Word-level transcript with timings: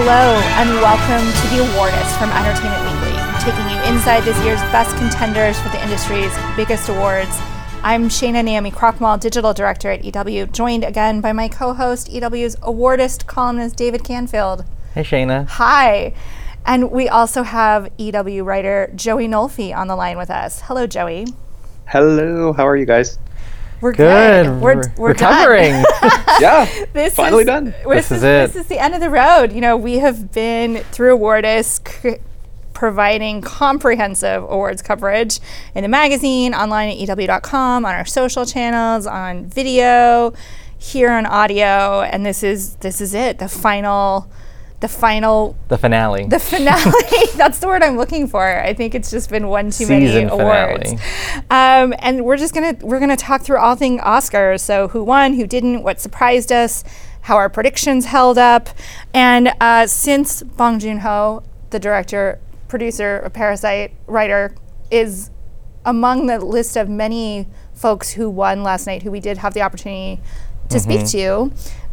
Hello, 0.00 0.38
and 0.60 0.70
welcome 0.76 1.26
to 1.26 1.48
the 1.48 1.64
Awardist 1.64 2.16
from 2.18 2.30
Entertainment 2.30 2.84
Weekly, 2.86 3.18
taking 3.42 3.68
you 3.68 3.82
inside 3.92 4.22
this 4.22 4.40
year's 4.44 4.60
best 4.70 4.96
contenders 4.96 5.58
for 5.58 5.70
the 5.70 5.82
industry's 5.82 6.32
biggest 6.54 6.88
awards. 6.88 7.36
I'm 7.82 8.08
Shana 8.08 8.44
Naomi 8.44 8.70
Krochmal, 8.70 9.18
Digital 9.18 9.52
Director 9.52 9.90
at 9.90 10.04
EW, 10.04 10.46
joined 10.46 10.84
again 10.84 11.20
by 11.20 11.32
my 11.32 11.48
co 11.48 11.74
host, 11.74 12.08
EW's 12.10 12.54
Awardist 12.62 13.26
columnist, 13.26 13.74
David 13.74 14.04
Canfield. 14.04 14.64
Hey, 14.94 15.02
Shana. 15.02 15.48
Hi. 15.48 16.14
And 16.64 16.92
we 16.92 17.08
also 17.08 17.42
have 17.42 17.90
EW 17.98 18.44
writer 18.44 18.92
Joey 18.94 19.26
Nolfi 19.26 19.76
on 19.76 19.88
the 19.88 19.96
line 19.96 20.16
with 20.16 20.30
us. 20.30 20.60
Hello, 20.60 20.86
Joey. 20.86 21.26
Hello, 21.86 22.52
how 22.52 22.64
are 22.68 22.76
you 22.76 22.86
guys? 22.86 23.18
We're 23.80 23.92
good. 23.92 24.46
good. 24.46 24.60
We're, 24.60 24.82
we're 24.96 25.08
recovering. 25.08 25.72
yeah, 26.40 26.84
this 26.92 27.14
finally 27.14 27.42
is, 27.42 27.46
done. 27.46 27.64
This, 27.66 27.84
This 27.84 28.10
is, 28.10 28.16
is 28.18 28.22
it. 28.24 28.52
This 28.52 28.56
is 28.56 28.66
the 28.66 28.78
end 28.78 28.94
of 28.94 29.00
the 29.00 29.10
road. 29.10 29.52
You 29.52 29.60
know, 29.60 29.76
we 29.76 29.98
have 29.98 30.32
been 30.32 30.78
through 30.90 31.16
Awardist 31.18 31.88
c- 32.02 32.16
providing 32.72 33.40
comprehensive 33.40 34.42
awards 34.42 34.82
coverage 34.82 35.40
in 35.74 35.82
the 35.82 35.88
magazine, 35.88 36.54
online 36.54 36.90
at 36.90 36.96
EW.com, 36.96 37.84
on 37.84 37.94
our 37.94 38.04
social 38.04 38.44
channels, 38.44 39.06
on 39.06 39.46
video, 39.46 40.32
here 40.78 41.10
on 41.10 41.26
audio, 41.26 42.02
and 42.02 42.24
this 42.24 42.42
is 42.42 42.76
this 42.76 43.00
is 43.00 43.14
it. 43.14 43.38
The 43.38 43.48
final 43.48 44.30
the 44.80 44.88
final 44.88 45.56
the 45.68 45.78
finale. 45.78 46.26
the 46.26 46.38
finale. 46.38 46.92
That's 47.36 47.58
the 47.58 47.66
word 47.66 47.82
I'm 47.82 47.96
looking 47.96 48.28
for. 48.28 48.60
I 48.60 48.74
think 48.74 48.94
it's 48.94 49.10
just 49.10 49.28
been 49.28 49.48
one 49.48 49.70
too 49.70 49.88
many 49.88 50.22
awards. 50.22 50.92
Um, 51.50 51.94
and 51.98 52.24
we're 52.24 52.36
just 52.36 52.54
gonna 52.54 52.76
we're 52.82 53.00
gonna 53.00 53.16
talk 53.16 53.42
through 53.42 53.58
all 53.58 53.74
thing 53.74 53.98
Oscars. 53.98 54.60
So 54.60 54.88
who 54.88 55.02
won, 55.02 55.34
who 55.34 55.46
didn't, 55.46 55.82
what 55.82 56.00
surprised 56.00 56.52
us, 56.52 56.84
how 57.22 57.36
our 57.36 57.48
predictions 57.48 58.06
held 58.06 58.38
up, 58.38 58.68
and 59.12 59.52
uh, 59.60 59.86
since 59.86 60.42
Bong 60.42 60.78
Joon 60.78 60.98
Ho, 60.98 61.42
the 61.70 61.80
director, 61.80 62.38
producer 62.68 63.18
of 63.18 63.32
Parasite, 63.32 63.92
writer, 64.06 64.54
is 64.90 65.30
among 65.84 66.26
the 66.26 66.38
list 66.38 66.76
of 66.76 66.88
many 66.88 67.46
folks 67.74 68.12
who 68.12 68.30
won 68.30 68.62
last 68.62 68.86
night, 68.86 69.02
who 69.02 69.10
we 69.10 69.20
did 69.20 69.38
have 69.38 69.54
the 69.54 69.62
opportunity 69.62 70.20
to 70.68 70.78
speak 70.78 71.06
to. 71.08 71.50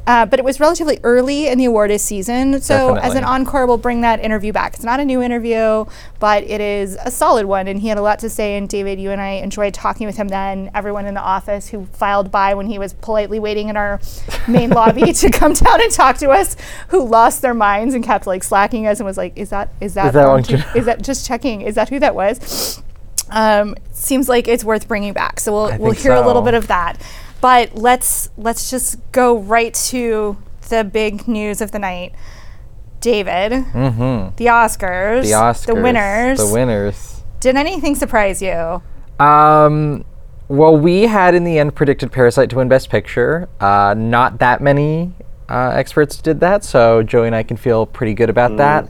Uh, 0.08 0.26
but 0.26 0.38
it 0.38 0.46
was 0.46 0.60
relatively 0.60 1.00
early 1.04 1.48
in 1.48 1.58
the 1.58 1.66
awardist 1.66 2.02
season, 2.02 2.62
so 2.62 2.96
as 2.96 3.16
an 3.16 3.24
encore, 3.24 3.66
we'll 3.66 3.78
bring 3.78 4.02
that 4.02 4.20
interview 4.20 4.54
back. 4.54 4.76
It's 4.76 4.84
not 4.84 5.00
a 5.00 5.06
new 5.06 5.20
interview, 5.22 5.86
but 6.20 6.44
it 6.44 6.62
is 6.62 6.96
a 7.04 7.10
solid 7.10 7.48
one, 7.48 7.68
and 7.68 7.80
he 7.80 7.88
had 7.88 7.98
a 7.98 8.04
lot 8.04 8.20
to 8.20 8.30
say. 8.30 8.56
And 8.56 8.70
David, 8.70 9.00
you 9.00 9.10
and 9.10 9.20
I 9.20 9.32
enjoyed 9.32 9.74
talking 9.74 10.06
with 10.06 10.18
him 10.18 10.28
then. 10.28 10.70
Everyone 10.76 11.08
in 11.08 11.16
the 11.16 11.22
office 11.22 11.70
who 11.70 11.86
filed 11.88 12.32
by 12.32 12.54
when 12.54 12.68
he 12.68 12.78
was 12.78 12.94
politely 12.94 13.40
waiting 13.40 13.70
in 13.70 13.78
our 13.78 14.00
main 14.48 14.70
lobby 14.80 15.12
to 15.12 15.30
come 15.32 15.54
down 15.54 15.82
and 15.82 15.92
talk 15.92 16.18
to 16.18 16.30
us, 16.30 16.56
who 16.90 17.04
lost 17.04 17.42
their 17.42 17.56
minds 17.56 17.96
and 17.96 18.04
kept 18.04 18.28
like 18.28 18.44
slacking 18.44 18.86
us 18.86 19.00
and 19.00 19.08
was 19.08 19.18
like, 19.18 19.36
"Is 19.36 19.50
that 19.50 19.70
is 19.82 19.96
that 19.96 20.08
Is 20.08 20.14
that 20.14 20.26
Bong 20.26 20.76
is 20.76 20.86
that 20.86 21.02
just 21.02 21.26
checking? 21.26 21.62
Is 21.62 21.74
that 21.76 21.90
who 21.90 22.00
that 22.00 22.14
was?" 22.14 22.82
Um, 23.32 23.76
seems 23.92 24.30
like 24.30 24.48
it's 24.48 24.64
worth 24.64 24.88
bringing 24.88 25.14
back. 25.14 25.40
So 25.40 25.52
we'll 25.52 25.74
I 25.74 25.78
we'll 25.78 25.92
hear 25.94 26.14
a 26.14 26.26
little 26.26 26.44
bit 26.44 26.54
of 26.54 26.68
that. 26.68 27.02
But 27.42 27.76
let's 27.76 28.30
let's 28.38 28.70
just 28.70 29.00
go 29.12 29.38
right 29.38 29.74
to 29.74 30.38
the 30.70 30.84
big 30.84 31.28
news 31.28 31.62
of 31.62 31.72
the 31.72 31.80
night. 31.80 32.14
David, 33.02 33.52
mm-hmm. 33.52 34.36
the 34.36 34.46
Oscars, 34.48 35.24
The 35.24 35.32
Oscars. 35.32 35.66
the 35.68 35.76
winners. 35.76 36.40
The 36.40 36.52
winners. 36.52 37.24
Did 37.40 37.56
anything 37.56 37.94
surprise 37.94 38.42
you? 38.42 38.82
Um, 39.24 40.06
well, 40.48 40.76
we 40.76 41.04
had 41.04 41.36
in 41.36 41.44
the 41.44 41.60
end 41.60 41.76
predicted 41.76 42.12
Parasite 42.12 42.50
to 42.50 42.56
win 42.56 42.68
Best 42.68 42.90
Picture. 42.90 43.48
Uh, 43.60 43.94
not 43.96 44.40
that 44.40 44.60
many 44.62 45.14
uh, 45.50 45.72
experts 45.76 46.18
did 46.18 46.40
that, 46.40 46.64
so 46.64 47.04
Joey 47.04 47.28
and 47.28 47.36
I 47.36 47.44
can 47.44 47.58
feel 47.58 47.86
pretty 47.86 48.14
good 48.14 48.30
about 48.30 48.58
that. 48.58 48.90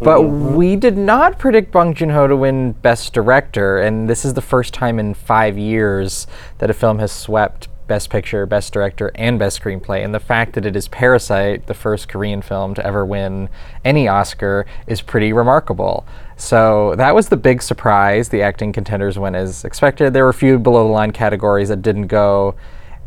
But 0.00 0.22
we 0.22 0.76
did 0.76 0.98
not 0.98 1.38
predict 1.38 1.72
Bong 1.72 1.94
Joon 1.94 2.10
Ho 2.10 2.26
to 2.26 2.36
win 2.36 2.72
Best 2.72 3.14
Director, 3.14 3.78
and 3.78 4.08
this 4.08 4.24
is 4.24 4.34
the 4.34 4.42
first 4.42 4.74
time 4.74 4.98
in 4.98 5.14
five 5.14 5.56
years 5.56 6.26
that 6.58 6.68
a 6.68 6.74
film 6.74 6.98
has 6.98 7.12
swept 7.12 7.68
Best 7.86 8.10
Picture, 8.10 8.46
Best 8.46 8.72
Director, 8.72 9.10
and 9.14 9.38
Best 9.38 9.60
Screenplay. 9.60 10.04
And 10.04 10.14
the 10.14 10.20
fact 10.20 10.54
that 10.54 10.64
it 10.64 10.74
is 10.76 10.88
Parasite, 10.88 11.66
the 11.66 11.74
first 11.74 12.08
Korean 12.08 12.42
film 12.42 12.74
to 12.74 12.86
ever 12.86 13.04
win 13.04 13.48
any 13.84 14.08
Oscar, 14.08 14.66
is 14.86 15.00
pretty 15.00 15.32
remarkable. 15.32 16.06
So 16.36 16.94
that 16.96 17.14
was 17.14 17.28
the 17.28 17.36
big 17.36 17.62
surprise. 17.62 18.30
The 18.30 18.42
acting 18.42 18.72
contenders 18.72 19.18
went 19.18 19.36
as 19.36 19.64
expected. 19.64 20.12
There 20.12 20.24
were 20.24 20.30
a 20.30 20.34
few 20.34 20.58
below 20.58 20.86
the 20.86 20.92
line 20.92 21.12
categories 21.12 21.68
that 21.68 21.82
didn't 21.82 22.06
go 22.08 22.54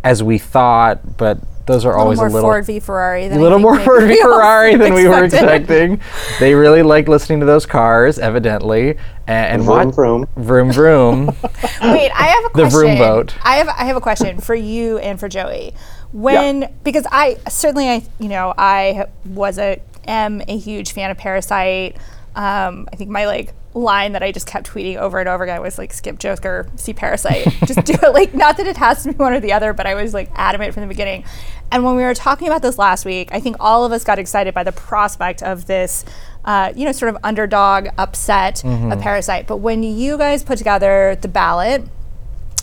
as 0.03 0.23
we 0.23 0.37
thought, 0.37 1.17
but 1.17 1.39
those 1.67 1.85
are 1.85 1.95
A 1.95 1.99
always 1.99 2.17
little 2.19 2.33
a 2.33 2.35
little 2.35 2.49
Ford 2.49 2.65
v 2.65 2.79
Ferrari. 2.79 3.27
Than 3.27 3.37
a 3.37 3.41
I 3.41 3.43
little 3.43 3.59
more 3.59 3.77
Ford 3.85 4.03
v 4.07 4.19
Ferrari 4.21 4.75
than 4.75 4.93
we 4.93 5.07
were 5.07 5.23
expecting. 5.23 6.01
they 6.39 6.55
really 6.55 6.81
like 6.83 7.07
listening 7.07 7.39
to 7.41 7.45
those 7.45 7.65
cars, 7.65 8.17
evidently. 8.17 8.91
A- 9.27 9.31
And, 9.31 9.63
Vroom, 9.63 9.85
what? 9.87 9.95
vroom. 9.95 10.27
Vroom 10.37 10.71
vroom. 10.71 11.25
Wait, 11.81 12.11
I 12.11 12.23
have 12.27 12.45
a 12.45 12.49
question. 12.49 12.53
The 12.53 12.61
question. 12.63 12.69
vroom 12.71 12.97
boat. 12.97 13.35
I 13.43 13.57
have 13.57 13.67
I 13.67 13.83
have 13.85 13.95
a 13.97 14.01
question 14.01 14.39
for 14.39 14.55
you 14.55 14.97
and 14.99 15.19
for 15.19 15.27
Joey. 15.29 15.73
When 16.13 16.73
because 16.83 17.05
I 17.11 17.37
certainly 17.49 17.89
I 17.89 18.03
you 18.19 18.29
know 18.29 18.53
I 18.57 19.05
was 19.25 19.59
a 19.59 19.81
am 20.07 20.41
a 20.47 20.57
huge 20.57 20.93
fan 20.93 21.11
of 21.11 21.17
Parasite. 21.17 21.97
Um, 22.35 22.87
I 22.93 22.95
think 22.95 23.09
my 23.09 23.25
like 23.25 23.53
line 23.73 24.13
that 24.13 24.23
I 24.23 24.31
just 24.31 24.47
kept 24.47 24.67
tweeting 24.71 24.95
over 24.97 25.19
and 25.19 25.27
over 25.29 25.43
again 25.43 25.61
was 25.61 25.77
like 25.77 25.91
skip 25.93 26.17
Joker, 26.17 26.67
see 26.77 26.93
Parasite. 26.93 27.45
just 27.65 27.83
do 27.83 27.93
it 27.93 28.13
like 28.13 28.33
not 28.33 28.57
that 28.57 28.67
it 28.67 28.77
has 28.77 29.03
to 29.03 29.09
be 29.11 29.15
one 29.17 29.33
or 29.33 29.39
the 29.39 29.51
other, 29.53 29.73
but 29.73 29.85
I 29.85 29.95
was 29.95 30.13
like 30.13 30.29
adamant 30.35 30.73
from 30.73 30.81
the 30.81 30.87
beginning. 30.87 31.25
And 31.71 31.83
when 31.83 31.95
we 31.95 32.03
were 32.03 32.13
talking 32.13 32.47
about 32.47 32.61
this 32.61 32.77
last 32.77 33.05
week, 33.05 33.29
I 33.31 33.39
think 33.39 33.57
all 33.59 33.83
of 33.85 33.91
us 33.91 34.03
got 34.03 34.19
excited 34.19 34.53
by 34.53 34.63
the 34.63 34.71
prospect 34.71 35.43
of 35.43 35.67
this 35.67 36.05
uh, 36.45 36.71
you 36.75 36.85
know, 36.85 36.93
sort 36.93 37.13
of 37.13 37.17
underdog 37.23 37.89
upset 37.97 38.63
of 38.63 39.01
Parasite. 39.01 39.47
But 39.47 39.57
when 39.57 39.83
you 39.83 40.17
guys 40.17 40.43
put 40.43 40.57
together 40.57 41.17
the 41.19 41.27
ballot, 41.27 41.83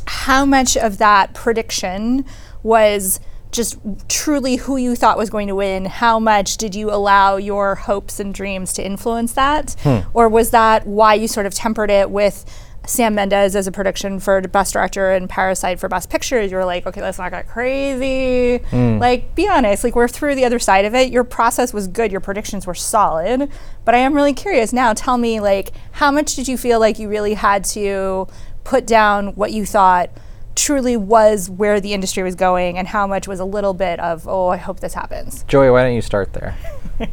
how 0.06 0.46
much 0.46 0.76
of 0.76 0.96
that 0.98 1.34
prediction 1.34 2.24
was 2.62 3.20
just 3.52 3.78
truly 4.08 4.56
who 4.56 4.76
you 4.78 4.96
thought 4.96 5.18
was 5.18 5.28
going 5.28 5.48
to 5.48 5.54
win? 5.54 5.84
How 5.84 6.18
much 6.18 6.56
did 6.56 6.74
you 6.74 6.90
allow 6.90 7.36
your 7.36 7.74
hopes 7.74 8.18
and 8.18 8.32
dreams 8.34 8.72
to 8.74 8.84
influence 8.84 9.34
that? 9.34 9.76
Or 10.14 10.28
was 10.30 10.50
that 10.50 10.86
why 10.86 11.14
you 11.14 11.28
sort 11.28 11.44
of 11.44 11.54
tempered 11.54 11.90
it 11.90 12.10
with 12.10 12.44
Sam 12.86 13.14
Mendes 13.14 13.56
as 13.56 13.66
a 13.66 13.72
prediction 13.72 14.20
for 14.20 14.40
Best 14.42 14.72
Director 14.72 15.12
and 15.12 15.28
Parasite 15.28 15.80
for 15.80 15.88
Best 15.88 16.10
Picture? 16.10 16.42
You 16.42 16.56
were 16.56 16.64
like, 16.64 16.86
okay, 16.86 17.00
let's 17.00 17.18
not 17.18 17.30
get 17.30 17.48
crazy. 17.48 18.58
Hmm. 18.68 18.98
Like, 18.98 19.34
be 19.34 19.48
honest, 19.48 19.84
like, 19.84 19.96
we're 19.96 20.08
through 20.08 20.34
the 20.34 20.44
other 20.44 20.58
side 20.58 20.84
of 20.84 20.94
it. 20.94 21.10
Your 21.10 21.24
process 21.24 21.72
was 21.72 21.86
good, 21.88 22.12
your 22.12 22.20
predictions 22.20 22.66
were 22.66 22.74
solid. 22.74 23.50
But 23.84 23.94
I 23.94 23.98
am 23.98 24.14
really 24.14 24.34
curious 24.34 24.72
now. 24.72 24.92
Tell 24.92 25.18
me, 25.18 25.40
like, 25.40 25.70
how 25.92 26.10
much 26.10 26.34
did 26.34 26.48
you 26.48 26.58
feel 26.58 26.80
like 26.80 26.98
you 26.98 27.08
really 27.08 27.34
had 27.34 27.64
to 27.66 28.28
put 28.64 28.86
down 28.86 29.34
what 29.34 29.52
you 29.52 29.66
thought 29.66 30.10
truly 30.54 30.96
was 30.96 31.50
where 31.50 31.80
the 31.80 31.92
industry 31.92 32.22
was 32.22 32.34
going 32.34 32.78
and 32.78 32.88
how 32.88 33.06
much 33.06 33.26
was 33.26 33.40
a 33.40 33.44
little 33.44 33.74
bit 33.74 33.98
of 34.00 34.26
oh 34.28 34.48
i 34.48 34.56
hope 34.56 34.80
this 34.80 34.94
happens 34.94 35.44
Joey, 35.44 35.70
why 35.70 35.82
don't 35.82 35.94
you 35.94 36.02
start 36.02 36.32
there? 36.32 36.56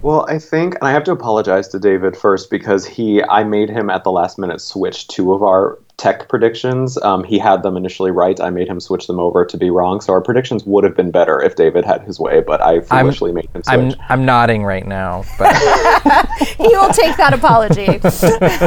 Well, 0.04 0.28
I 0.30 0.38
think, 0.38 0.76
and 0.76 0.84
I 0.84 0.92
have 0.92 1.04
to 1.06 1.12
apologize 1.12 1.68
to 1.70 1.80
David 1.80 2.16
first 2.16 2.52
because 2.52 2.86
he, 2.86 3.24
I 3.24 3.44
made 3.44 3.68
him 3.68 3.90
at 3.90 4.04
the 4.04 4.12
last 4.12 4.38
minute 4.38 4.62
switch 4.62 5.08
two 5.08 5.34
of 5.34 5.42
our 5.42 5.80
tech 6.02 6.28
predictions. 6.28 6.98
Um, 7.04 7.24
he 7.24 7.38
had 7.38 7.62
them 7.62 7.78
initially 7.78 8.10
right. 8.10 8.42
I 8.42 8.50
made 8.50 8.68
him 8.68 8.80
switch 8.80 9.06
them 9.06 9.20
over 9.20 9.46
to 9.46 9.56
be 9.56 9.70
wrong. 9.70 10.02
So 10.02 10.14
our 10.14 10.22
predictions 10.22 10.66
would 10.66 10.84
have 10.84 10.96
been 10.96 11.12
better 11.12 11.40
if 11.40 11.56
David 11.56 11.86
had 11.86 12.02
his 12.02 12.20
way, 12.20 12.42
but 12.42 12.60
I 12.60 12.82
foolishly 12.82 13.32
made 13.32 13.46
him 13.54 13.62
switch. 13.62 13.68
I'm 13.68 13.92
switch. 13.92 14.02
I'm 14.10 14.26
nodding 14.26 14.64
right 14.64 14.88
now, 14.88 15.24
but 15.38 15.56
he 16.58 16.70
will 16.70 16.92
take 16.92 17.18
that 17.18 17.36
apology 17.36 18.00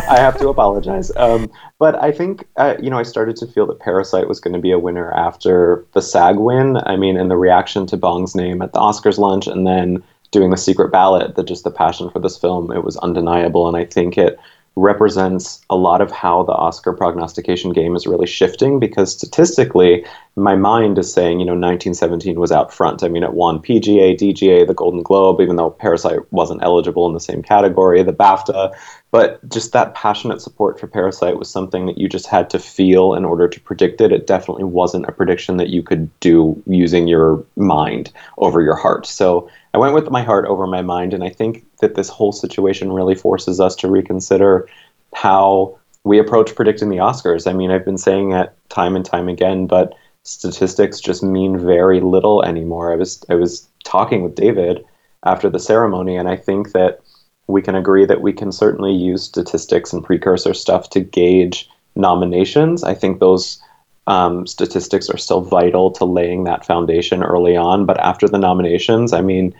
I 0.08 0.20
have 0.20 0.38
to 0.38 0.48
apologize. 0.48 1.10
Um, 1.16 1.50
but 1.80 2.00
I 2.00 2.12
think, 2.12 2.46
uh, 2.56 2.76
you 2.80 2.88
know, 2.88 2.98
I 2.98 3.02
started 3.02 3.34
to 3.38 3.48
feel 3.48 3.66
that 3.66 3.80
Parasite 3.80 4.28
was 4.28 4.38
going 4.38 4.54
to 4.54 4.60
be 4.60 4.70
a 4.70 4.78
winner 4.78 5.10
after 5.10 5.84
the 5.92 6.02
SAG 6.02 6.36
win. 6.36 6.78
I 6.86 6.94
mean, 6.94 7.16
and 7.16 7.32
the 7.32 7.36
reaction 7.36 7.84
to 7.86 7.96
Bong's 7.96 8.36
name 8.36 8.62
at 8.62 8.72
the 8.72 8.78
Oscars 8.78 9.18
lunch 9.18 9.48
and 9.48 9.66
then 9.66 10.04
doing 10.30 10.50
the 10.50 10.56
secret 10.56 10.92
ballot, 10.92 11.34
that 11.34 11.46
just 11.46 11.64
the 11.64 11.70
passion 11.72 12.10
for 12.10 12.20
this 12.20 12.38
film, 12.38 12.70
it 12.70 12.84
was 12.84 12.96
undeniable. 12.98 13.66
And 13.66 13.76
I 13.76 13.86
think 13.86 14.16
it 14.18 14.38
represents 14.76 15.64
a 15.70 15.76
lot 15.76 16.00
of 16.00 16.10
how 16.10 16.42
the 16.42 16.52
Oscar 16.52 16.92
prognostication 16.92 17.72
game 17.72 17.94
is 17.94 18.06
really 18.06 18.26
shifting 18.26 18.80
because 18.80 19.12
statistically, 19.12 20.04
my 20.36 20.56
mind 20.56 20.98
is 20.98 21.12
saying, 21.12 21.38
you 21.38 21.46
know, 21.46 21.52
1917 21.52 22.40
was 22.40 22.50
out 22.50 22.74
front. 22.74 23.04
I 23.04 23.08
mean, 23.08 23.22
it 23.22 23.34
won 23.34 23.60
PGA, 23.60 24.18
DGA, 24.18 24.66
the 24.66 24.74
Golden 24.74 25.02
Globe, 25.02 25.40
even 25.40 25.54
though 25.54 25.70
Parasite 25.70 26.20
wasn't 26.32 26.64
eligible 26.64 27.06
in 27.06 27.14
the 27.14 27.20
same 27.20 27.40
category, 27.40 28.02
the 28.02 28.12
BAFTA. 28.12 28.74
But 29.12 29.48
just 29.48 29.72
that 29.72 29.94
passionate 29.94 30.40
support 30.40 30.80
for 30.80 30.88
Parasite 30.88 31.38
was 31.38 31.48
something 31.48 31.86
that 31.86 31.98
you 31.98 32.08
just 32.08 32.26
had 32.26 32.50
to 32.50 32.58
feel 32.58 33.14
in 33.14 33.24
order 33.24 33.46
to 33.46 33.60
predict 33.60 34.00
it. 34.00 34.10
It 34.10 34.26
definitely 34.26 34.64
wasn't 34.64 35.06
a 35.06 35.12
prediction 35.12 35.56
that 35.58 35.68
you 35.68 35.84
could 35.84 36.10
do 36.18 36.60
using 36.66 37.06
your 37.06 37.44
mind 37.54 38.10
over 38.38 38.60
your 38.60 38.74
heart. 38.74 39.06
So 39.06 39.48
I 39.72 39.78
went 39.78 39.94
with 39.94 40.10
my 40.10 40.22
heart 40.22 40.46
over 40.46 40.66
my 40.66 40.82
mind, 40.82 41.14
and 41.14 41.22
I 41.22 41.28
think 41.28 41.64
that 41.84 41.94
this 41.94 42.08
whole 42.08 42.32
situation 42.32 42.92
really 42.92 43.14
forces 43.14 43.60
us 43.60 43.76
to 43.76 43.88
reconsider 43.88 44.68
how 45.14 45.78
we 46.02 46.18
approach 46.18 46.54
predicting 46.54 46.88
the 46.88 46.96
Oscars. 46.96 47.46
I 47.46 47.52
mean, 47.52 47.70
I've 47.70 47.84
been 47.84 47.98
saying 47.98 48.32
it 48.32 48.52
time 48.68 48.96
and 48.96 49.04
time 49.04 49.28
again, 49.28 49.66
but 49.66 49.94
statistics 50.22 51.00
just 51.00 51.22
mean 51.22 51.58
very 51.58 52.00
little 52.00 52.42
anymore. 52.42 52.92
I 52.92 52.96
was 52.96 53.24
I 53.28 53.34
was 53.34 53.68
talking 53.84 54.22
with 54.22 54.34
David 54.34 54.84
after 55.24 55.48
the 55.48 55.58
ceremony. 55.58 56.16
And 56.16 56.28
I 56.28 56.36
think 56.36 56.72
that 56.72 57.00
we 57.46 57.62
can 57.62 57.74
agree 57.74 58.06
that 58.06 58.22
we 58.22 58.32
can 58.32 58.52
certainly 58.52 58.92
use 58.92 59.22
statistics 59.22 59.92
and 59.92 60.04
precursor 60.04 60.54
stuff 60.54 60.90
to 60.90 61.00
gauge 61.00 61.68
nominations. 61.96 62.84
I 62.84 62.94
think 62.94 63.20
those 63.20 63.60
um, 64.06 64.46
statistics 64.46 65.08
are 65.10 65.18
still 65.18 65.40
vital 65.40 65.90
to 65.92 66.04
laying 66.04 66.44
that 66.44 66.64
foundation 66.64 67.22
early 67.22 67.56
on. 67.56 67.86
But 67.86 68.00
after 68.00 68.28
the 68.28 68.38
nominations, 68.38 69.12
I 69.12 69.20
mean, 69.20 69.54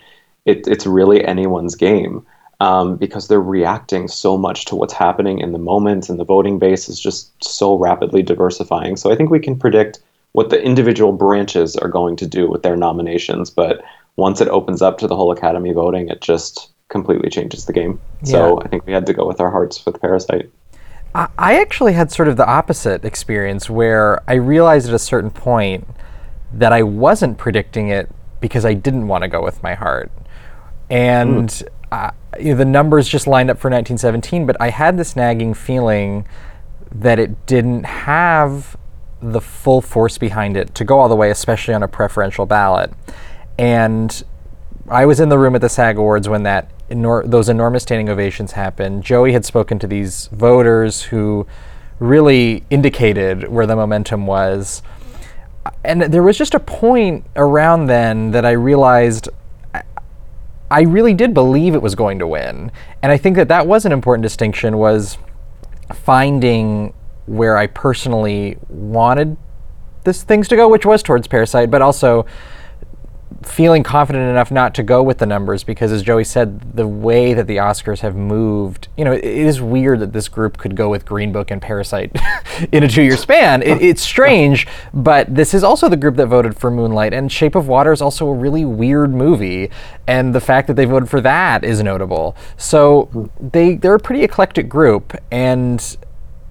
it, 0.44 0.66
it's 0.66 0.86
really 0.86 1.24
anyone's 1.24 1.74
game 1.74 2.26
um, 2.60 2.96
because 2.96 3.28
they're 3.28 3.40
reacting 3.40 4.08
so 4.08 4.38
much 4.38 4.64
to 4.66 4.76
what's 4.76 4.92
happening 4.92 5.38
in 5.38 5.52
the 5.52 5.58
moment, 5.58 6.08
and 6.08 6.18
the 6.18 6.24
voting 6.24 6.58
base 6.58 6.88
is 6.88 7.00
just 7.00 7.32
so 7.42 7.76
rapidly 7.76 8.22
diversifying. 8.22 8.96
So 8.96 9.10
I 9.10 9.16
think 9.16 9.30
we 9.30 9.40
can 9.40 9.58
predict 9.58 10.00
what 10.32 10.50
the 10.50 10.62
individual 10.62 11.12
branches 11.12 11.76
are 11.76 11.88
going 11.88 12.16
to 12.16 12.26
do 12.26 12.48
with 12.48 12.62
their 12.62 12.76
nominations. 12.76 13.50
But 13.50 13.82
once 14.16 14.40
it 14.40 14.48
opens 14.48 14.82
up 14.82 14.98
to 14.98 15.06
the 15.06 15.16
whole 15.16 15.32
Academy 15.32 15.72
voting, 15.72 16.08
it 16.08 16.20
just 16.20 16.70
completely 16.88 17.30
changes 17.30 17.66
the 17.66 17.72
game. 17.72 18.00
So 18.22 18.60
I 18.60 18.68
think 18.68 18.86
we 18.86 18.92
had 18.92 19.06
to 19.06 19.12
go 19.12 19.26
with 19.26 19.40
our 19.40 19.50
hearts 19.50 19.84
with 19.84 20.00
Parasite. 20.00 20.50
I, 21.14 21.28
I 21.38 21.60
actually 21.60 21.92
had 21.92 22.10
sort 22.12 22.28
of 22.28 22.36
the 22.36 22.46
opposite 22.46 23.04
experience 23.04 23.68
where 23.68 24.22
I 24.28 24.34
realized 24.34 24.88
at 24.88 24.94
a 24.94 24.98
certain 24.98 25.30
point 25.30 25.86
that 26.52 26.72
I 26.72 26.82
wasn't 26.82 27.38
predicting 27.38 27.88
it 27.88 28.10
because 28.40 28.64
I 28.64 28.74
didn't 28.74 29.08
want 29.08 29.22
to 29.22 29.28
go 29.28 29.42
with 29.42 29.62
my 29.62 29.74
heart. 29.74 30.10
And 30.90 31.62
uh, 31.90 32.10
you 32.38 32.50
know, 32.50 32.56
the 32.56 32.64
numbers 32.64 33.08
just 33.08 33.26
lined 33.26 33.50
up 33.50 33.58
for 33.58 33.70
1917, 33.70 34.46
but 34.46 34.56
I 34.60 34.70
had 34.70 34.96
this 34.96 35.16
nagging 35.16 35.54
feeling 35.54 36.26
that 36.92 37.18
it 37.18 37.46
didn't 37.46 37.84
have 37.84 38.76
the 39.20 39.40
full 39.40 39.80
force 39.80 40.18
behind 40.18 40.56
it 40.56 40.74
to 40.74 40.84
go 40.84 41.00
all 41.00 41.08
the 41.08 41.16
way, 41.16 41.30
especially 41.30 41.74
on 41.74 41.82
a 41.82 41.88
preferential 41.88 42.46
ballot. 42.46 42.92
And 43.58 44.22
I 44.88 45.06
was 45.06 45.20
in 45.20 45.28
the 45.28 45.38
room 45.38 45.54
at 45.54 45.60
the 45.60 45.68
SAG 45.68 45.96
Awards 45.96 46.28
when 46.28 46.42
that 46.42 46.70
enor- 46.90 47.28
those 47.28 47.48
enormous 47.48 47.84
standing 47.84 48.08
ovations 48.08 48.52
happened. 48.52 49.02
Joey 49.02 49.32
had 49.32 49.44
spoken 49.44 49.78
to 49.78 49.86
these 49.86 50.26
voters 50.28 51.02
who 51.02 51.46
really 51.98 52.64
indicated 52.70 53.48
where 53.48 53.66
the 53.66 53.76
momentum 53.76 54.26
was. 54.26 54.82
And 55.82 56.02
there 56.02 56.22
was 56.22 56.36
just 56.36 56.54
a 56.54 56.60
point 56.60 57.24
around 57.36 57.86
then 57.86 58.32
that 58.32 58.44
I 58.44 58.50
realized 58.50 59.28
I- 60.70 60.82
really 60.82 61.14
did 61.14 61.34
believe 61.34 61.74
it 61.74 61.82
was 61.82 61.94
going 61.94 62.18
to 62.18 62.26
win. 62.26 62.70
And 63.02 63.12
I 63.12 63.16
think 63.16 63.36
that 63.36 63.48
that 63.48 63.66
was 63.66 63.84
an 63.84 63.92
important 63.92 64.22
distinction 64.22 64.78
was 64.78 65.18
finding 65.92 66.92
where 67.26 67.56
I 67.56 67.66
personally 67.66 68.56
wanted 68.68 69.36
this 70.04 70.22
things 70.22 70.48
to 70.48 70.56
go, 70.56 70.68
which 70.68 70.84
was 70.84 71.02
towards 71.02 71.26
Parasite, 71.26 71.70
but 71.70 71.80
also 71.82 72.26
feeling 73.42 73.82
confident 73.82 74.28
enough 74.28 74.50
not 74.50 74.74
to 74.74 74.82
go 74.82 75.02
with 75.02 75.18
the 75.18 75.26
numbers 75.26 75.64
because 75.64 75.92
as 75.92 76.02
Joey 76.02 76.24
said 76.24 76.76
the 76.76 76.86
way 76.86 77.34
that 77.34 77.46
the 77.46 77.56
Oscars 77.56 78.00
have 78.00 78.16
moved 78.16 78.88
you 78.96 79.04
know 79.04 79.12
it, 79.12 79.24
it 79.24 79.46
is 79.46 79.60
weird 79.60 80.00
that 80.00 80.12
this 80.12 80.28
group 80.28 80.56
could 80.56 80.76
go 80.76 80.88
with 80.88 81.04
Green 81.04 81.32
Book 81.32 81.50
and 81.50 81.60
Parasite 81.60 82.16
in 82.72 82.82
a 82.82 82.88
two-year 82.88 83.16
span. 83.16 83.62
It, 83.62 83.82
it's 83.82 84.02
strange 84.02 84.66
but 84.92 85.34
this 85.34 85.54
is 85.54 85.62
also 85.62 85.88
the 85.88 85.96
group 85.96 86.16
that 86.16 86.26
voted 86.26 86.56
for 86.56 86.70
Moonlight 86.70 87.12
and 87.12 87.30
Shape 87.30 87.54
of 87.54 87.68
Water 87.68 87.92
is 87.92 88.00
also 88.00 88.26
a 88.28 88.34
really 88.34 88.64
weird 88.64 89.12
movie 89.12 89.70
and 90.06 90.34
the 90.34 90.40
fact 90.40 90.66
that 90.68 90.74
they 90.74 90.84
voted 90.84 91.08
for 91.08 91.20
that 91.20 91.64
is 91.64 91.82
notable. 91.82 92.36
So 92.56 93.30
they 93.40 93.76
they're 93.76 93.94
a 93.94 94.00
pretty 94.00 94.22
eclectic 94.22 94.68
group 94.68 95.14
and 95.30 95.96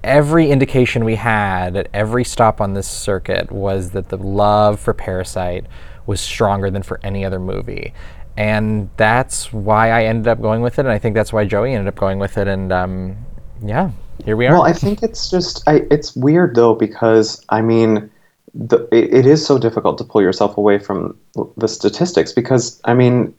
every 0.03 0.51
indication 0.51 1.05
we 1.05 1.15
had 1.15 1.77
at 1.77 1.87
every 1.93 2.25
stop 2.25 2.59
on 2.59 2.73
this 2.73 2.87
circuit 2.87 3.51
was 3.51 3.91
that 3.91 4.09
the 4.09 4.17
love 4.17 4.79
for 4.79 4.93
Parasite 4.93 5.65
was 6.05 6.19
stronger 6.21 6.69
than 6.69 6.83
for 6.83 6.99
any 7.03 7.23
other 7.25 7.39
movie. 7.39 7.93
And 8.35 8.89
that's 8.97 9.53
why 9.53 9.91
I 9.91 10.05
ended 10.05 10.27
up 10.27 10.41
going 10.41 10.61
with 10.61 10.79
it. 10.79 10.81
And 10.85 10.89
I 10.89 10.97
think 10.97 11.15
that's 11.15 11.31
why 11.31 11.45
Joey 11.45 11.73
ended 11.73 11.87
up 11.87 11.95
going 11.95 12.19
with 12.19 12.37
it. 12.37 12.47
And 12.47 12.71
um, 12.71 13.15
yeah, 13.63 13.91
here 14.25 14.35
we 14.35 14.47
are. 14.47 14.53
Well, 14.53 14.63
I 14.63 14.73
think 14.73 15.03
it's 15.03 15.29
just 15.29 15.67
I, 15.67 15.81
it's 15.91 16.15
weird 16.15 16.55
though 16.55 16.73
because 16.75 17.43
I 17.49 17.61
mean, 17.61 18.09
the, 18.55 18.87
it, 18.91 19.13
it 19.13 19.25
is 19.27 19.45
so 19.45 19.57
difficult 19.57 19.97
to 19.99 20.03
pull 20.03 20.21
yourself 20.21 20.57
away 20.57 20.79
from 20.79 21.17
the 21.57 21.67
statistics 21.67 22.31
because 22.31 22.81
I 22.85 22.93
mean, 22.95 23.33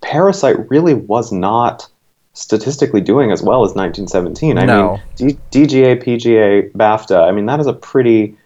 Parasite 0.00 0.68
really 0.70 0.94
was 0.94 1.30
not 1.32 1.88
statistically 2.32 3.00
doing 3.00 3.30
as 3.30 3.42
well 3.42 3.62
as 3.64 3.74
1917. 3.76 4.58
I 4.58 4.64
No. 4.64 5.00
mean, 5.20 5.38
D- 5.52 5.66
DGA, 5.66 6.02
PGA, 6.02 6.72
BAFTA. 6.72 7.28
I 7.28 7.30
mean, 7.30 7.46
that 7.46 7.60
is 7.60 7.68
a 7.68 7.72
pretty 7.72 8.36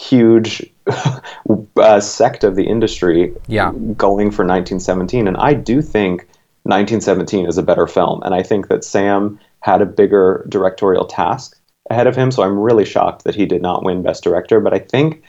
huge 0.00 0.64
uh, 1.76 2.00
sect 2.00 2.42
of 2.42 2.56
the 2.56 2.64
industry 2.64 3.34
Yeah. 3.48 3.72
going 3.96 4.30
for 4.30 4.46
1917 4.46 5.28
and 5.28 5.36
i 5.36 5.52
do 5.52 5.82
think 5.82 6.22
1917 6.62 7.46
is 7.46 7.58
a 7.58 7.62
better 7.62 7.86
film 7.86 8.22
and 8.22 8.34
i 8.34 8.42
think 8.42 8.68
that 8.68 8.82
sam 8.82 9.38
had 9.60 9.82
a 9.82 9.86
bigger 9.86 10.46
directorial 10.48 11.04
task 11.04 11.60
ahead 11.90 12.06
of 12.06 12.16
him 12.16 12.30
so 12.30 12.42
i'm 12.42 12.58
really 12.58 12.86
shocked 12.86 13.24
that 13.24 13.34
he 13.34 13.44
did 13.44 13.60
not 13.60 13.84
win 13.84 14.02
best 14.02 14.24
director 14.24 14.58
but 14.58 14.72
i 14.72 14.78
think 14.78 15.22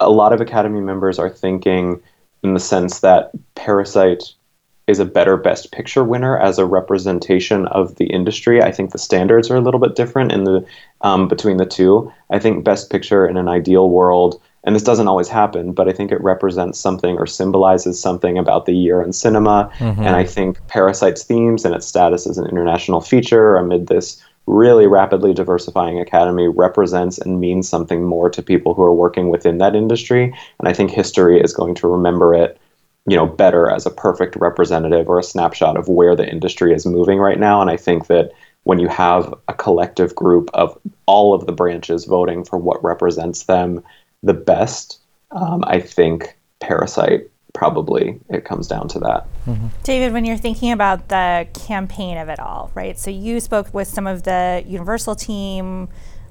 a 0.00 0.08
lot 0.08 0.32
of 0.32 0.40
academy 0.40 0.80
members 0.80 1.18
are 1.18 1.28
thinking 1.28 2.00
in 2.42 2.54
the 2.54 2.60
sense 2.60 3.00
that 3.00 3.30
parasite 3.54 4.32
is 4.90 4.98
a 4.98 5.04
better 5.04 5.36
best 5.36 5.72
picture 5.72 6.04
winner 6.04 6.38
as 6.38 6.58
a 6.58 6.66
representation 6.66 7.66
of 7.68 7.96
the 7.96 8.06
industry 8.06 8.62
i 8.62 8.72
think 8.72 8.90
the 8.90 8.98
standards 8.98 9.50
are 9.50 9.56
a 9.56 9.60
little 9.60 9.80
bit 9.80 9.96
different 9.96 10.32
in 10.32 10.44
the 10.44 10.64
um, 11.02 11.28
between 11.28 11.56
the 11.56 11.66
two 11.66 12.12
i 12.30 12.38
think 12.38 12.64
best 12.64 12.90
picture 12.90 13.26
in 13.26 13.36
an 13.36 13.48
ideal 13.48 13.88
world 13.88 14.40
and 14.64 14.76
this 14.76 14.82
doesn't 14.82 15.08
always 15.08 15.28
happen, 15.28 15.72
but 15.72 15.88
I 15.88 15.92
think 15.92 16.12
it 16.12 16.22
represents 16.22 16.78
something 16.78 17.16
or 17.16 17.26
symbolizes 17.26 18.00
something 18.00 18.36
about 18.36 18.66
the 18.66 18.74
year 18.74 19.00
in 19.00 19.12
cinema. 19.12 19.70
And 20.04 20.16
I 20.16 20.24
think 20.24 20.58
Parasite's 20.66 21.24
themes 21.24 21.64
and 21.64 21.74
its 21.74 21.86
status 21.86 22.26
as 22.26 22.36
an 22.36 22.46
international 22.46 23.00
feature 23.00 23.56
amid 23.56 23.86
this 23.86 24.22
really 24.46 24.86
rapidly 24.86 25.32
diversifying 25.32 25.98
academy 26.00 26.48
represents 26.48 27.18
and 27.18 27.40
means 27.40 27.68
something 27.68 28.04
more 28.04 28.28
to 28.28 28.42
people 28.42 28.74
who 28.74 28.82
are 28.82 28.94
working 28.94 29.30
within 29.30 29.58
that 29.58 29.74
industry. 29.74 30.24
And 30.58 30.68
I 30.68 30.72
think 30.72 30.90
history 30.90 31.40
is 31.40 31.54
going 31.54 31.74
to 31.76 31.88
remember 31.88 32.34
it, 32.34 32.59
you 33.06 33.16
know, 33.16 33.26
better 33.26 33.70
as 33.70 33.86
a 33.86 33.90
perfect 33.90 34.36
representative 34.36 35.08
or 35.08 35.18
a 35.18 35.24
snapshot 35.24 35.76
of 35.76 35.88
where 35.88 36.14
the 36.14 36.28
industry 36.28 36.74
is 36.74 36.86
moving 36.86 37.18
right 37.18 37.38
now. 37.38 37.60
And 37.60 37.70
I 37.70 37.76
think 37.76 38.06
that 38.08 38.32
when 38.64 38.78
you 38.78 38.88
have 38.88 39.34
a 39.48 39.54
collective 39.54 40.14
group 40.14 40.50
of 40.54 40.76
all 41.06 41.34
of 41.34 41.46
the 41.46 41.52
branches 41.52 42.04
voting 42.04 42.44
for 42.44 42.58
what 42.58 42.82
represents 42.84 43.44
them 43.44 43.82
the 44.22 44.34
best, 44.34 44.98
um, 45.30 45.64
I 45.66 45.80
think 45.80 46.36
Parasite 46.60 47.30
probably 47.52 48.20
it 48.28 48.44
comes 48.44 48.68
down 48.68 48.86
to 48.88 48.98
that. 49.00 49.26
David, 49.82 50.12
when 50.12 50.24
you're 50.24 50.36
thinking 50.36 50.72
about 50.72 51.08
the 51.08 51.48
campaign 51.54 52.16
of 52.16 52.28
it 52.28 52.38
all, 52.38 52.70
right? 52.74 52.98
So 52.98 53.10
you 53.10 53.40
spoke 53.40 53.72
with 53.74 53.88
some 53.88 54.06
of 54.06 54.22
the 54.22 54.62
Universal 54.66 55.16
team. 55.16 55.88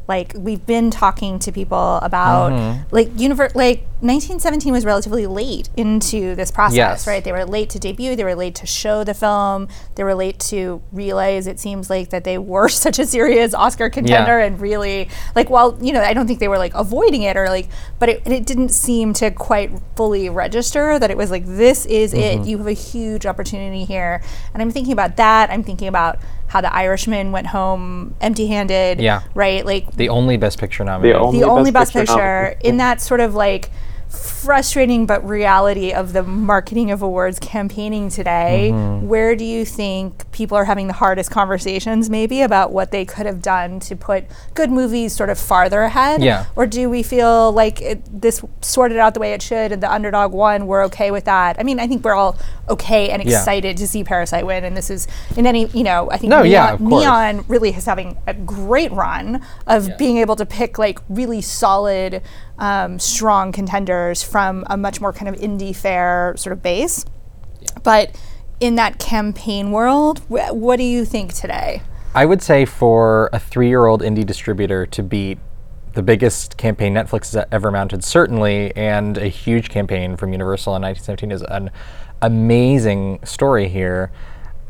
Like 0.10 0.34
we've 0.36 0.66
been 0.66 0.92
talking 0.92 1.40
to 1.40 1.52
people 1.52 1.98
about 2.02 2.52
Mm-hmm. 2.52 2.84
like 2.96 3.10
univer- 3.16 3.54
like 3.56 3.86
1917 4.02 4.72
was 4.74 4.86
relatively 4.86 5.28
late 5.28 5.70
into 5.78 6.34
this 6.34 6.52
process, 6.52 6.76
Yes. 6.76 7.08
right? 7.08 7.22
They 7.24 7.32
were 7.34 7.46
late 7.46 7.70
to 7.72 7.80
debut, 7.80 8.16
they 8.16 8.24
were 8.24 8.34
late 8.36 8.56
to 8.56 8.66
show 8.66 9.04
the 9.04 9.14
film, 9.14 9.68
they 9.96 10.04
were 10.06 10.16
late 10.16 10.40
to 10.52 10.82
realize 10.94 11.48
it 11.48 11.60
seems 11.60 11.90
like 11.90 12.10
that 12.10 12.24
they 12.24 12.38
were 12.38 12.70
such 12.86 12.98
a 12.98 13.06
serious 13.06 13.54
Oscar 13.54 13.90
contender 13.90 14.40
and 14.40 14.60
really 14.60 15.10
like 15.36 15.50
while 15.50 15.78
you 15.82 15.94
know 15.94 16.02
I 16.02 16.14
don't 16.14 16.28
think 16.28 16.40
they 16.40 16.48
were 16.48 16.58
like 16.58 16.74
avoiding 16.74 17.22
it 17.24 17.38
or 17.38 17.48
like 17.50 17.68
but 18.00 18.10
it, 18.10 18.22
it 18.26 18.46
didn't 18.46 18.70
seem 18.70 19.14
to 19.14 19.30
quite 19.32 19.70
fully 19.96 20.28
register 20.30 20.98
that 20.98 21.12
it 21.12 21.18
was 21.18 21.30
like 21.30 21.46
this 21.46 21.86
is 21.86 22.14
Mm-hmm. 22.14 22.42
it 22.44 22.48
you 22.48 22.58
have 22.58 22.68
a 22.68 22.72
huge 22.74 23.26
opportunity 23.28 23.86
here 23.86 24.24
and 24.54 24.62
I'm 24.64 24.72
thinking 24.72 24.94
about 24.94 25.18
that 25.18 25.52
I'm 25.52 25.64
thinking 25.64 25.88
about 25.88 26.18
how 26.50 26.60
the 26.62 26.74
Irishman 26.76 27.32
went 27.32 27.48
home 27.48 28.16
empty-handed 28.22 29.00
Yeah. 29.00 29.22
right 29.36 29.66
like 29.66 29.96
the 29.96 30.10
only 30.10 30.36
Best 30.36 30.60
Picture 30.60 30.84
nominee. 30.84 31.14
only- 31.14 31.40
the 31.40 31.46
only 31.48 31.72
best 31.72 31.94
Best 31.94 31.94
picture, 31.94 32.14
Picture 32.14 32.44
nominee. 32.56 32.70
in 32.70 32.78
that 32.78 33.00
sort 33.02 33.22
of 33.22 33.36
like 33.36 33.70
frustrating 34.10 35.06
but 35.06 35.24
reality 35.28 35.92
of 35.94 36.14
the 36.14 36.24
marketing 36.24 36.90
of 36.92 37.02
awards 37.02 37.38
campaigning 37.40 38.10
today 38.10 38.70
Mm-hmm. 38.70 39.08
where 39.08 39.36
do 39.36 39.46
you 39.46 39.64
think 39.66 40.30
people 40.32 40.58
are 40.58 40.66
having 40.66 40.88
the 40.88 40.94
hardest 40.94 41.30
conversations 41.32 42.10
maybe 42.10 42.42
about 42.42 42.72
what 42.72 42.92
they 42.92 43.06
could 43.06 43.26
have 43.26 43.42
done 43.42 43.80
to 43.82 43.96
put 43.96 44.26
good 44.56 44.72
movies 44.72 45.14
sort 45.14 45.30
of 45.30 45.38
farther 45.38 45.82
ahead 45.84 46.22
Yeah. 46.24 46.46
or 46.56 46.66
do 46.66 46.90
we 46.90 47.04
feel 47.04 47.52
like 47.52 47.82
it, 47.82 48.02
this 48.22 48.42
sorted 48.62 48.98
out 48.98 49.14
the 49.14 49.20
way 49.20 49.34
it 49.34 49.42
should 49.42 49.72
and 49.72 49.82
the 49.84 49.92
underdog 49.92 50.32
won 50.34 50.66
we're 50.68 50.84
okay 50.86 51.12
with 51.12 51.26
that 51.26 51.58
i 51.60 51.64
mean 51.64 51.80
i 51.80 51.88
think 51.88 52.04
we're 52.04 52.14
all 52.16 52.38
okay 52.70 53.10
and 53.10 53.24
Yeah. 53.24 53.38
excited 53.38 53.78
to 53.78 53.88
see 53.88 54.04
parasite 54.04 54.46
win 54.46 54.64
and 54.64 54.76
this 54.76 54.90
is 54.90 55.08
in 55.38 55.46
any 55.46 55.68
you 55.68 55.84
know 55.84 56.10
i 56.12 56.18
think 56.18 56.30
No, 56.32 56.44
neon, 56.44 56.50
yeah, 56.50 56.78
neon 57.00 57.46
really 57.48 57.70
is 57.70 57.86
having 57.86 58.18
a 58.28 58.34
great 58.34 58.92
run 58.92 59.42
of 59.68 59.98
being 59.98 60.18
able 60.18 60.36
to 60.36 60.46
pick 60.46 60.78
like 60.80 61.00
really 61.10 61.42
solid, 61.42 62.22
um, 62.60 63.00
strong 63.00 63.52
contenders 63.52 64.22
from 64.22 64.64
a 64.68 64.78
much 64.78 65.02
more 65.02 65.12
kind 65.12 65.28
of 65.28 65.36
indie 65.42 65.76
fair 65.76 66.36
sort 66.38 66.54
of 66.54 66.62
base. 66.62 67.06
But 67.84 68.16
in 68.60 68.76
that 68.76 69.00
campaign 69.00 69.72
world, 69.72 70.20
wh- 70.28 70.54
what 70.54 70.78
do 70.78 70.84
you 70.84 71.06
think 71.06 71.34
today? 71.34 71.82
I 72.14 72.26
would 72.26 72.42
say 72.42 72.66
for 72.66 73.30
a 73.34 73.40
three-year-old 73.40 74.02
indie 74.02 74.26
distributor 74.26 74.86
to 74.88 75.04
beat 75.04 75.40
the 75.94 76.04
biggest 76.04 76.58
campaign 76.58 76.94
Netflix 76.94 77.34
has 77.34 77.46
ever 77.52 77.72
mounted, 77.72 78.04
certainly, 78.04 78.76
and 78.76 79.18
a 79.18 79.28
huge 79.28 79.70
campaign 79.70 80.18
from 80.18 80.32
Universal 80.32 80.76
in 80.76 80.82
1917 80.84 81.32
is 81.32 81.42
an 81.50 81.72
amazing 82.22 83.20
story 83.24 83.68
here. 83.68 84.12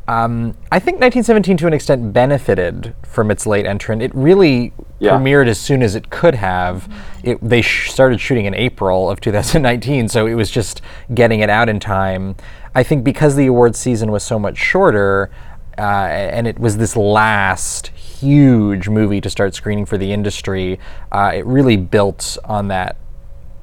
Um, 0.09 0.55
I 0.71 0.79
think 0.79 0.95
1917 0.99 1.57
to 1.57 1.67
an 1.67 1.73
extent 1.73 2.13
benefited 2.13 2.95
from 3.03 3.29
its 3.29 3.45
late 3.45 3.67
entrant. 3.67 4.01
It 4.01 4.11
really 4.15 4.73
Yeah. 4.97 5.11
premiered 5.11 5.47
as 5.47 5.59
soon 5.59 5.83
as 5.83 5.93
it 5.93 6.09
could 6.09 6.33
have. 6.33 6.89
It, 7.23 7.37
they 7.47 7.61
sh- 7.61 7.91
started 7.91 8.19
shooting 8.19 8.45
in 8.45 8.55
April 8.55 9.07
of 9.09 9.21
2019, 9.21 10.07
so 10.09 10.25
it 10.25 10.33
was 10.33 10.49
just 10.49 10.81
getting 11.13 11.41
it 11.41 11.49
out 11.51 11.69
in 11.69 11.79
time. 11.79 12.35
I 12.73 12.81
think 12.81 13.03
because 13.03 13.35
the 13.35 13.45
awards 13.45 13.77
season 13.77 14.11
was 14.11 14.23
so 14.23 14.39
much 14.39 14.57
shorter, 14.57 15.29
uh, 15.77 15.81
and 15.81 16.47
it 16.47 16.57
was 16.57 16.77
this 16.77 16.95
last 16.95 17.87
huge 17.89 18.89
movie 18.89 19.21
to 19.21 19.29
start 19.29 19.53
screening 19.53 19.85
for 19.85 19.97
the 19.99 20.11
industry, 20.11 20.79
uh, 21.11 21.31
it 21.35 21.45
really 21.45 21.77
built 21.77 22.35
on 22.45 22.67
that 22.69 22.95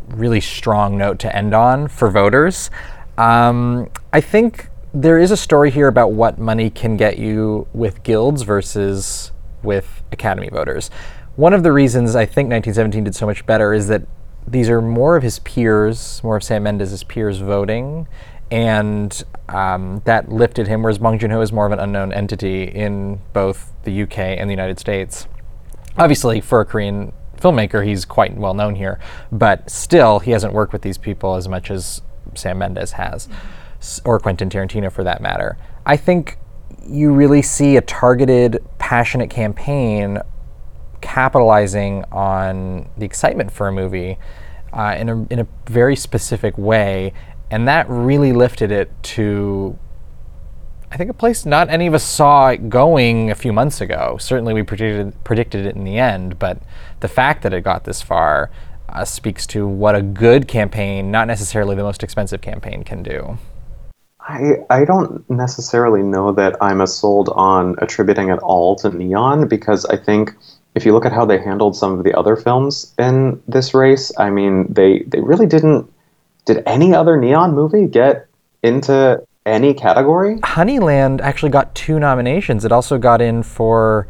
really 0.08 0.40
strong 0.40 0.96
note 0.96 1.18
to 1.18 1.34
end 1.36 1.52
on 1.54 1.88
for 1.88 2.08
voters. 2.08 2.70
Um, 3.18 3.88
I 4.12 4.20
think 4.20 4.68
there 5.00 5.18
is 5.18 5.30
a 5.30 5.36
story 5.36 5.70
here 5.70 5.88
about 5.88 6.12
what 6.12 6.38
money 6.38 6.70
can 6.70 6.96
get 6.96 7.18
you 7.18 7.66
with 7.74 8.02
guilds 8.02 8.42
versus 8.42 9.30
with 9.62 10.02
Academy 10.10 10.48
voters. 10.50 10.90
One 11.36 11.52
of 11.52 11.62
the 11.62 11.72
reasons 11.72 12.16
I 12.16 12.24
think 12.24 12.48
1917 12.48 13.04
did 13.04 13.14
so 13.14 13.26
much 13.26 13.44
better 13.44 13.74
is 13.74 13.88
that 13.88 14.02
these 14.46 14.70
are 14.70 14.80
more 14.80 15.16
of 15.16 15.22
his 15.22 15.38
peers, 15.40 16.22
more 16.24 16.36
of 16.36 16.42
Sam 16.42 16.62
Mendes' 16.62 17.02
peers 17.04 17.38
voting, 17.38 18.08
and 18.50 19.22
um, 19.48 20.00
that 20.04 20.30
lifted 20.30 20.68
him, 20.68 20.82
whereas 20.82 20.98
Bong 20.98 21.18
Joon 21.18 21.30
Ho 21.30 21.40
is 21.40 21.52
more 21.52 21.66
of 21.66 21.72
an 21.72 21.80
unknown 21.80 22.12
entity 22.12 22.62
in 22.62 23.20
both 23.32 23.72
the 23.82 24.02
UK 24.02 24.18
and 24.18 24.48
the 24.48 24.52
United 24.54 24.78
States 24.78 25.26
obviously 25.98 26.40
for 26.40 26.60
a 26.60 26.64
Korean 26.64 27.12
filmmaker, 27.38 27.84
he's 27.84 28.04
quite 28.04 28.36
well 28.36 28.54
known 28.54 28.74
here, 28.74 28.98
but 29.32 29.68
still, 29.70 30.18
he 30.20 30.30
hasn't 30.30 30.52
worked 30.52 30.72
with 30.72 30.82
these 30.82 30.98
people 30.98 31.36
as 31.36 31.48
much 31.48 31.70
as 31.70 32.02
Sam 32.34 32.58
Mendes 32.58 32.92
has, 32.92 33.28
s- 33.28 33.34
or 34.04 34.18
Quentin 34.18 34.49
Tarantino 34.49 34.90
for 34.90 35.04
that 35.04 35.21
matter. 35.21 35.56
I 35.85 35.97
think 35.97 36.38
you 36.87 37.12
really 37.12 37.42
see 37.42 37.76
a 37.76 37.80
targeted, 37.80 38.64
passionate 38.78 39.30
campaign 39.30 40.18
capitalizing 41.00 42.04
on 42.11 42.88
the 42.97 43.04
excitement 43.04 43.52
for 43.52 43.68
a 43.68 43.73
movie 43.73 44.18
uh, 44.73 44.95
in, 44.99 45.09
a, 45.09 45.26
in 45.30 45.38
a 45.40 45.47
very 45.66 45.97
specific 45.97 46.56
way, 46.59 47.12
and 47.50 47.68
that 47.68 47.88
really 47.88 48.33
lifted 48.33 48.73
it 48.73 48.90
to 49.02 49.78
I 50.90 50.97
think 50.97 51.11
a 51.11 51.14
place 51.14 51.45
not 51.45 51.68
any 51.68 51.87
of 51.88 51.95
us 51.95 52.04
saw 52.04 52.49
it 52.49 52.68
going 52.68 53.30
a 53.30 53.35
few 53.35 53.52
months 53.52 53.80
ago. 53.80 54.16
Certainly, 54.21 54.54
we 54.54 54.62
predicted 54.62 55.25
predicted 55.25 55.66
it 55.66 55.75
in 55.75 55.85
the 55.85 55.99
end, 55.99 56.38
but 56.38 56.62
the 57.00 57.09
fact 57.09 57.42
that 57.42 57.52
it 57.52 57.62
got 57.62 57.85
this 57.85 58.00
far 58.00 58.50
uh, 58.88 59.04
speaks 59.04 59.47
to 59.49 59.66
what 59.66 59.95
a 59.95 60.02
good 60.02 60.47
campaign, 60.47 61.11
not 61.11 61.26
necessarily 61.26 61.75
the 61.75 61.83
most 61.83 62.02
expensive 62.02 62.40
campaign, 62.40 62.85
can 62.85 63.02
do. 63.02 63.37
I, 64.28 64.56
I 64.71 64.85
don't 64.85 65.28
necessarily 65.30 66.02
know 66.02 66.33
that 66.33 66.56
I'm 66.61 66.85
sold 66.87 67.28
on 67.30 67.76
attributing 67.78 68.28
it 68.30 68.38
all 68.40 68.75
to 68.76 68.90
Neon 68.90 69.47
because 69.47 69.85
I 69.87 69.97
think 69.97 70.35
if 70.75 70.85
you 70.85 70.92
look 70.92 71.06
at 71.06 71.12
how 71.12 71.25
they 71.25 71.38
handled 71.38 71.76
some 71.76 71.99
of 71.99 72.04
the 72.04 72.12
other 72.14 72.35
films 72.35 72.92
in 72.99 73.40
this 73.47 73.73
race, 73.73 74.11
I 74.18 74.30
mean, 74.30 74.73
they, 74.73 75.04
they 75.06 75.21
really 75.21 75.47
didn't. 75.47 75.90
Did 76.45 76.62
any 76.66 76.95
other 76.95 77.16
Neon 77.16 77.54
movie 77.54 77.87
get 77.87 78.26
into 78.62 79.25
any 79.47 79.75
category? 79.75 80.38
Honeyland 80.40 81.21
actually 81.21 81.50
got 81.50 81.75
two 81.75 81.99
nominations. 81.99 82.64
It 82.64 82.73
also 82.73 82.99
got 82.99 83.21
in 83.21 83.42
for 83.45 84.09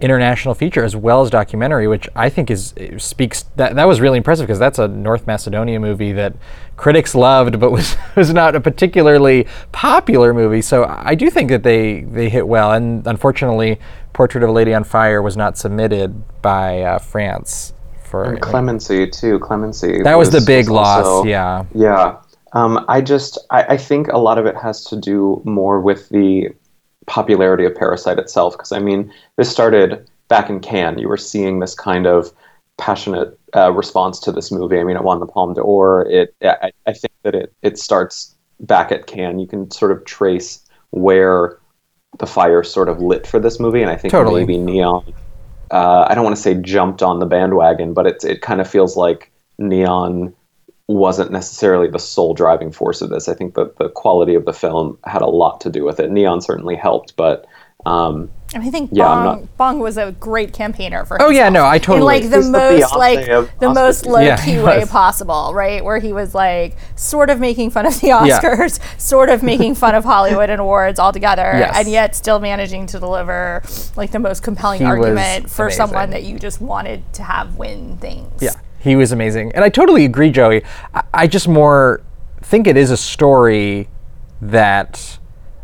international 0.00 0.54
feature 0.54 0.84
as 0.84 0.96
well 0.96 1.22
as 1.22 1.30
documentary, 1.30 1.86
which 1.86 2.08
I 2.16 2.28
think 2.28 2.50
is 2.50 2.74
speaks 2.98 3.44
that 3.56 3.74
that 3.74 3.84
was 3.86 4.00
really 4.00 4.16
impressive 4.18 4.46
because 4.46 4.58
that's 4.58 4.78
a 4.78 4.88
North 4.88 5.26
Macedonia 5.26 5.78
movie 5.78 6.12
that 6.12 6.34
critics 6.76 7.14
loved, 7.14 7.60
but 7.60 7.70
was 7.70 7.96
was 8.16 8.32
not 8.32 8.54
a 8.54 8.60
particularly 8.60 9.46
popular 9.72 10.32
movie. 10.32 10.62
So 10.62 10.84
I 10.84 11.14
do 11.14 11.30
think 11.30 11.50
that 11.50 11.62
they 11.62 12.00
they 12.02 12.28
hit 12.28 12.46
well, 12.48 12.72
and 12.72 13.06
unfortunately, 13.06 13.78
Portrait 14.12 14.42
of 14.42 14.50
a 14.50 14.52
Lady 14.52 14.74
on 14.74 14.84
Fire 14.84 15.22
was 15.22 15.36
not 15.36 15.56
submitted 15.58 16.22
by 16.42 16.82
uh, 16.82 16.98
France 16.98 17.72
for. 18.02 18.24
And 18.24 18.40
Clemency 18.40 19.06
too. 19.08 19.38
Clemency. 19.38 20.02
that 20.02 20.16
was, 20.16 20.30
the 20.30 20.40
big 20.40 20.68
loss. 20.68 21.04
also- 21.06 21.28
Yeah. 21.28 21.64
Yeah. 21.74 22.16
Um, 22.52 22.84
I 22.88 23.00
just 23.00 23.38
I, 23.50 23.62
I 23.62 23.76
think 23.76 24.08
a 24.08 24.18
lot 24.18 24.36
of 24.36 24.44
it 24.46 24.56
has 24.56 24.84
to 24.86 24.96
do 24.96 25.40
more 25.44 25.80
with 25.80 26.08
the 26.08 26.48
popularity 27.10 27.64
of 27.64 27.74
Parasite 27.74 28.18
itself. 28.18 28.54
Because 28.54 28.72
I 28.72 28.78
mean, 28.78 29.12
this 29.36 29.50
started 29.50 30.08
back 30.28 30.48
in 30.48 30.60
Cannes. 30.60 30.98
You 30.98 31.08
were 31.08 31.18
seeing 31.18 31.58
this 31.58 31.74
kind 31.74 32.06
of 32.06 32.32
passionate 32.78 33.38
uh, 33.54 33.72
response 33.72 34.18
to 34.20 34.32
this 34.32 34.50
movie. 34.50 34.78
I 34.78 34.84
mean, 34.84 34.96
it 34.96 35.02
won 35.02 35.20
the 35.20 35.26
Palme 35.26 35.52
d'Or. 35.52 36.06
It 36.08 36.34
I, 36.42 36.70
I 36.86 36.92
think 36.92 37.12
that 37.24 37.34
it 37.34 37.52
it 37.62 37.78
starts 37.78 38.34
back 38.60 38.92
at 38.92 39.06
Cannes. 39.06 39.40
You 39.40 39.46
can 39.46 39.70
sort 39.70 39.92
of 39.92 40.04
trace 40.04 40.60
where 40.90 41.58
the 42.18 42.26
fire 42.26 42.62
sort 42.62 42.88
of 42.88 43.00
lit 43.00 43.26
for 43.26 43.40
this 43.40 43.60
movie, 43.60 43.82
and 43.82 43.90
I 43.90 43.96
think 43.96 44.12
Totally. 44.12 44.42
maybe 44.42 44.58
Neon. 44.58 45.12
Uh, 45.70 46.06
I 46.08 46.14
don't 46.14 46.24
want 46.24 46.34
to 46.34 46.42
say 46.42 46.54
jumped 46.54 47.02
on 47.02 47.20
the 47.20 47.26
bandwagon, 47.26 47.92
but 47.92 48.06
it's 48.06 48.24
it 48.24 48.40
kind 48.40 48.60
of 48.60 48.68
feels 48.68 48.96
like 48.96 49.30
Neon 49.58 50.32
wasn't 50.90 51.30
necessarily 51.30 51.88
the 51.88 51.98
sole 51.98 52.34
driving 52.34 52.72
force 52.72 53.00
of 53.02 53.10
this. 53.10 53.28
I 53.28 53.34
think 53.34 53.54
that 53.54 53.76
the 53.76 53.88
quality 53.88 54.34
of 54.34 54.44
the 54.44 54.52
film 54.52 54.98
had 55.04 55.22
a 55.22 55.26
lot 55.28 55.60
to 55.62 55.70
do 55.70 55.84
with 55.84 56.00
it. 56.00 56.10
Neon 56.10 56.40
certainly 56.40 56.76
helped, 56.76 57.16
but 57.16 57.46
um, 57.86 58.28
And 58.52 58.62
I 58.62 58.68
think 58.68 58.90
Yeah, 58.92 59.04
Bong, 59.04 59.24
not- 59.24 59.56
Bong 59.56 59.78
was 59.78 59.96
a 59.96 60.12
great 60.12 60.52
campaigner 60.52 61.06
for 61.06 61.16
Oh, 61.22 61.30
yeah, 61.30 61.48
no, 61.48 61.64
I 61.64 61.76
in 61.76 61.80
totally- 61.80 62.04
like 62.20 62.28
the 62.30 62.36
He's 62.36 62.50
most 62.50 62.92
Beyonce 62.92 62.96
like 62.98 63.58
the 63.58 63.72
most 63.72 64.04
low 64.04 64.36
key 64.36 64.50
he 64.52 64.58
way 64.58 64.84
possible, 64.84 65.52
right? 65.54 65.82
Where 65.82 65.98
he 65.98 66.12
was 66.12 66.34
like 66.34 66.76
sort 66.96 67.30
of 67.30 67.40
making 67.40 67.70
fun 67.70 67.86
of 67.86 67.98
the 68.00 68.08
Oscars, 68.08 68.78
sort 69.00 69.30
of 69.30 69.42
making 69.52 69.76
fun 69.76 69.94
of 69.94 70.04
Hollywood 70.04 70.50
and 70.50 70.60
awards 70.60 71.00
altogether, 71.00 71.52
Yes. 71.56 71.74
and 71.78 71.88
yet 71.88 72.14
still 72.14 72.38
managing 72.38 72.84
to 72.88 72.98
deliver 73.00 73.62
like 73.96 74.10
the 74.10 74.18
most 74.18 74.42
compelling 74.42 74.80
He 74.80 74.84
argument 74.84 75.48
for 75.48 75.70
someone 75.70 76.10
that 76.10 76.24
you 76.24 76.38
just 76.38 76.60
wanted 76.60 77.10
to 77.14 77.22
have 77.22 77.56
win 77.56 77.96
things. 77.96 78.42
Yeah, 78.42 78.50
he 78.80 78.96
was 78.96 79.12
amazing, 79.12 79.52
and 79.54 79.64
I 79.64 79.68
totally 79.68 80.04
agree, 80.04 80.30
Joey. 80.30 80.62
I, 80.94 81.02
I 81.12 81.26
just 81.26 81.46
more 81.46 82.02
think 82.42 82.66
it 82.66 82.76
is 82.76 82.90
a 82.90 82.96
story 82.96 83.88
that 84.40 85.18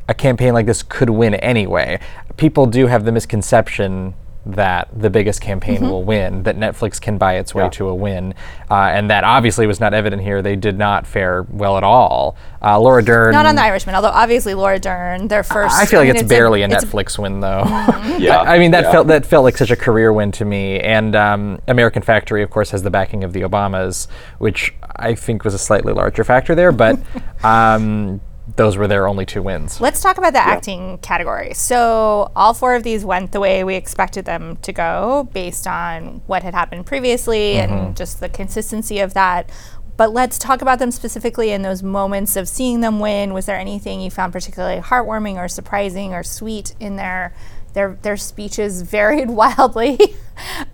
a 0.08 0.14
campaign 0.14 0.52
like 0.54 0.66
this 0.66 0.82
could 0.82 1.10
win 1.10 1.34
anyway. 1.36 1.98
People 2.36 2.66
do 2.66 2.86
have 2.86 3.04
the 3.04 3.12
misconception 3.12 4.14
that 4.46 4.88
the 4.94 5.10
biggest 5.10 5.40
campaign 5.40 5.76
Mm-hmm. 5.76 5.88
will 5.88 6.04
win, 6.04 6.42
that 6.44 6.56
Netflix 6.56 7.00
can 7.00 7.18
buy 7.18 7.34
its 7.34 7.54
way 7.54 7.64
Yeah. 7.64 7.70
to 7.70 7.88
a 7.88 7.94
win, 7.94 8.32
uh, 8.70 8.74
and 8.74 9.10
that 9.10 9.24
obviously 9.24 9.66
was 9.66 9.80
not 9.80 9.92
evident 9.92 10.22
here. 10.22 10.40
They 10.40 10.56
did 10.56 10.78
not 10.78 11.06
fare 11.06 11.42
well 11.50 11.76
at 11.76 11.82
all. 11.84 12.36
Uh, 12.62 12.78
Laura 12.78 13.02
Dern. 13.02 13.32
Not 13.32 13.46
on 13.46 13.56
The 13.56 13.62
Irishman, 13.62 13.94
although 13.94 14.08
obviously 14.08 14.54
Laura 14.54 14.78
Dern, 14.78 15.28
their 15.28 15.42
first. 15.42 15.74
I 15.74 15.84
feel 15.86 16.00
like 16.00 16.08
mean, 16.08 16.16
it's, 16.16 16.28
barely 16.28 16.62
a, 16.62 16.68
it's 16.68 16.84
Netflix 16.84 17.18
win, 17.18 17.40
though. 17.40 17.64
yeah, 18.18 18.40
I 18.40 18.58
mean, 18.58 18.70
that 18.70 18.84
yeah. 18.84 18.92
felt 18.92 19.06
that 19.08 19.26
felt 19.26 19.44
like 19.44 19.56
such 19.56 19.70
a 19.70 19.76
career 19.76 20.12
win 20.12 20.32
to 20.32 20.44
me. 20.44 20.80
And 20.80 21.14
um, 21.16 21.60
American 21.68 22.02
Factory, 22.02 22.42
of 22.42 22.50
course, 22.50 22.70
has 22.70 22.82
the 22.82 22.90
backing 22.90 23.24
of 23.24 23.32
the 23.32 23.42
Obamas, 23.42 24.06
which 24.38 24.74
I 24.96 25.14
think 25.14 25.44
was 25.44 25.54
a 25.54 25.58
slightly 25.58 25.92
larger 25.92 26.24
factor 26.24 26.54
there. 26.54 26.72
But 26.72 26.98
um, 27.44 28.20
those 28.54 28.76
were 28.76 28.86
their 28.86 29.08
only 29.08 29.26
two 29.26 29.42
wins. 29.42 29.80
Let's 29.80 30.00
talk 30.00 30.18
about 30.18 30.32
the 30.32 30.38
acting 30.38 30.98
category. 30.98 31.52
So, 31.54 32.30
all 32.36 32.54
four 32.54 32.76
of 32.76 32.84
these 32.84 33.04
went 33.04 33.32
the 33.32 33.40
way 33.40 33.64
we 33.64 33.74
expected 33.74 34.24
them 34.24 34.56
to 34.58 34.72
go 34.72 35.28
based 35.32 35.66
on 35.66 36.22
what 36.26 36.42
had 36.44 36.54
happened 36.54 36.86
previously 36.86 37.54
Mm-hmm. 37.54 37.72
and 37.74 37.96
just 37.96 38.20
the 38.20 38.28
consistency 38.28 39.00
of 39.00 39.14
that. 39.14 39.50
But 39.96 40.12
let's 40.12 40.38
talk 40.38 40.60
about 40.62 40.78
them 40.78 40.90
specifically 40.90 41.50
in 41.50 41.62
those 41.62 41.82
moments 41.82 42.36
of 42.36 42.48
seeing 42.48 42.82
them 42.82 43.00
win. 43.00 43.32
Was 43.32 43.46
there 43.46 43.58
anything 43.58 44.00
you 44.00 44.10
found 44.10 44.32
particularly 44.32 44.80
heartwarming 44.80 45.36
or 45.36 45.48
surprising 45.48 46.12
or 46.12 46.22
sweet 46.22 46.74
in 46.78 46.96
their 46.96 47.34
their 47.76 47.96
their 48.02 48.16
speeches 48.16 48.82
varied 48.82 49.30
wildly? 49.42 49.98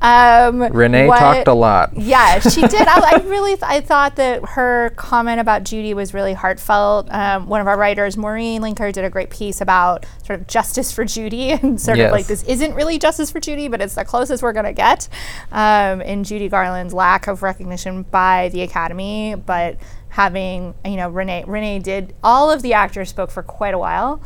um, 0.00 0.60
Renee 0.62 1.06
what- 1.06 1.18
talked 1.18 1.48
a 1.48 1.52
lot. 1.52 1.96
yeah, 1.96 2.38
she 2.40 2.62
did. 2.66 2.86
I, 2.88 3.16
I 3.16 3.22
really, 3.26 3.52
th- 3.52 3.62
I 3.64 3.80
thought 3.80 4.16
that 4.16 4.44
her 4.50 4.90
comment 4.96 5.38
about 5.40 5.64
Judy 5.64 5.94
was 5.94 6.14
really 6.14 6.32
heartfelt. 6.32 7.08
Um, 7.12 7.46
one 7.48 7.60
of 7.60 7.66
our 7.68 7.76
writers, 7.76 8.16
Maureen 8.16 8.62
Lenker, 8.62 8.92
did 8.92 9.04
a 9.04 9.10
great 9.10 9.30
piece 9.30 9.60
about 9.60 10.04
sort 10.24 10.40
of 10.40 10.46
justice 10.46 10.90
for 10.92 11.04
Judy 11.04 11.50
and 11.52 11.80
sort 11.80 11.98
of 11.98 12.10
like 12.12 12.26
this 12.26 12.42
isn't 12.44 12.74
really 12.74 12.98
justice 12.98 13.30
for 13.30 13.40
Judy, 13.40 13.68
but 13.68 13.80
it's 13.80 13.94
the 13.94 14.04
closest 14.04 14.42
we're 14.42 14.52
gonna 14.52 14.72
get 14.72 15.08
um, 15.52 16.00
in 16.00 16.24
Judy 16.24 16.48
Garland's 16.48 16.94
lack 16.94 17.26
of 17.26 17.42
recognition 17.42 18.02
by 18.04 18.48
the 18.52 18.62
Academy, 18.62 19.34
but 19.34 19.76
having 20.08 20.74
you 20.84 20.96
know 20.96 21.08
Renee, 21.08 21.44
Renee 21.46 21.78
did 21.78 22.14
all 22.22 22.50
of 22.50 22.62
the 22.62 22.74
actors 22.74 23.08
spoke 23.10 23.30
for 23.30 23.42
quite 23.42 23.74
a 23.74 23.78
while. 23.78 24.22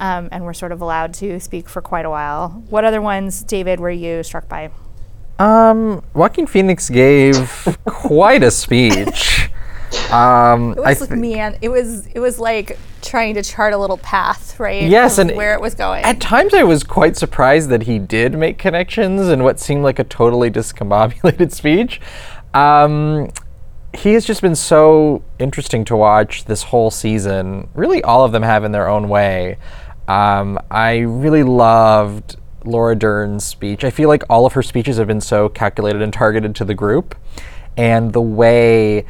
Um, 0.00 0.28
and 0.32 0.44
we're 0.44 0.54
sort 0.54 0.72
of 0.72 0.80
allowed 0.80 1.14
to 1.14 1.38
speak 1.38 1.68
for 1.68 1.80
quite 1.82 2.04
a 2.06 2.10
while. 2.10 2.64
What 2.70 2.84
other 2.84 3.00
ones, 3.02 3.42
David, 3.44 3.78
were 3.80 3.90
you 3.90 4.22
struck 4.22 4.48
by? 4.48 4.70
Um, 5.38 6.02
Joaquin 6.14 6.46
Phoenix 6.46 6.88
gave 6.90 7.38
quite 7.84 8.42
a 8.42 8.50
speech. 8.50 9.50
Um, 10.10 10.72
It 10.72 10.78
I 10.78 10.88
was 10.90 11.00
like, 11.02 11.10
thi- 11.10 11.16
man, 11.16 11.58
it 11.60 11.68
was 11.68 12.06
it 12.08 12.20
was 12.20 12.38
like 12.38 12.78
trying 13.02 13.34
to 13.34 13.42
chart 13.42 13.72
a 13.72 13.78
little 13.78 13.98
path, 13.98 14.58
right? 14.60 14.82
Yes, 14.84 15.18
and 15.18 15.32
where 15.36 15.52
it 15.54 15.60
was 15.60 15.74
going. 15.74 16.04
At 16.04 16.20
times, 16.20 16.54
I 16.54 16.62
was 16.62 16.82
quite 16.84 17.16
surprised 17.16 17.68
that 17.70 17.82
he 17.84 17.98
did 17.98 18.34
make 18.34 18.56
connections 18.58 19.28
in 19.28 19.42
what 19.42 19.58
seemed 19.60 19.82
like 19.82 19.98
a 19.98 20.04
totally 20.04 20.50
discombobulated 20.50 21.52
speech. 21.60 22.00
Um, 22.54 23.30
he 23.94 24.12
has 24.14 24.24
just 24.24 24.40
been 24.42 24.54
so 24.54 25.22
interesting 25.38 25.84
to 25.86 25.96
watch 25.96 26.44
this 26.44 26.62
whole 26.64 26.90
season. 26.90 27.68
Really, 27.74 28.02
all 28.02 28.24
of 28.24 28.32
them 28.32 28.42
have 28.44 28.62
in 28.64 28.72
their 28.72 28.88
own 28.88 29.08
way. 29.08 29.58
Um, 30.10 30.58
I 30.72 30.98
really 30.98 31.44
loved 31.44 32.36
Laura 32.64 32.96
Dern's 32.96 33.44
speech. 33.44 33.84
I 33.84 33.90
feel 33.90 34.08
like 34.08 34.24
all 34.28 34.44
of 34.44 34.54
her 34.54 34.62
speeches 34.62 34.96
have 34.96 35.06
been 35.06 35.20
so 35.20 35.48
calculated 35.48 36.02
and 36.02 36.12
targeted 36.12 36.56
to 36.56 36.64
the 36.64 36.74
group, 36.74 37.14
and 37.76 38.12
the 38.12 38.20
way 38.20 39.06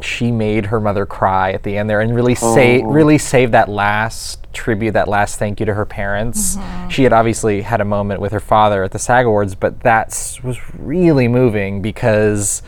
she 0.00 0.30
made 0.30 0.66
her 0.66 0.78
mother 0.78 1.04
cry 1.06 1.50
at 1.50 1.64
the 1.64 1.76
end 1.76 1.90
there 1.90 2.00
and 2.00 2.14
really 2.14 2.34
say 2.36 2.82
really 2.84 3.18
save 3.18 3.50
that 3.50 3.68
last 3.68 4.46
tribute 4.52 4.92
that 4.92 5.08
last 5.08 5.38
thank 5.38 5.58
you 5.58 5.66
to 5.66 5.74
her 5.74 5.84
parents. 5.84 6.56
She 6.88 7.02
had 7.02 7.12
obviously 7.12 7.62
had 7.62 7.80
a 7.80 7.84
moment 7.84 8.20
with 8.20 8.32
her 8.32 8.40
father 8.40 8.84
at 8.84 8.92
the 8.92 8.98
sag 8.98 9.26
awards 9.26 9.54
but 9.54 9.80
that 9.80 10.38
was 10.42 10.58
really 10.78 11.28
moving 11.28 11.82
because 11.82 12.62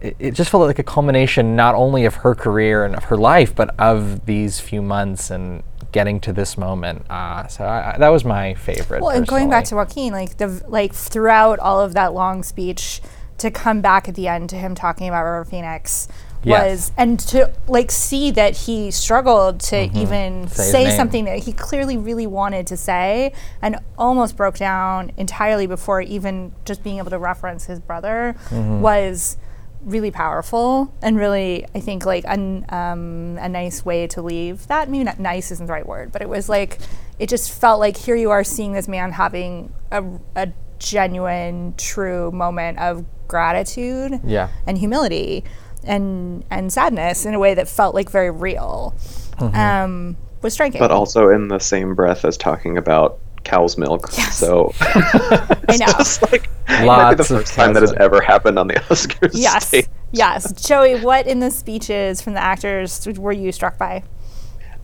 it, 0.00 0.14
it 0.20 0.30
just 0.34 0.50
felt 0.50 0.64
like 0.64 0.78
a 0.78 0.84
culmination 0.84 1.56
not 1.56 1.74
only 1.74 2.04
of 2.04 2.16
her 2.16 2.36
career 2.36 2.84
and 2.84 2.94
of 2.94 3.04
her 3.04 3.16
life 3.16 3.52
but 3.52 3.74
of 3.80 4.24
these 4.26 4.60
few 4.60 4.80
months 4.80 5.28
and 5.28 5.64
getting 5.92 6.18
to 6.20 6.32
this 6.32 6.56
moment 6.58 7.04
uh, 7.10 7.46
so 7.46 7.64
I, 7.64 7.94
I, 7.94 7.98
that 7.98 8.08
was 8.08 8.24
my 8.24 8.54
favorite 8.54 9.02
Well, 9.02 9.10
and 9.10 9.26
going 9.26 9.48
back 9.50 9.64
to. 9.66 9.76
Joaquin, 9.76 10.12
like 10.12 10.38
the 10.38 10.62
like 10.68 10.92
throughout 10.94 11.58
all 11.58 11.80
of 11.80 11.94
that 11.94 12.12
long 12.14 12.42
speech, 12.42 13.00
to 13.38 13.50
come 13.50 13.80
back 13.80 14.08
at 14.08 14.14
the 14.14 14.26
end 14.28 14.50
to 14.50 14.56
him 14.56 14.74
talking 14.74 15.08
about 15.08 15.22
River 15.24 15.44
Phoenix 15.44 16.08
Yes. 16.44 16.60
was, 16.70 16.92
and 16.96 17.20
to 17.20 17.52
like 17.68 17.92
see 17.92 18.32
that 18.32 18.56
he 18.56 18.90
struggled 18.90 19.60
to 19.60 19.82
even 19.96 20.46
Mm-hmm. 20.46 20.48
Say 20.48 20.86
say 20.86 20.96
something 20.96 21.24
that 21.26 21.38
he 21.44 21.52
clearly 21.52 21.96
really 21.96 22.26
wanted 22.26 22.66
to 22.66 22.76
say, 22.76 23.32
and 23.62 23.76
almost 23.96 24.36
broke 24.36 24.56
down 24.58 25.12
entirely 25.16 25.68
before 25.68 26.00
even 26.00 26.50
just 26.64 26.82
being 26.82 26.98
able 26.98 27.10
to 27.10 27.18
reference 27.18 27.66
his 27.66 27.78
brother 27.78 28.34
Mm-hmm. 28.50 28.80
was 28.80 29.36
really 29.84 30.10
powerful 30.10 30.94
and 31.02 31.16
really 31.16 31.66
I 31.74 31.80
think 31.80 32.06
like 32.06 32.24
an, 32.26 32.64
um, 32.68 33.38
a 33.40 33.48
nice 33.48 33.84
way 33.84 34.06
to 34.08 34.22
leave 34.22 34.66
that 34.68 34.88
maybe 34.88 35.04
not 35.04 35.18
nice 35.18 35.50
isn't 35.50 35.66
the 35.66 35.72
right 35.72 35.86
word 35.86 36.12
but 36.12 36.22
it 36.22 36.28
was 36.28 36.48
like 36.48 36.78
it 37.18 37.28
just 37.28 37.50
felt 37.50 37.80
like 37.80 37.96
here 37.96 38.14
you 38.16 38.30
are 38.30 38.44
seeing 38.44 38.72
this 38.72 38.86
man 38.88 39.12
having 39.12 39.72
a, 39.90 40.04
a 40.36 40.52
genuine 40.78 41.74
true 41.76 42.30
moment 42.32 42.78
of 42.78 43.04
gratitude 43.28 44.20
Yeah. 44.24 44.48
and 44.66 44.78
humility 44.78 45.44
and 45.84 46.44
and 46.50 46.72
sadness 46.72 47.24
in 47.26 47.34
a 47.34 47.38
way 47.38 47.54
that 47.54 47.66
felt 47.68 47.94
like 47.94 48.10
very 48.10 48.30
real 48.30 48.94
Mm-hmm. 49.38 49.56
um, 49.56 50.16
was 50.42 50.52
striking 50.52 50.78
but 50.78 50.90
also 50.92 51.28
in 51.30 51.48
the 51.48 51.58
same 51.58 51.94
breath 51.94 52.24
as 52.24 52.36
talking 52.36 52.76
about 52.76 53.18
cow's 53.44 53.76
milk. 53.78 54.10
Yes. 54.16 54.36
So 54.38 54.72
I 54.80 55.76
know 55.78 55.94
it's 55.98 56.20
like 56.22 56.50
it 56.68 56.92
might 56.94 57.16
the 57.16 57.24
Lots 57.24 57.30
of 57.30 57.44
first 57.44 57.54
time 57.54 57.72
that 57.74 57.82
has 57.82 57.92
milk. 57.92 58.00
ever 58.00 58.20
happened 58.20 58.58
on 58.58 58.68
the 58.68 58.74
Oscars. 58.90 59.32
yes 59.32 59.68
stage. 59.68 59.86
yes 60.12 60.52
Joey 60.52 60.96
what 60.96 61.26
in 61.26 61.40
the 61.40 61.50
speeches 61.50 62.20
from 62.22 62.34
the 62.34 62.40
actors 62.40 63.06
were 63.18 63.32
you 63.32 63.52
struck 63.52 63.78
by 63.78 64.04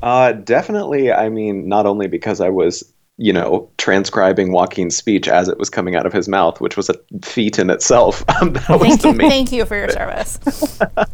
Uh, 0.02 0.32
definitely. 0.32 1.12
I 1.12 1.28
mean, 1.28 1.68
not 1.68 1.86
only 1.86 2.06
because 2.06 2.40
I 2.40 2.50
was, 2.50 2.84
you 3.20 3.32
know, 3.32 3.68
transcribing 3.78 4.52
Joaquin's 4.52 4.96
speech 4.96 5.26
as 5.26 5.48
it 5.48 5.58
was 5.58 5.68
coming 5.68 5.96
out 5.96 6.06
of 6.06 6.12
his 6.12 6.28
mouth, 6.28 6.60
which 6.60 6.76
was 6.76 6.88
a 6.88 6.94
feat 7.22 7.58
in 7.58 7.68
itself. 7.68 8.22
Um, 8.40 8.52
that 8.68 8.68
was 8.80 8.96
thank 8.96 9.04
you 9.04 9.28
thank 9.28 9.52
you 9.52 9.64
for 9.64 9.76
your 9.76 9.88
service 9.90 10.38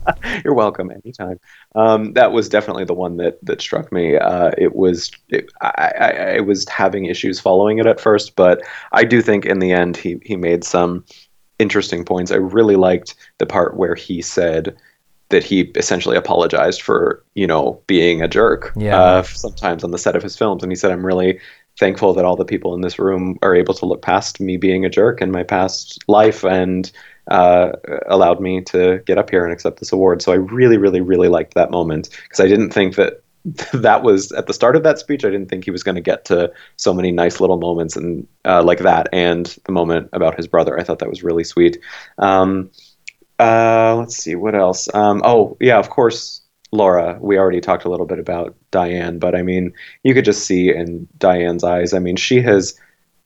You're 0.44 0.54
welcome 0.54 0.90
anytime. 0.90 1.40
Um, 1.74 2.12
that 2.12 2.32
was 2.32 2.48
definitely 2.50 2.84
the 2.84 2.94
one 2.94 3.16
that 3.16 3.38
that 3.42 3.60
struck 3.60 3.90
me. 3.90 4.16
Uh, 4.16 4.50
it 4.58 4.74
was 4.74 5.10
it, 5.30 5.50
I, 5.62 5.92
I, 5.98 6.10
I 6.36 6.40
was 6.40 6.68
having 6.68 7.06
issues 7.06 7.40
following 7.40 7.78
it 7.78 7.86
at 7.86 8.00
first, 8.00 8.36
but 8.36 8.60
I 8.92 9.04
do 9.04 9.22
think 9.22 9.46
in 9.46 9.58
the 9.58 9.72
end 9.72 9.96
he 9.96 10.18
he 10.22 10.36
made 10.36 10.62
some 10.64 11.04
interesting 11.58 12.04
points. 12.04 12.30
I 12.30 12.36
really 12.36 12.76
liked 12.76 13.14
the 13.38 13.46
part 13.46 13.76
where 13.76 13.94
he 13.94 14.20
said 14.20 14.76
that 15.30 15.42
he 15.42 15.62
essentially 15.74 16.16
apologized 16.16 16.82
for 16.82 17.24
you 17.34 17.46
know 17.46 17.80
being 17.86 18.20
a 18.20 18.28
jerk 18.28 18.72
Yeah. 18.76 19.00
uh, 19.00 19.22
sometimes 19.22 19.82
on 19.84 19.90
the 19.90 19.98
set 19.98 20.16
of 20.16 20.22
his 20.22 20.36
films, 20.36 20.62
and 20.62 20.70
he 20.70 20.76
said, 20.76 20.90
"I'm 20.90 21.04
really." 21.06 21.40
Thankful 21.78 22.14
that 22.14 22.24
all 22.24 22.36
the 22.36 22.44
people 22.44 22.74
in 22.74 22.82
this 22.82 22.98
room 22.98 23.38
are 23.42 23.54
able 23.54 23.74
to 23.74 23.86
look 23.86 24.02
past 24.02 24.40
me 24.40 24.56
being 24.56 24.84
a 24.84 24.90
jerk 24.90 25.20
in 25.20 25.30
my 25.30 25.42
past 25.42 26.04
life 26.08 26.44
and 26.44 26.90
uh, 27.30 27.72
allowed 28.06 28.40
me 28.40 28.62
to 28.62 29.02
get 29.06 29.18
up 29.18 29.30
here 29.30 29.44
and 29.44 29.52
accept 29.52 29.80
this 29.80 29.92
award. 29.92 30.22
So 30.22 30.32
I 30.32 30.36
really, 30.36 30.76
really, 30.76 31.00
really 31.00 31.28
liked 31.28 31.54
that 31.54 31.70
moment 31.70 32.10
because 32.22 32.40
I 32.40 32.46
didn't 32.46 32.70
think 32.70 32.96
that 32.96 33.22
that 33.72 34.02
was 34.02 34.32
at 34.32 34.46
the 34.46 34.54
start 34.54 34.76
of 34.76 34.82
that 34.84 34.98
speech. 34.98 35.24
I 35.24 35.30
didn't 35.30 35.48
think 35.48 35.64
he 35.64 35.70
was 35.70 35.82
going 35.82 35.96
to 35.96 36.00
get 36.00 36.24
to 36.26 36.52
so 36.76 36.94
many 36.94 37.12
nice 37.12 37.40
little 37.40 37.58
moments 37.58 37.96
and 37.96 38.26
uh, 38.44 38.62
like 38.62 38.78
that, 38.80 39.08
and 39.12 39.46
the 39.64 39.72
moment 39.72 40.08
about 40.12 40.36
his 40.36 40.46
brother. 40.46 40.78
I 40.78 40.82
thought 40.82 41.00
that 41.00 41.10
was 41.10 41.22
really 41.22 41.44
sweet. 41.44 41.78
Um, 42.18 42.70
uh, 43.38 43.96
let's 43.96 44.16
see 44.16 44.34
what 44.34 44.54
else. 44.54 44.92
Um, 44.94 45.20
oh 45.24 45.56
yeah, 45.60 45.78
of 45.78 45.90
course. 45.90 46.40
Laura, 46.74 47.18
we 47.20 47.38
already 47.38 47.60
talked 47.60 47.84
a 47.84 47.88
little 47.88 48.04
bit 48.04 48.18
about 48.18 48.56
Diane, 48.72 49.20
but 49.20 49.36
I 49.36 49.42
mean, 49.42 49.72
you 50.02 50.12
could 50.12 50.24
just 50.24 50.44
see 50.44 50.74
in 50.74 51.06
Diane's 51.18 51.62
eyes. 51.62 51.94
I 51.94 52.00
mean, 52.00 52.16
she 52.16 52.40
has 52.42 52.78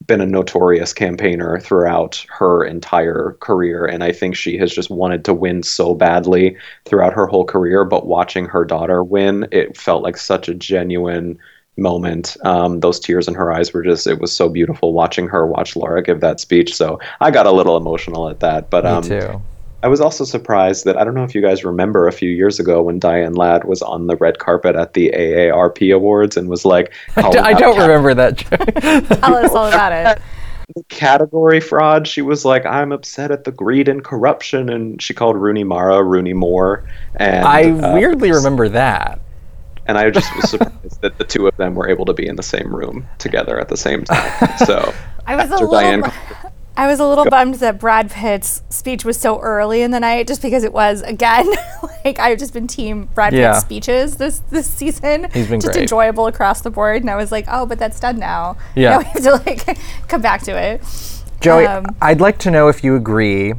been 0.07 0.21
a 0.21 0.27
notorious 0.27 0.93
campaigner 0.93 1.59
throughout 1.59 2.25
her 2.29 2.63
entire 2.65 3.37
career 3.41 3.85
and 3.85 4.05
i 4.05 4.13
think 4.13 4.37
she 4.37 4.57
has 4.57 4.73
just 4.73 4.91
wanted 4.91 5.25
to 5.25 5.35
win 5.35 5.61
so 5.61 5.93
badly 5.93 6.57
throughout 6.85 7.13
her 7.13 7.27
whole 7.27 7.45
career 7.45 7.85
but 7.85 8.07
watching 8.07 8.47
her 8.47 8.65
daughter 8.65 9.03
win 9.03 9.49
it 9.51 9.77
felt 9.77 10.05
like 10.05 10.17
such 10.17 10.49
a 10.49 10.55
genuine 10.55 11.37
moment 11.77 12.37
um, 12.45 12.79
those 12.79 13.01
tears 13.01 13.27
in 13.27 13.35
her 13.35 13.53
eyes 13.53 13.73
were 13.73 13.83
just 13.83 14.07
it 14.07 14.21
was 14.21 14.35
so 14.35 14.49
beautiful 14.49 14.93
watching 14.93 15.27
her 15.27 15.49
watch 15.49 15.75
laura 15.75 16.01
give 16.01 16.21
that 16.21 16.39
speech 16.39 16.77
so 16.77 17.01
i 17.21 17.29
got 17.29 17.47
a 17.47 17.53
little 17.53 17.77
emotional 17.77 18.29
at 18.29 18.39
that 18.39 18.71
but 18.71 18.85
Me 18.85 18.91
um, 18.91 19.03
too. 19.03 19.43
I 19.83 19.89
was 19.89 20.01
also 20.01 20.25
surprised 20.25 20.85
that 20.87 20.97
I 20.97 21.05
don't 21.05 21.15
know 21.15 21.23
if 21.23 21.35
you 21.35 21.41
guys 21.41 21.65
remember 21.65 22.09
a 22.09 22.13
few 22.13 22.31
years 22.31 22.59
ago 22.59 22.83
when 22.83 22.99
Diane 22.99 23.35
Ladd 23.35 23.65
was 23.65 23.81
on 23.81 24.09
the 24.09 24.17
red 24.17 24.39
carpet 24.41 24.75
at 24.75 24.95
the 24.95 25.13
AARP 25.15 25.95
Awards 25.95 26.37
and 26.37 26.49
was 26.49 26.65
like, 26.65 26.93
I 27.17 27.23
calling 27.23 27.39
out 27.39 27.59
don't 27.59 27.77
cat- 27.77 27.89
remember 27.89 28.15
that. 28.15 28.39
Tell 29.21 29.37
us 29.37 29.53
all 29.53 29.69
about 29.69 29.93
it 29.93 30.23
category 30.89 31.61
fraud. 31.61 32.07
She 32.07 32.23
was 32.23 32.45
like, 32.45 32.67
I'm 32.67 32.93
upset 32.93 33.31
at 33.31 33.45
the 33.45 33.53
greed 33.53 33.89
and 33.89 34.05
corruption, 34.05 34.69
and 34.69 35.01
she 35.01 35.15
called 35.15 35.37
Rooney 35.37 35.65
Mara 35.65 36.03
Rooney 36.03 36.33
Moore. 36.33 36.89
And 37.17 37.47
I 37.47 37.71
uh, 37.71 37.95
weirdly 37.95 38.33
remember 38.33 38.69
that. 38.71 39.21
and 39.87 39.97
I 39.97 40.11
just 40.11 40.35
was 40.37 40.51
surprised 40.51 41.01
that 41.01 41.19
the 41.19 41.25
two 41.25 41.47
of 41.47 41.57
them 41.57 41.75
were 41.75 41.89
able 41.89 42.05
to 42.07 42.13
be 42.13 42.27
in 42.27 42.37
the 42.37 42.43
same 42.43 42.75
room 42.75 43.07
together 43.19 43.59
at 43.59 43.69
the 43.69 43.77
same 43.77 44.05
time. 44.05 44.59
So 44.59 44.93
I 45.27 45.37
was 45.37 45.51
a 45.51 45.55
little. 45.55 45.71
Diane, 45.71 46.03
I 46.79 46.87
was 46.87 47.01
a 47.01 47.07
little 47.07 47.25
bummed 47.25 47.57
that 47.57 47.81
Brad 47.81 48.09
Pitt's 48.11 48.63
speech 48.71 49.05
was 49.05 49.19
so 49.19 49.41
early 49.41 49.83
in 49.83 49.91
the 49.91 49.99
night, 50.01 50.29
just 50.29 50.41
because 50.41 50.63
it 50.63 50.73
was 50.73 51.03
again 51.03 51.47
like 52.05 52.19
I've 52.21 52.39
just 52.39 52.53
been 52.55 52.67
team 52.69 53.09
Brad 53.15 53.33
Yeah. 53.35 53.53
Pitt's 53.53 53.65
speeches 53.65 54.17
this 54.17 54.39
this 54.51 54.71
season. 54.71 55.29
He's 55.35 55.49
been 55.49 55.61
just 55.61 55.73
great. 55.73 55.83
enjoyable 55.83 56.27
across 56.29 56.61
the 56.61 56.71
board, 56.71 57.03
and 57.03 57.11
I 57.11 57.17
was 57.17 57.33
like, 57.33 57.47
oh, 57.49 57.67
but 57.67 57.79
that's 57.79 57.99
done 57.99 58.19
now. 58.19 58.57
Yeah. 58.77 58.91
now 58.91 58.99
we 58.99 59.05
have 59.05 59.23
to 59.25 59.33
like 59.33 59.79
come 60.09 60.23
back 60.23 60.43
to 60.43 60.53
it. 60.57 60.81
Joey, 61.41 61.67
Um, 61.67 61.85
I'd 62.01 62.21
like 62.21 62.39
to 62.39 62.51
know 62.51 62.69
if 62.69 62.83
you 62.85 62.95
agree 62.97 63.55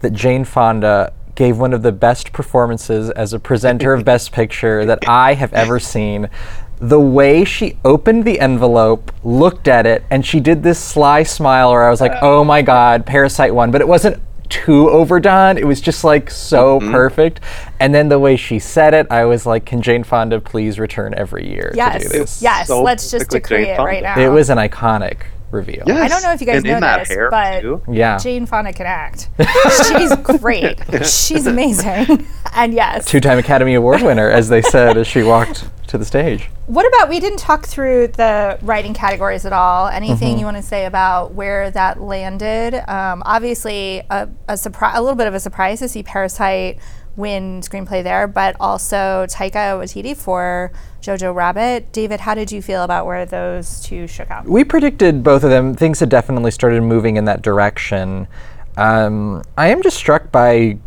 that 0.00 0.12
Jane 0.12 0.44
Fonda 0.44 1.12
gave 1.34 1.58
one 1.58 1.74
of 1.74 1.82
the 1.82 1.92
best 1.92 2.32
performances 2.32 3.10
as 3.10 3.34
a 3.34 3.38
presenter 3.38 3.92
of 3.92 4.04
Best 4.04 4.32
Picture 4.32 4.86
that 4.86 5.06
I 5.06 5.34
have 5.34 5.52
ever 5.52 5.78
seen. 5.78 6.30
The 6.78 7.00
way 7.00 7.44
she 7.44 7.78
opened 7.84 8.24
the 8.24 8.38
envelope, 8.40 9.10
looked 9.24 9.66
at 9.66 9.86
it, 9.86 10.04
and 10.10 10.24
she 10.26 10.40
did 10.40 10.62
this 10.62 10.78
sly 10.78 11.22
smile 11.22 11.70
where 11.70 11.84
I 11.86 11.90
was 11.90 12.00
like, 12.00 12.12
oh 12.22 12.44
my 12.44 12.60
God, 12.62 13.06
Parasite 13.06 13.54
won. 13.54 13.70
But 13.70 13.80
it 13.80 13.88
wasn't 13.88 14.22
too 14.48 14.88
overdone. 14.90 15.58
It 15.58 15.66
was 15.66 15.80
just 15.80 16.04
like 16.04 16.30
so 16.30 16.78
perfect. 16.78 17.40
And 17.80 17.94
then 17.94 18.08
the 18.08 18.18
way 18.18 18.36
she 18.36 18.58
said 18.58 18.94
it, 18.94 19.06
I 19.10 19.24
was 19.24 19.44
like, 19.46 19.64
can 19.66 19.82
Jane 19.82 20.04
Fonda 20.04 20.40
please 20.40 20.78
return 20.78 21.14
every 21.14 21.48
year 21.48 21.70
to 21.70 21.72
do 21.72 21.76
Yes, 21.78 22.12
this? 22.12 22.42
yes. 22.42 22.68
so 22.68 22.82
let's 22.82 23.10
just 23.10 23.30
decree 23.30 23.68
it 23.70 23.78
right 23.78 24.04
Fonda. 24.04 24.20
now. 24.20 24.26
It 24.26 24.28
was 24.32 24.50
an 24.50 24.58
iconic 24.58 25.22
reveal. 25.50 25.84
yes. 25.86 25.98
I 26.00 26.08
don't 26.08 26.22
know 26.22 26.32
if 26.32 26.40
you 26.40 26.46
guys 26.46 26.64
and 26.64 26.80
know 26.80 26.98
this, 26.98 27.08
hair 27.08 27.30
but 27.30 27.60
too. 27.60 27.82
Yeah. 27.88 28.18
Jane 28.18 28.46
Fonda 28.46 28.72
can 28.72 28.86
act. 28.86 29.28
She's 29.88 30.14
great. 30.38 30.80
She's 31.06 31.46
amazing. 31.46 32.26
And 32.58 32.72
yes, 32.72 33.04
Two-time 33.04 33.36
Academy 33.38 33.74
Award 33.74 34.00
winner, 34.00 34.30
as 34.30 34.48
they 34.48 34.62
said 34.62 34.96
as 34.96 35.06
she 35.06 35.22
walked 35.22 35.68
to 35.88 35.98
the 35.98 36.06
stage. 36.06 36.48
What 36.64 36.86
about 36.86 37.10
we 37.10 37.20
didn't 37.20 37.38
talk 37.38 37.66
through 37.66 38.08
the 38.08 38.58
writing 38.62 38.94
categories 38.94 39.44
at 39.44 39.52
all? 39.52 39.88
Anything 39.88 40.30
Mm-hmm. 40.30 40.38
you 40.38 40.44
want 40.46 40.56
to 40.56 40.62
say 40.62 40.86
about 40.86 41.34
where 41.34 41.70
that 41.72 42.00
landed? 42.00 42.74
Um, 42.90 43.22
obviously, 43.26 44.00
a, 44.08 44.30
a 44.48 44.56
surprise, 44.56 44.96
a 44.96 45.02
little 45.02 45.16
bit 45.16 45.26
of 45.26 45.34
a 45.34 45.40
surprise 45.40 45.80
to 45.80 45.88
see 45.90 46.02
Parasite 46.02 46.78
win 47.16 47.60
screenplay 47.62 48.02
there, 48.02 48.26
but 48.26 48.56
also 48.60 49.26
Taika 49.28 49.78
Waititi 49.78 50.16
for 50.16 50.70
Jojo 51.00 51.34
Rabbit. 51.34 51.92
David, 51.92 52.20
how 52.20 52.34
did 52.34 52.52
you 52.52 52.60
feel 52.60 52.82
about 52.82 53.06
where 53.06 53.24
those 53.24 53.80
two 53.80 54.06
shook 54.06 54.30
out? 54.30 54.46
We 54.46 54.64
predicted 54.64 55.22
both 55.22 55.42
of 55.42 55.50
them. 55.50 55.74
Things 55.74 56.00
had 56.00 56.08
definitely 56.08 56.50
started 56.50 56.82
moving 56.82 57.16
in 57.16 57.24
that 57.24 57.42
direction. 57.42 58.28
Um, 58.76 59.42
I 59.56 59.68
am 59.68 59.82
just 59.82 59.96
struck 59.96 60.30
by, 60.30 60.78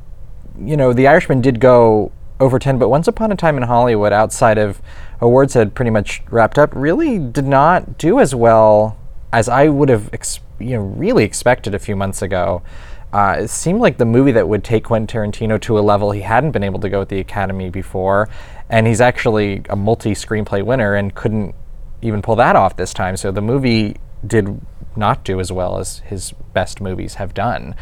you 0.60 0.78
know, 0.78 0.94
The 0.94 1.08
Irishman 1.08 1.42
did 1.42 1.60
go 1.60 2.12
over 2.40 2.60
10, 2.60 2.78
but 2.78 2.90
Once 2.90 3.08
Upon 3.08 3.32
a 3.32 3.36
Time 3.36 3.58
in 3.58 3.64
Hollywood, 3.64 4.14
outside 4.14 4.58
of 4.58 4.82
awards 5.20 5.56
had 5.56 5.74
pretty 5.74 5.92
much 5.92 6.22
wrapped 6.30 6.58
up, 6.58 6.72
really 6.74 7.18
did 7.18 7.46
not 7.46 7.98
do 7.98 8.20
as 8.20 8.34
well 8.36 8.98
as 9.34 9.50
I 9.50 9.68
would 9.68 9.90
have, 9.90 10.10
ex- 10.14 10.40
you 10.60 10.78
know, 10.78 10.82
really 10.82 11.24
expected 11.24 11.76
a 11.76 11.80
few 11.80 11.96
months 11.96 12.22
ago. 12.22 12.62
Uh, 13.12 13.38
it 13.40 13.50
seemed 13.50 13.82
like 13.82 13.98
the 13.98 14.06
movie 14.06 14.32
that 14.34 14.48
would 14.48 14.64
take 14.64 14.86
Quentin 14.86 15.08
Tarantino 15.08 15.60
to 15.62 15.80
a 15.80 15.82
level 15.82 16.12
he 16.12 16.22
hadn't 16.22 16.52
been 16.52 16.64
able 16.64 16.80
to 16.80 16.90
go 16.90 17.02
at 17.02 17.10
the 17.10 17.20
Academy 17.20 17.70
before. 17.70 18.30
And 18.70 18.86
he's 18.86 19.02
actually 19.02 19.64
a 19.70 19.76
multi 19.76 20.12
screenplay 20.12 20.64
winner 20.64 20.94
and 20.94 21.14
couldn't 21.16 21.56
even 22.02 22.22
pull 22.22 22.36
that 22.36 22.56
off 22.56 22.76
this 22.76 22.94
time. 22.94 23.18
So 23.18 23.32
the 23.32 23.42
movie 23.42 23.98
did 24.26 24.62
not 24.96 25.24
do 25.24 25.40
as 25.40 25.52
well 25.52 25.80
as 25.80 26.00
his 26.00 26.34
best 26.54 26.82
movies 26.82 27.16
have 27.16 27.34
done. 27.34 27.74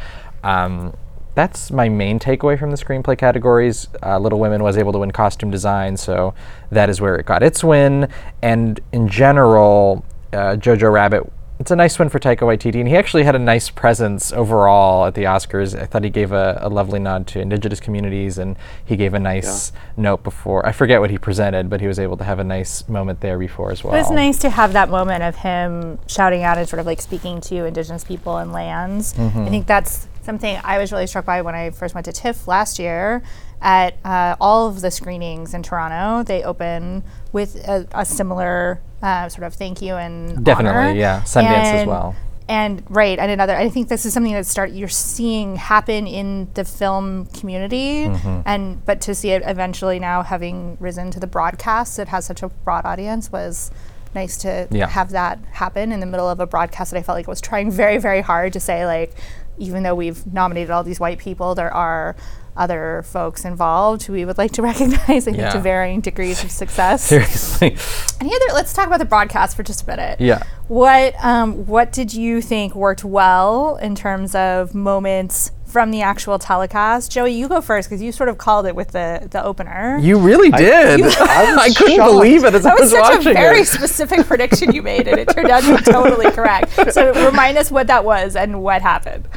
Um, 0.43 0.95
that's 1.35 1.71
my 1.71 1.89
main 1.89 2.19
takeaway 2.19 2.57
from 2.57 2.71
the 2.71 2.77
screenplay 2.77 3.17
categories. 3.17 3.89
Uh, 4.01 4.17
Little 4.17 4.39
Women 4.39 4.63
was 4.63 4.77
able 4.77 4.91
to 4.93 4.99
win 4.99 5.11
costume 5.11 5.51
design, 5.51 5.97
so 5.97 6.33
that 6.71 6.89
is 6.89 6.99
where 6.99 7.15
it 7.15 7.25
got 7.25 7.43
its 7.43 7.63
win. 7.63 8.09
And 8.41 8.79
in 8.91 9.07
general, 9.07 10.03
uh, 10.33 10.55
Jojo 10.55 10.91
Rabbit 10.91 11.31
it's 11.59 11.71
a 11.71 11.75
nice 11.75 11.97
one 11.97 12.09
for 12.09 12.19
Taika 12.19 12.39
Waititi, 12.39 12.79
and 12.79 12.87
he 12.87 12.95
actually 12.95 13.23
had 13.23 13.35
a 13.35 13.39
nice 13.39 13.69
presence 13.69 14.31
overall 14.31 15.05
at 15.05 15.15
the 15.15 15.23
Oscars. 15.23 15.79
I 15.79 15.85
thought 15.85 16.03
he 16.03 16.09
gave 16.09 16.31
a, 16.31 16.59
a 16.61 16.69
lovely 16.69 16.99
nod 16.99 17.25
to 17.27 17.39
indigenous 17.39 17.79
communities, 17.79 18.37
and 18.37 18.57
he 18.85 18.95
gave 18.95 19.15
a 19.15 19.19
nice 19.19 19.71
yeah. 19.71 19.79
note 19.97 20.23
before. 20.23 20.65
I 20.65 20.71
forget 20.71 20.99
what 20.99 21.09
he 21.09 21.17
presented, 21.17 21.69
but 21.69 21.81
he 21.81 21.87
was 21.87 21.97
able 21.97 22.15
to 22.17 22.23
have 22.23 22.37
a 22.37 22.43
nice 22.43 22.87
moment 22.87 23.21
there 23.21 23.39
before 23.39 23.71
as 23.71 23.83
well. 23.83 23.95
It 23.95 23.97
was 23.97 24.11
nice 24.11 24.37
to 24.39 24.49
have 24.49 24.73
that 24.73 24.89
moment 24.89 25.23
of 25.23 25.35
him 25.37 25.97
shouting 26.07 26.43
out 26.43 26.59
and 26.59 26.69
sort 26.69 26.79
of 26.79 26.85
like 26.85 27.01
speaking 27.01 27.41
to 27.41 27.65
indigenous 27.65 28.03
people 28.03 28.37
and 28.37 28.51
lands. 28.51 29.15
Mm-hmm. 29.15 29.39
I 29.39 29.49
think 29.49 29.65
that's 29.65 30.07
something 30.21 30.59
I 30.63 30.77
was 30.77 30.91
really 30.91 31.07
struck 31.07 31.25
by 31.25 31.41
when 31.41 31.55
I 31.55 31.71
first 31.71 31.95
went 31.95 32.05
to 32.05 32.11
TIFF 32.11 32.47
last 32.47 32.77
year. 32.77 33.23
At 33.59 33.97
uh, 34.05 34.35
all 34.39 34.67
of 34.67 34.81
the 34.81 34.91
screenings 34.91 35.55
in 35.55 35.63
Toronto, 35.63 36.21
they 36.21 36.43
open 36.43 37.03
with 37.31 37.55
a, 37.67 37.87
a 37.91 38.05
similar 38.05 38.79
uh, 39.01 39.29
sort 39.29 39.45
of 39.45 39.53
thank 39.53 39.81
you 39.81 39.95
and 39.95 40.43
definitely, 40.43 40.79
honor. 40.79 40.93
yeah, 40.93 41.21
Sundance 41.21 41.43
and, 41.43 41.77
as 41.79 41.87
well. 41.87 42.15
And 42.49 42.83
right, 42.89 43.19
and 43.19 43.29
another. 43.29 43.55
I 43.55 43.69
think 43.69 43.89
this 43.89 44.05
is 44.05 44.13
something 44.13 44.33
that 44.33 44.45
start 44.45 44.71
you're 44.71 44.87
seeing 44.87 45.57
happen 45.57 46.07
in 46.07 46.49
the 46.53 46.63
film 46.63 47.25
community, 47.27 48.05
mm-hmm. 48.05 48.41
and 48.45 48.85
but 48.85 49.01
to 49.01 49.13
see 49.13 49.31
it 49.31 49.43
eventually 49.45 49.99
now 49.99 50.23
having 50.23 50.77
risen 50.79 51.11
to 51.11 51.19
the 51.19 51.27
broadcast, 51.27 51.99
it 51.99 52.07
has 52.07 52.25
such 52.25 52.43
a 52.43 52.47
broad 52.47 52.85
audience 52.85 53.31
was 53.31 53.71
nice 54.15 54.37
to 54.37 54.67
yeah. 54.71 54.87
have 54.87 55.11
that 55.11 55.39
happen 55.51 55.91
in 55.91 55.99
the 55.99 56.05
middle 56.05 56.29
of 56.29 56.39
a 56.39 56.47
broadcast 56.47 56.91
that 56.91 56.97
I 56.97 57.03
felt 57.03 57.17
like 57.17 57.27
was 57.27 57.41
trying 57.41 57.71
very, 57.71 57.97
very 57.97 58.21
hard 58.21 58.53
to 58.53 58.59
say 58.59 58.85
like, 58.85 59.13
even 59.57 59.83
though 59.83 59.95
we've 59.95 60.25
nominated 60.31 60.71
all 60.71 60.83
these 60.83 60.99
white 60.99 61.19
people, 61.19 61.55
there 61.55 61.73
are 61.73 62.15
other 62.57 63.03
folks 63.05 63.45
involved 63.45 64.03
who 64.03 64.13
we 64.13 64.25
would 64.25 64.37
like 64.37 64.51
to 64.53 64.61
recognize, 64.63 65.27
I 65.27 65.31
think, 65.31 65.37
to 65.37 65.59
varying 65.59 66.01
degrees 66.01 66.43
of 66.43 66.51
success. 66.51 67.03
Seriously. 67.07 67.77
Any 68.19 68.35
other? 68.35 68.53
Let's 68.53 68.73
talk 68.73 68.87
about 68.87 68.99
the 68.99 69.05
broadcast 69.05 69.55
for 69.55 69.63
just 69.63 69.83
a 69.83 69.87
minute. 69.87 70.19
Yeah. 70.19 70.43
What 70.67 71.13
um, 71.23 71.65
What 71.65 71.91
did 71.91 72.13
you 72.13 72.41
think 72.41 72.75
worked 72.75 73.03
well 73.03 73.77
in 73.77 73.95
terms 73.95 74.35
of 74.35 74.75
moments 74.75 75.51
from 75.65 75.91
the 75.91 76.01
actual 76.01 76.39
telecast? 76.39 77.11
Joey, 77.11 77.33
you 77.33 77.47
go 77.47 77.61
first 77.61 77.89
because 77.89 78.01
you 78.01 78.11
sort 78.11 78.29
of 78.29 78.37
called 78.37 78.65
it 78.65 78.75
with 78.75 78.91
the 78.91 79.27
the 79.31 79.43
opener. 79.43 79.97
You 80.01 80.17
really 80.19 80.51
did. 80.51 81.01
I, 81.03 81.55
I 81.59 81.69
couldn't 81.73 81.97
shocked. 81.97 82.11
believe 82.11 82.43
it 82.43 82.53
as 82.55 82.63
that 82.63 82.77
I 82.77 82.81
was, 82.81 82.91
was 82.91 83.07
such 83.07 83.25
a 83.27 83.33
very 83.33 83.61
it. 83.61 83.67
specific 83.67 84.25
prediction 84.25 84.73
you 84.73 84.81
made, 84.81 85.07
and 85.07 85.19
it 85.19 85.29
turned 85.29 85.49
out 85.49 85.63
to 85.63 85.77
be 85.77 85.83
totally 85.83 86.31
correct. 86.31 86.93
So 86.93 87.13
remind 87.25 87.57
us 87.57 87.71
what 87.71 87.87
that 87.87 88.03
was 88.03 88.35
and 88.35 88.61
what 88.61 88.81
happened 88.81 89.27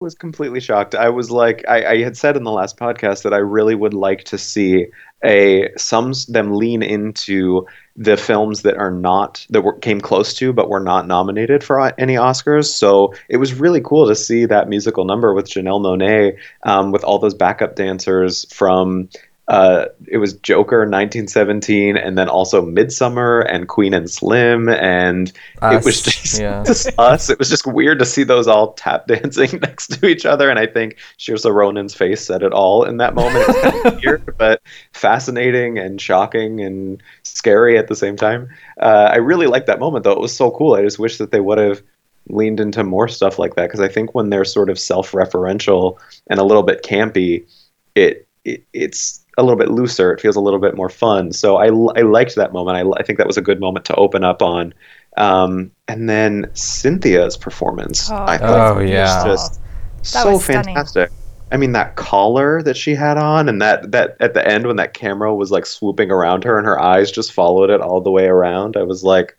was 0.00 0.14
completely 0.14 0.60
shocked. 0.60 0.94
I 0.94 1.10
was 1.10 1.30
like, 1.30 1.62
I, 1.68 1.84
I, 1.84 2.02
had 2.02 2.16
said 2.16 2.34
in 2.34 2.42
the 2.42 2.50
last 2.50 2.78
podcast 2.78 3.22
that 3.22 3.34
I 3.34 3.38
really 3.38 3.74
would 3.74 3.92
like 3.92 4.24
to 4.24 4.38
see 4.38 4.86
a 5.22 5.68
some 5.76 6.14
them 6.28 6.54
lean 6.54 6.82
into 6.82 7.66
the 7.96 8.16
films 8.16 8.62
that 8.62 8.78
are 8.78 8.90
not 8.90 9.46
that 9.50 9.60
were 9.60 9.78
came 9.78 10.00
close 10.00 10.32
to 10.32 10.54
but 10.54 10.70
were 10.70 10.80
not 10.80 11.06
nominated 11.06 11.62
for 11.62 11.92
any 12.00 12.14
Oscars. 12.14 12.68
So 12.68 13.12
it 13.28 13.36
was 13.36 13.52
really 13.52 13.82
cool 13.82 14.08
to 14.08 14.14
see 14.14 14.46
that 14.46 14.70
musical 14.70 15.04
number 15.04 15.34
with 15.34 15.50
Janelle 15.50 15.82
Monáe 15.82 16.38
um, 16.62 16.92
with 16.92 17.04
all 17.04 17.18
those 17.18 17.34
backup 17.34 17.76
dancers 17.76 18.50
from 18.50 19.10
uh, 19.50 19.86
it 20.06 20.18
was 20.18 20.34
Joker 20.34 20.78
1917, 20.78 21.96
and 21.96 22.16
then 22.16 22.28
also 22.28 22.64
Midsommar 22.64 23.44
and 23.48 23.66
Queen 23.66 23.92
and 23.92 24.08
Slim, 24.08 24.68
and 24.68 25.32
us, 25.60 25.74
it 25.74 25.84
was 25.84 26.02
just, 26.02 26.40
yeah. 26.40 26.62
just, 26.66 26.88
us. 26.96 27.30
It 27.30 27.38
was 27.40 27.50
just 27.50 27.66
weird 27.66 27.98
to 27.98 28.04
see 28.04 28.22
those 28.22 28.46
all 28.46 28.74
tap 28.74 29.06
dancing 29.08 29.58
next 29.58 29.88
to 29.88 30.06
each 30.06 30.24
other, 30.24 30.50
and 30.50 30.58
I 30.60 30.68
think 30.68 30.98
Saoirse 31.18 31.52
Ronan's 31.52 31.94
face 31.94 32.24
said 32.24 32.44
it 32.44 32.52
all 32.52 32.84
in 32.84 32.98
that 32.98 33.16
moment. 33.16 33.44
It's 33.48 33.60
kind 33.60 33.86
of 33.86 34.00
weird, 34.04 34.36
but 34.38 34.62
fascinating 34.92 35.78
and 35.78 36.00
shocking 36.00 36.60
and 36.60 37.02
scary 37.24 37.76
at 37.76 37.88
the 37.88 37.96
same 37.96 38.14
time. 38.14 38.48
Uh, 38.80 39.10
I 39.12 39.16
really 39.16 39.48
liked 39.48 39.66
that 39.66 39.80
moment, 39.80 40.04
though. 40.04 40.12
It 40.12 40.20
was 40.20 40.36
so 40.36 40.52
cool. 40.52 40.74
I 40.74 40.82
just 40.82 41.00
wish 41.00 41.18
that 41.18 41.32
they 41.32 41.40
would 41.40 41.58
have 41.58 41.82
leaned 42.28 42.60
into 42.60 42.84
more 42.84 43.08
stuff 43.08 43.36
like 43.36 43.56
that 43.56 43.66
because 43.66 43.80
I 43.80 43.88
think 43.88 44.14
when 44.14 44.30
they're 44.30 44.44
sort 44.44 44.70
of 44.70 44.78
self-referential 44.78 45.98
and 46.28 46.38
a 46.38 46.44
little 46.44 46.62
bit 46.62 46.84
campy, 46.84 47.46
it, 47.96 48.28
it 48.44 48.64
it's 48.72 49.19
a 49.40 49.42
little 49.42 49.58
bit 49.58 49.70
looser. 49.70 50.12
It 50.12 50.20
feels 50.20 50.36
a 50.36 50.40
little 50.40 50.60
bit 50.60 50.76
more 50.76 50.88
fun. 50.88 51.32
So 51.32 51.56
I, 51.56 51.66
I 51.66 52.02
liked 52.02 52.34
that 52.36 52.52
moment. 52.52 52.76
I, 52.76 53.00
I 53.00 53.02
think 53.02 53.18
that 53.18 53.26
was 53.26 53.36
a 53.36 53.42
good 53.42 53.60
moment 53.60 53.84
to 53.86 53.94
open 53.96 54.22
up 54.22 54.42
on. 54.42 54.74
Um, 55.16 55.70
and 55.88 56.08
then 56.08 56.50
Cynthia's 56.54 57.36
performance, 57.36 58.10
oh, 58.10 58.16
I 58.16 58.38
thought 58.38 58.76
oh, 58.76 58.80
yeah. 58.80 59.24
was 59.24 59.42
just 59.42 59.60
that 60.14 60.22
so 60.24 60.32
was 60.32 60.46
fantastic. 60.46 61.10
I 61.52 61.56
mean 61.56 61.72
that 61.72 61.96
collar 61.96 62.62
that 62.62 62.76
she 62.76 62.94
had 62.94 63.18
on, 63.18 63.48
and 63.48 63.60
that 63.60 63.90
that 63.90 64.16
at 64.20 64.34
the 64.34 64.46
end 64.46 64.66
when 64.68 64.76
that 64.76 64.94
camera 64.94 65.34
was 65.34 65.50
like 65.50 65.66
swooping 65.66 66.10
around 66.10 66.44
her 66.44 66.56
and 66.56 66.66
her 66.66 66.80
eyes 66.80 67.10
just 67.10 67.32
followed 67.32 67.70
it 67.70 67.80
all 67.80 68.00
the 68.00 68.10
way 68.10 68.26
around. 68.26 68.76
I 68.76 68.84
was 68.84 69.02
like, 69.02 69.36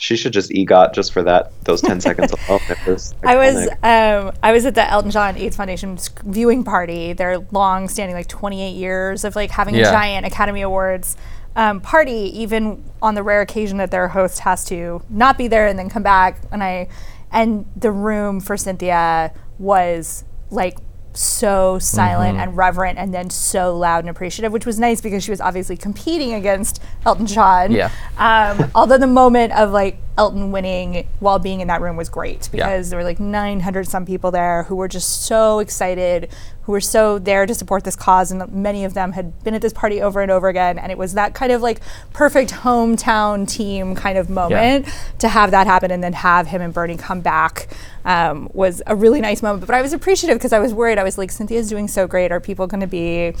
she 0.00 0.16
should 0.16 0.32
just 0.32 0.50
EGOT 0.50 0.94
just 0.94 1.12
for 1.12 1.22
that 1.22 1.52
those 1.64 1.82
ten 1.82 2.00
seconds 2.00 2.32
alone. 2.48 2.60
Was 2.86 3.14
I 3.22 3.36
was 3.36 3.68
um, 3.82 4.34
I 4.42 4.50
was 4.50 4.64
at 4.64 4.74
the 4.74 4.88
Elton 4.90 5.10
John 5.10 5.36
AIDS 5.36 5.56
Foundation 5.56 5.98
viewing 6.24 6.64
party. 6.64 7.12
Their 7.12 7.40
long 7.52 7.86
standing 7.86 8.16
like 8.16 8.26
28 8.26 8.70
years 8.70 9.24
of 9.24 9.36
like 9.36 9.50
having 9.50 9.74
yeah. 9.74 9.88
a 9.88 9.92
giant 9.92 10.24
Academy 10.24 10.62
Awards 10.62 11.18
um, 11.54 11.82
party, 11.82 12.32
even 12.34 12.82
on 13.02 13.14
the 13.14 13.22
rare 13.22 13.42
occasion 13.42 13.76
that 13.76 13.90
their 13.90 14.08
host 14.08 14.38
has 14.38 14.64
to 14.66 15.02
not 15.10 15.36
be 15.36 15.48
there 15.48 15.66
and 15.66 15.78
then 15.78 15.90
come 15.90 16.02
back. 16.02 16.40
And 16.50 16.64
I 16.64 16.88
and 17.30 17.66
the 17.76 17.92
room 17.92 18.40
for 18.40 18.56
Cynthia 18.56 19.34
was 19.58 20.24
like 20.50 20.78
so 21.12 21.78
silent 21.78 22.34
mm-hmm. 22.34 22.48
and 22.48 22.56
reverent 22.56 22.98
and 22.98 23.12
then 23.12 23.30
so 23.30 23.76
loud 23.76 24.00
and 24.00 24.10
appreciative, 24.10 24.52
which 24.52 24.66
was 24.66 24.78
nice 24.78 25.00
because 25.00 25.24
she 25.24 25.30
was 25.30 25.40
obviously 25.40 25.76
competing 25.76 26.34
against 26.34 26.80
Elton 27.04 27.26
John. 27.26 27.72
Yeah. 27.72 27.90
Um, 28.18 28.70
although 28.74 28.98
the 28.98 29.06
moment 29.06 29.52
of 29.52 29.70
like 29.70 29.98
Elton 30.20 30.52
winning 30.52 31.08
while 31.20 31.38
being 31.38 31.62
in 31.62 31.68
that 31.68 31.80
room 31.80 31.96
was 31.96 32.10
great 32.10 32.50
because 32.52 32.58
yeah. 32.58 32.82
there 32.82 32.98
were 32.98 33.04
like 33.04 33.18
900 33.18 33.88
some 33.88 34.04
people 34.04 34.30
there 34.30 34.64
who 34.64 34.76
were 34.76 34.86
just 34.86 35.24
so 35.24 35.60
excited, 35.60 36.28
who 36.64 36.72
were 36.72 36.80
so 36.82 37.18
there 37.18 37.46
to 37.46 37.54
support 37.54 37.84
this 37.84 37.96
cause, 37.96 38.30
and 38.30 38.52
many 38.52 38.84
of 38.84 38.92
them 38.92 39.12
had 39.12 39.42
been 39.42 39.54
at 39.54 39.62
this 39.62 39.72
party 39.72 40.02
over 40.02 40.20
and 40.20 40.30
over 40.30 40.48
again. 40.48 40.78
And 40.78 40.92
it 40.92 40.98
was 40.98 41.14
that 41.14 41.32
kind 41.32 41.50
of 41.52 41.62
like 41.62 41.80
perfect 42.12 42.52
hometown 42.52 43.48
team 43.48 43.94
kind 43.94 44.18
of 44.18 44.28
moment 44.28 44.86
yeah. 44.86 44.92
to 45.20 45.28
have 45.28 45.52
that 45.52 45.66
happen 45.66 45.90
and 45.90 46.04
then 46.04 46.12
have 46.12 46.48
him 46.48 46.60
and 46.60 46.74
Bernie 46.74 46.98
come 46.98 47.22
back 47.22 47.68
um, 48.04 48.50
was 48.52 48.82
a 48.86 48.94
really 48.94 49.20
nice 49.20 49.42
moment. 49.42 49.66
But 49.66 49.74
I 49.74 49.82
was 49.82 49.92
appreciative 49.92 50.36
because 50.38 50.52
I 50.52 50.58
was 50.58 50.74
worried. 50.74 50.98
I 50.98 51.02
was 51.02 51.18
like, 51.18 51.30
Cynthia's 51.30 51.68
doing 51.68 51.88
so 51.88 52.06
great. 52.06 52.30
Are 52.30 52.40
people 52.40 52.66
going 52.66 52.80
to 52.80 52.86
be, 52.86 53.32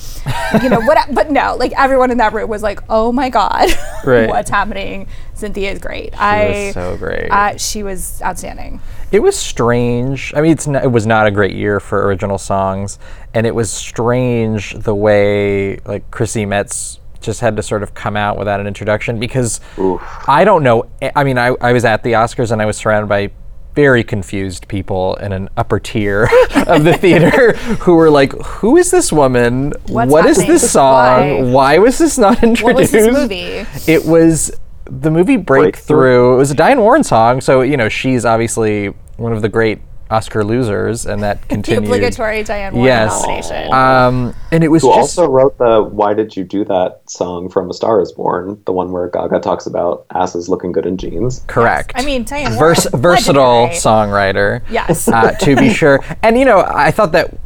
you 0.62 0.68
know, 0.68 0.80
what? 0.80 0.98
But 1.12 1.30
no, 1.30 1.56
like 1.56 1.72
everyone 1.76 2.10
in 2.10 2.18
that 2.18 2.32
room 2.32 2.48
was 2.48 2.62
like, 2.62 2.80
oh 2.88 3.10
my 3.10 3.30
God, 3.30 3.68
right. 4.04 4.28
what's 4.28 4.48
happening? 4.48 5.08
Cynthia 5.40 5.72
is 5.72 5.78
great. 5.78 6.12
She 6.12 6.18
I 6.18 6.48
was 6.66 6.74
so 6.74 6.96
great. 6.96 7.30
Uh, 7.30 7.56
she 7.56 7.82
was 7.82 8.20
outstanding. 8.22 8.80
It 9.10 9.20
was 9.20 9.36
strange. 9.36 10.32
I 10.36 10.40
mean, 10.40 10.52
it's 10.52 10.66
it 10.66 10.92
was 10.92 11.06
not 11.06 11.26
a 11.26 11.30
great 11.30 11.54
year 11.54 11.80
for 11.80 12.06
original 12.06 12.38
songs, 12.38 12.98
and 13.34 13.46
it 13.46 13.54
was 13.54 13.70
strange 13.70 14.74
the 14.74 14.94
way 14.94 15.78
like 15.78 16.10
Chrissy 16.10 16.46
Metz 16.46 17.00
just 17.20 17.40
had 17.40 17.56
to 17.56 17.62
sort 17.62 17.82
of 17.82 17.94
come 17.94 18.16
out 18.16 18.38
without 18.38 18.60
an 18.60 18.66
introduction 18.66 19.18
because 19.18 19.60
Oof. 19.78 20.00
I 20.26 20.44
don't 20.44 20.62
know. 20.62 20.88
I 21.14 21.24
mean, 21.24 21.38
I, 21.38 21.48
I 21.60 21.72
was 21.72 21.84
at 21.84 22.02
the 22.02 22.12
Oscars 22.12 22.50
and 22.50 22.62
I 22.62 22.66
was 22.66 22.76
surrounded 22.76 23.08
by 23.08 23.30
very 23.74 24.02
confused 24.02 24.66
people 24.68 25.14
in 25.16 25.32
an 25.32 25.48
upper 25.56 25.78
tier 25.78 26.24
of 26.66 26.84
the 26.84 26.96
theater 26.98 27.52
who 27.80 27.94
were 27.94 28.10
like, 28.10 28.32
"Who 28.32 28.76
is 28.76 28.90
this 28.90 29.12
woman? 29.12 29.72
What's 29.86 30.10
what 30.10 30.26
happening? 30.26 30.50
is 30.50 30.62
this 30.62 30.72
song? 30.72 31.52
Why? 31.52 31.52
Why? 31.52 31.78
was 31.78 31.98
this 31.98 32.18
not 32.18 32.42
introduced?" 32.42 32.64
What 32.64 32.74
was 32.74 32.90
this 32.90 33.12
movie? 33.12 33.66
It 33.90 34.04
was 34.04 34.58
the 34.90 35.10
movie 35.10 35.36
Breakthrough. 35.36 36.34
It 36.34 36.36
was 36.36 36.50
a 36.50 36.54
Diane 36.54 36.80
Warren 36.80 37.04
song, 37.04 37.40
so 37.40 37.62
you 37.62 37.76
know 37.76 37.88
she's 37.88 38.24
obviously 38.24 38.88
one 39.16 39.32
of 39.32 39.42
the 39.42 39.48
great 39.48 39.80
Oscar 40.10 40.42
losers, 40.42 41.06
and 41.06 41.22
that 41.22 41.40
continued. 41.48 41.84
the 41.84 41.86
obligatory 41.86 42.42
Diane 42.42 42.74
Warren 42.74 42.86
yes. 42.86 43.22
nomination. 43.22 43.72
Um, 43.72 44.34
and 44.50 44.64
it 44.64 44.68
was 44.68 44.82
who 44.82 44.88
just, 44.88 45.18
also 45.18 45.30
wrote 45.30 45.56
the 45.58 45.82
"Why 45.82 46.14
Did 46.14 46.36
You 46.36 46.44
Do 46.44 46.64
That" 46.64 47.02
song 47.08 47.48
from 47.48 47.70
*A 47.70 47.74
Star 47.74 48.00
Is 48.00 48.12
Born*, 48.12 48.60
the 48.66 48.72
one 48.72 48.90
where 48.90 49.08
Gaga 49.08 49.40
talks 49.40 49.66
about 49.66 50.06
asses 50.12 50.48
looking 50.48 50.72
good 50.72 50.86
in 50.86 50.96
jeans. 50.96 51.44
Correct. 51.46 51.92
Yes. 51.94 52.02
I 52.02 52.06
mean, 52.06 52.24
Diane 52.24 52.56
Warren, 52.56 52.74
Vers- 52.74 52.88
versatile 52.92 53.68
songwriter. 53.68 54.62
Yes, 54.70 55.08
uh, 55.08 55.32
to 55.32 55.56
be 55.56 55.72
sure. 55.74 56.04
And 56.22 56.36
you 56.36 56.44
know, 56.44 56.64
I 56.66 56.90
thought 56.90 57.12
that 57.12 57.38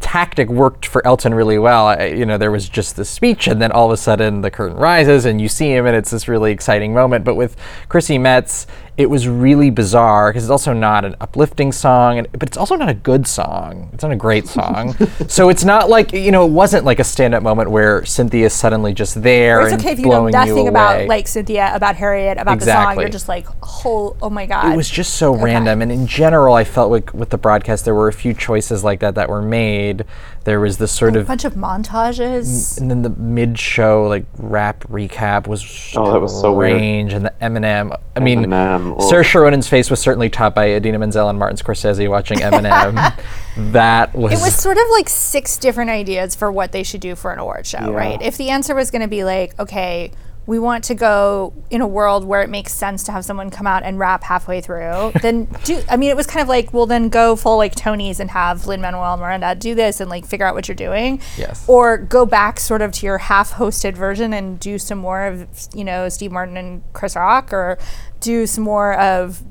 tactic 0.00 0.48
worked 0.48 0.86
for 0.86 1.06
Elton 1.06 1.34
really 1.34 1.58
well. 1.58 2.00
You 2.02 2.26
know, 2.26 2.38
there 2.38 2.50
was 2.50 2.68
just 2.68 2.96
the 2.96 3.04
speech, 3.04 3.46
and 3.46 3.60
then 3.60 3.72
all 3.72 3.86
of 3.86 3.92
a 3.92 3.96
sudden 3.96 4.40
the 4.40 4.50
curtain 4.50 4.76
rises, 4.76 5.24
and 5.24 5.40
you 5.40 5.48
see 5.48 5.72
him, 5.72 5.86
and 5.86 5.96
it's 5.96 6.10
this 6.10 6.28
really 6.28 6.52
exciting 6.52 6.92
moment. 6.94 7.24
But 7.24 7.34
with 7.34 7.56
Chrissy 7.88 8.18
Metz, 8.18 8.66
it 8.98 9.08
was 9.08 9.28
really 9.28 9.70
bizarre 9.70 10.30
because 10.30 10.42
it's 10.42 10.50
also 10.50 10.72
not 10.72 11.04
an 11.04 11.14
uplifting 11.20 11.70
song, 11.70 12.18
and, 12.18 12.32
but 12.32 12.48
it's 12.48 12.56
also 12.56 12.74
not 12.74 12.88
a 12.88 12.94
good 12.94 13.28
song. 13.28 13.88
It's 13.92 14.02
not 14.02 14.10
a 14.10 14.16
great 14.16 14.48
song. 14.48 14.94
so 15.28 15.48
it's 15.48 15.64
not 15.64 15.88
like 15.88 16.12
you 16.12 16.32
know, 16.32 16.44
it 16.44 16.50
wasn't 16.50 16.84
like 16.84 16.98
a 16.98 17.04
stand-up 17.04 17.44
moment 17.44 17.70
where 17.70 18.04
Cynthia 18.04 18.46
is 18.46 18.52
suddenly 18.52 18.92
just 18.92 19.22
there 19.22 19.60
Or 19.60 19.62
it's 19.62 19.72
and 19.72 19.80
okay 19.80 19.92
if 19.92 20.00
you 20.00 20.08
know 20.08 20.26
nothing 20.26 20.56
you 20.56 20.68
about 20.68 21.06
like 21.06 21.28
Cynthia, 21.28 21.74
about 21.74 21.94
Harriet, 21.94 22.38
about 22.38 22.58
the 22.58 22.66
song. 22.66 22.98
You're 22.98 23.08
just 23.08 23.28
like, 23.28 23.46
oh, 23.62 24.16
oh 24.20 24.30
my 24.30 24.46
god. 24.46 24.72
it 24.72 24.76
was 24.76 24.90
just 24.90 25.14
so 25.14 25.34
random 25.34 25.80
and 25.82 25.92
in 25.92 26.06
general 26.06 26.54
i 26.54 26.64
felt 26.64 26.90
like 26.90 27.12
with 27.14 27.30
the 27.30 27.38
broadcast 27.38 27.84
there 27.84 27.94
were 27.94 28.08
a 28.08 28.12
few 28.12 28.34
choices 28.34 28.82
like 28.82 29.00
that 29.00 29.14
that 29.14 29.28
were 29.28 29.42
made 29.42 30.04
there 30.48 30.58
was 30.60 30.78
this 30.78 30.90
sort 30.90 31.14
a 31.14 31.20
of 31.20 31.26
bunch 31.26 31.44
of 31.44 31.54
montages. 31.54 32.80
and 32.80 32.90
then 32.90 33.02
the 33.02 33.10
mid-show 33.10 34.06
like 34.08 34.24
rap 34.38 34.82
recap 34.84 35.46
was 35.46 35.92
Oh, 35.94 36.10
that 36.12 36.20
was 36.20 36.32
so 36.40 36.52
weird. 36.54 36.78
strange 36.78 37.12
and 37.12 37.26
the 37.26 37.32
eminem 37.42 37.94
i 38.16 38.20
mean 38.20 38.44
Eminem, 38.46 38.96
oh. 38.98 39.10
Saoirse 39.12 39.34
Ronan's 39.34 39.68
face 39.68 39.90
was 39.90 40.00
certainly 40.00 40.30
topped 40.30 40.56
by 40.56 40.70
Idina 40.70 40.98
Menzel 40.98 41.28
and 41.28 41.38
Martin 41.38 41.58
Scorsese 41.58 42.08
watching 42.08 42.38
Eminem 42.38 43.14
that 43.72 44.14
was, 44.14 44.32
It 44.32 44.42
was 44.42 44.54
sort 44.54 44.78
of 44.78 44.84
like 44.92 45.08
six 45.08 45.58
different 45.58 45.90
ideas 45.90 46.34
for 46.34 46.50
what 46.50 46.72
they 46.72 46.82
should 46.82 47.00
do 47.02 47.14
for 47.14 47.30
an 47.32 47.38
award 47.38 47.66
show, 47.66 47.78
Yeah. 47.80 47.90
right? 47.90 48.22
If 48.22 48.36
the 48.38 48.48
answer 48.50 48.74
was 48.74 48.90
going 48.90 49.02
to 49.02 49.08
be 49.08 49.24
like, 49.24 49.58
okay, 49.60 50.12
we 50.48 50.58
want 50.58 50.82
to 50.82 50.94
go 50.94 51.52
in 51.68 51.82
a 51.82 51.86
world 51.86 52.24
where 52.24 52.40
it 52.40 52.48
makes 52.48 52.72
sense 52.72 53.02
to 53.04 53.12
have 53.12 53.22
someone 53.22 53.50
come 53.50 53.66
out 53.66 53.82
and 53.82 53.98
rap 53.98 54.24
halfway 54.24 54.62
through, 54.62 55.12
then 55.22 55.44
do. 55.62 55.82
I 55.90 55.98
mean, 55.98 56.08
it 56.08 56.16
was 56.16 56.26
kind 56.26 56.40
of 56.40 56.48
like, 56.48 56.72
well, 56.72 56.86
then 56.86 57.10
go 57.10 57.36
full 57.36 57.58
like 57.58 57.74
Tony's 57.74 58.18
and 58.18 58.30
have 58.30 58.66
Lin 58.66 58.80
Manuel 58.80 59.18
Miranda 59.18 59.54
do 59.54 59.74
this 59.74 60.00
and 60.00 60.08
like 60.08 60.24
figure 60.24 60.46
out 60.46 60.54
what 60.54 60.66
you're 60.66 60.74
doing. 60.74 61.20
Yes. 61.36 61.68
Or 61.68 61.98
go 61.98 62.24
back 62.24 62.58
sort 62.60 62.80
of 62.80 62.92
to 62.92 63.04
your 63.04 63.18
half-hosted 63.18 63.92
version 63.92 64.32
and 64.32 64.58
do 64.58 64.78
some 64.78 64.96
more 64.96 65.26
of 65.26 65.68
you 65.74 65.84
know 65.84 66.08
Steve 66.08 66.32
Martin 66.32 66.56
and 66.56 66.82
Chris 66.94 67.14
Rock, 67.14 67.52
or 67.52 67.78
do 68.20 68.46
some 68.46 68.64
more 68.64 68.98
of 68.98 69.42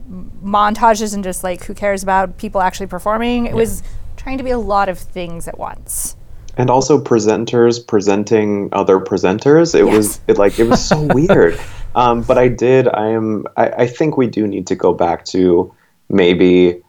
montages 0.43 1.13
and 1.13 1.23
just 1.23 1.43
like 1.43 1.63
who 1.65 1.75
cares 1.75 2.01
about 2.01 2.39
people 2.39 2.59
actually 2.59 2.87
performing. 2.87 3.45
It 3.45 3.53
was 3.53 3.83
trying 4.15 4.39
to 4.39 4.43
be 4.43 4.49
a 4.49 4.57
lot 4.57 4.89
of 4.89 4.97
things 4.97 5.47
at 5.47 5.59
once. 5.59 6.15
And 6.57 6.69
also 6.69 6.99
presenters 7.01 7.85
presenting 7.85 8.69
other 8.71 8.99
presenters 8.99 9.75
it 9.75 9.83
was 9.83 10.19
it 10.27 10.37
like 10.37 10.59
it 10.59 10.63
was 10.65 10.83
so 10.83 11.01
weird 11.13 11.59
um, 11.95 12.21
but 12.23 12.37
i 12.37 12.47
did 12.47 12.87
i 12.89 13.07
am 13.07 13.45
I, 13.55 13.69
I 13.69 13.87
think 13.87 14.17
we 14.17 14.27
do 14.27 14.47
need 14.47 14.67
to 14.67 14.75
go 14.75 14.93
back 14.93 15.25
to 15.25 15.73
maybe 16.09 16.81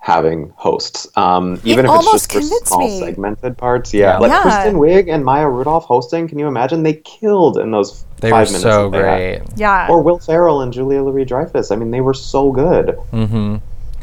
having 0.00 0.52
hosts 0.56 1.08
um, 1.16 1.60
even 1.64 1.84
if 1.84 1.90
it's 1.92 2.12
just 2.12 2.32
for 2.32 2.40
small 2.66 2.80
me. 2.80 3.00
segmented 3.00 3.58
parts 3.58 3.92
yeah, 3.92 4.12
Yeah. 4.12 4.18
like 4.18 4.30
Yeah. 4.30 4.42
kristen 4.42 4.74
wiig 4.76 5.12
and 5.12 5.24
maya 5.24 5.48
rudolph 5.48 5.84
hosting 5.84 6.28
can 6.28 6.38
you 6.38 6.46
imagine 6.46 6.82
they 6.84 6.94
killed 6.94 7.58
in 7.58 7.72
those 7.72 8.04
they 8.20 8.30
were 8.30 8.38
five 8.38 8.46
minutes 8.48 8.62
so 8.62 8.90
that 8.90 8.98
they 8.98 9.32
had. 9.32 9.44
great 9.44 9.58
Yeah. 9.58 9.88
or 9.90 10.00
will 10.00 10.18
ferrell 10.18 10.62
and 10.62 10.72
julia 10.72 11.02
louis 11.02 11.24
dreyfus 11.24 11.70
i 11.72 11.76
mean 11.76 11.90
they 11.90 12.00
were 12.00 12.14
so 12.14 12.52
good 12.52 12.96
mm-hmm. 13.12 13.56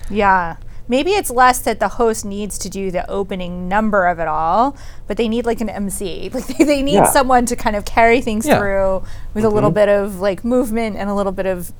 yeah. 0.09 0.57
Maybe 0.87 1.11
it's 1.11 1.31
less 1.31 1.59
that 1.61 1.79
the 1.79 1.87
host 1.87 2.25
needs 2.25 2.57
to 2.59 2.69
do 2.69 2.91
the 2.91 3.09
opening 3.09 3.67
number 3.67 4.05
of 4.05 4.19
it 4.19 4.27
all, 4.27 4.75
but 5.07 5.17
they 5.17 5.27
need 5.27 5.45
like 5.45 5.61
an 5.61 5.69
MC. 5.69 6.29
Like 6.33 6.45
they, 6.47 6.63
they 6.63 6.81
need 6.83 6.93
Yeah. 6.95 7.05
someone 7.05 7.45
to 7.47 7.55
kind 7.55 7.75
of 7.75 7.85
carry 7.85 8.21
things 8.21 8.45
Yeah. 8.45 8.59
through 8.59 9.03
with 9.33 9.45
a 9.45 9.49
little 9.49 9.71
bit 9.71 9.89
of 9.89 10.19
like 10.19 10.43
movement 10.45 10.95
and 10.97 11.09
a 11.09 11.13
little 11.15 11.31
bit 11.31 11.45
of 11.47 11.71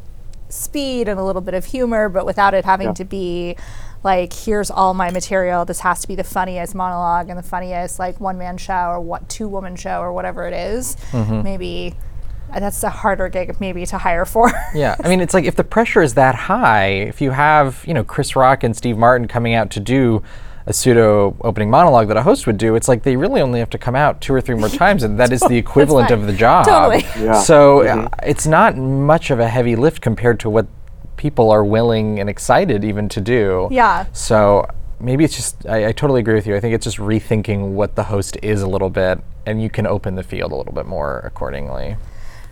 speed 0.49 1.07
and 1.07 1.19
a 1.19 1.23
little 1.23 1.41
bit 1.41 1.53
of 1.53 1.65
humor, 1.65 2.07
but 2.09 2.25
without 2.25 2.53
it 2.53 2.65
having 2.65 2.87
Yeah. 2.87 2.93
to 2.93 3.05
be 3.05 3.55
like, 4.03 4.31
here's 4.33 4.69
all 4.69 4.93
my 4.93 5.09
material. 5.11 5.65
This 5.65 5.79
has 5.79 5.99
to 6.01 6.07
be 6.07 6.13
the 6.15 6.23
funniest 6.23 6.75
monologue 6.75 7.29
and 7.29 7.37
the 7.37 7.43
funniest 7.43 7.97
like 7.99 8.19
one 8.21 8.37
man 8.37 8.57
show 8.57 8.89
or 8.89 8.99
what 8.99 9.27
two 9.29 9.47
woman 9.47 9.75
show 9.75 9.99
or 9.99 10.13
whatever 10.13 10.47
it 10.47 10.53
is. 10.53 10.95
Maybe 11.13 11.95
uh, 11.95 12.04
that's 12.53 12.83
a 12.83 12.89
harder 12.89 13.29
gig 13.29 13.59
maybe 13.59 13.85
to 13.87 13.97
hire 13.97 14.25
for. 14.25 14.51
Yeah, 14.75 14.95
I 15.01 15.07
mean, 15.07 15.21
it's 15.21 15.33
like 15.33 15.45
if 15.45 15.55
the 15.55 15.63
pressure 15.63 16.01
is 16.01 16.15
that 16.15 16.35
high, 16.35 16.87
if 16.87 17.21
you 17.21 17.31
have, 17.31 17.83
you 17.87 17.93
know, 17.93 18.03
Chris 18.03 18.35
Rock 18.35 18.63
and 18.63 18.75
Steve 18.75 18.97
Martin 18.97 19.27
coming 19.27 19.53
out 19.53 19.71
to 19.71 19.79
do 19.79 20.21
a 20.65 20.73
pseudo 20.73 21.37
opening 21.41 21.69
monologue 21.69 22.07
that 22.09 22.17
a 22.17 22.23
host 22.23 22.45
would 22.45 22.57
do, 22.57 22.75
it's 22.75 22.89
like 22.89 23.03
they 23.03 23.15
really 23.15 23.39
only 23.39 23.59
have 23.59 23.69
to 23.69 23.77
come 23.77 23.95
out 23.95 24.19
two 24.19 24.33
or 24.33 24.41
three 24.41 24.55
more 24.55 24.67
times, 24.83 25.03
and 25.03 25.17
that 25.19 25.31
is 25.31 25.39
the 25.41 25.57
equivalent 25.57 26.11
of 26.11 26.27
the 26.27 26.33
job. 26.33 26.65
Totally. 26.65 27.05
Yeah. 27.23 27.39
So 27.39 27.87
uh, 27.87 28.09
it's 28.23 28.45
not 28.45 28.75
much 28.75 29.31
of 29.31 29.39
a 29.39 29.47
heavy 29.47 29.75
lift 29.75 30.01
compared 30.01 30.39
to 30.41 30.49
what 30.49 30.67
people 31.15 31.51
are 31.51 31.63
willing 31.63 32.19
and 32.19 32.29
excited 32.29 32.83
even 32.83 33.07
to 33.09 33.21
do. 33.21 33.69
Yeah. 33.71 34.07
So 34.11 34.67
maybe 34.99 35.23
it's 35.23 35.35
just, 35.35 35.65
I, 35.67 35.87
I 35.87 35.91
totally 35.93 36.19
agree 36.19 36.35
with 36.35 36.47
you. 36.47 36.55
I 36.55 36.59
think 36.59 36.73
it's 36.73 36.83
just 36.83 36.97
rethinking 36.97 37.71
what 37.71 37.95
the 37.95 38.03
host 38.03 38.37
is 38.41 38.61
a 38.61 38.67
little 38.67 38.89
bit, 38.89 39.19
and 39.45 39.61
you 39.61 39.69
can 39.69 39.87
open 39.87 40.15
the 40.15 40.23
field 40.23 40.51
a 40.51 40.55
little 40.55 40.73
bit 40.73 40.85
more 40.85 41.19
accordingly. 41.19 41.95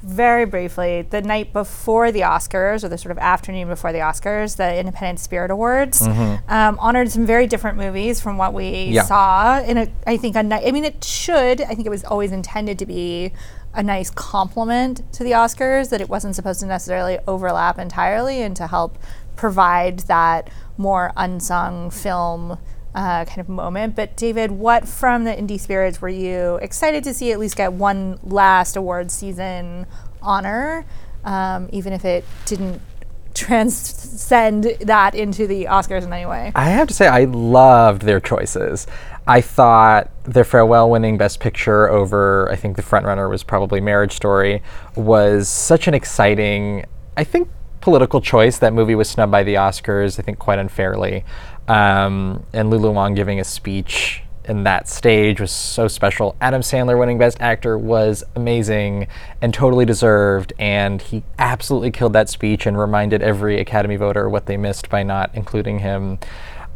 Very 0.03 0.45
briefly, 0.45 1.01
the 1.09 1.21
night 1.21 1.53
before 1.53 2.11
the 2.11 2.21
Oscars, 2.21 2.83
or 2.83 2.89
the 2.89 2.97
sort 2.97 3.11
of 3.11 3.17
afternoon 3.17 3.67
before 3.69 3.91
the 3.93 3.99
Oscars, 3.99 4.57
the 4.57 4.77
Independent 4.77 5.19
Spirit 5.19 5.49
Awards 5.49 6.01
um, 6.05 6.77
honored 6.79 7.09
some 7.09 7.25
very 7.25 7.47
different 7.47 7.77
movies 7.77 8.19
from 8.19 8.37
what 8.37 8.53
we 8.53 8.85
Yeah. 8.85 9.03
saw. 9.03 9.59
And 9.59 9.79
it, 9.79 9.91
I 10.05 10.17
think 10.17 10.35
a 10.35 10.43
ni- 10.43 10.67
I 10.67 10.71
mean, 10.71 10.83
it 10.83 11.03
should. 11.03 11.61
I 11.61 11.73
think 11.73 11.85
it 11.85 11.89
was 11.89 12.03
always 12.03 12.31
intended 12.31 12.77
to 12.79 12.85
be 12.85 13.31
a 13.73 13.81
nice 13.81 14.09
complement 14.09 15.01
to 15.13 15.23
the 15.23 15.31
Oscars. 15.31 15.89
That 15.89 16.01
it 16.01 16.09
wasn't 16.09 16.35
supposed 16.35 16.59
to 16.59 16.65
necessarily 16.65 17.17
overlap 17.27 17.79
entirely, 17.79 18.41
and 18.41 18.55
to 18.57 18.67
help 18.67 18.97
provide 19.35 19.99
that 20.01 20.49
more 20.77 21.11
unsung 21.15 21.89
film. 21.89 22.57
Uh, 22.95 23.25
kind 23.25 23.39
of 23.39 23.49
moment, 23.49 23.95
but 23.95 24.15
David, 24.15 24.51
what 24.51 24.87
from 24.87 25.23
the 25.23 25.31
Indie 25.31 25.59
Spirits 25.59 25.99
were 25.99 26.09
you 26.09 26.57
excited 26.57 27.03
to 27.05 27.13
see 27.13 27.31
at 27.31 27.39
least 27.39 27.55
get 27.55 27.73
one 27.73 28.19
last 28.21 28.75
award 28.75 29.09
season 29.09 29.87
honor, 30.21 30.85
um, 31.23 31.69
even 31.71 31.91
if 31.91 32.05
it 32.05 32.23
didn't 32.45 32.79
transcend 33.33 34.65
that 34.81 35.15
into 35.15 35.47
the 35.47 35.65
Oscars 35.65 36.03
in 36.03 36.13
any 36.13 36.27
way? 36.27 36.51
I 36.53 36.65
have 36.65 36.87
to 36.87 36.93
say, 36.93 37.07
I 37.07 37.23
loved 37.23 38.03
their 38.03 38.19
choices. 38.19 38.85
I 39.25 39.41
thought 39.41 40.11
their 40.25 40.43
farewell 40.43 40.89
winning 40.89 41.17
Best 41.17 41.39
Picture 41.39 41.89
over, 41.89 42.47
I 42.51 42.55
think 42.55 42.75
the 42.75 42.83
frontrunner 42.83 43.29
was 43.29 43.43
probably 43.43 43.81
Marriage 43.81 44.13
Story, 44.13 44.61
was 44.95 45.47
such 45.49 45.87
an 45.87 45.93
exciting, 45.93 46.85
I 47.17 47.23
think, 47.23 47.49
political 47.83 48.21
choice. 48.21 48.57
That 48.59 48.73
movie 48.73 48.95
was 48.95 49.09
snubbed 49.09 49.31
by 49.31 49.43
the 49.43 49.55
Oscars, 49.55 50.17
I 50.17 50.23
think, 50.23 50.39
quite 50.39 50.57
unfairly. 50.57 51.25
Um, 51.67 52.45
and 52.53 52.69
Lulu 52.69 52.91
Wang 52.91 53.13
giving 53.13 53.41
a 53.41 53.43
speech 53.43 54.23
in 54.45 54.63
that 54.63 54.87
stage 54.87 55.41
was 55.41 55.51
so 55.51 55.89
special. 55.89 56.35
Adam 56.39 56.61
Sandler 56.61 56.97
winning 56.97 57.17
Best 57.17 57.41
Actor 57.41 57.77
was 57.77 58.23
amazing 58.35 59.07
and 59.41 59.53
totally 59.53 59.85
deserved. 59.85 60.53
And 60.57 61.01
he 61.01 61.23
absolutely 61.37 61.91
killed 61.91 62.13
that 62.13 62.29
speech 62.29 62.65
and 62.65 62.79
reminded 62.79 63.21
every 63.21 63.59
Academy 63.59 63.97
voter 63.97 64.29
what 64.29 64.45
they 64.45 64.55
missed 64.55 64.89
by 64.89 65.03
not 65.03 65.31
including 65.33 65.79
him. 65.79 66.19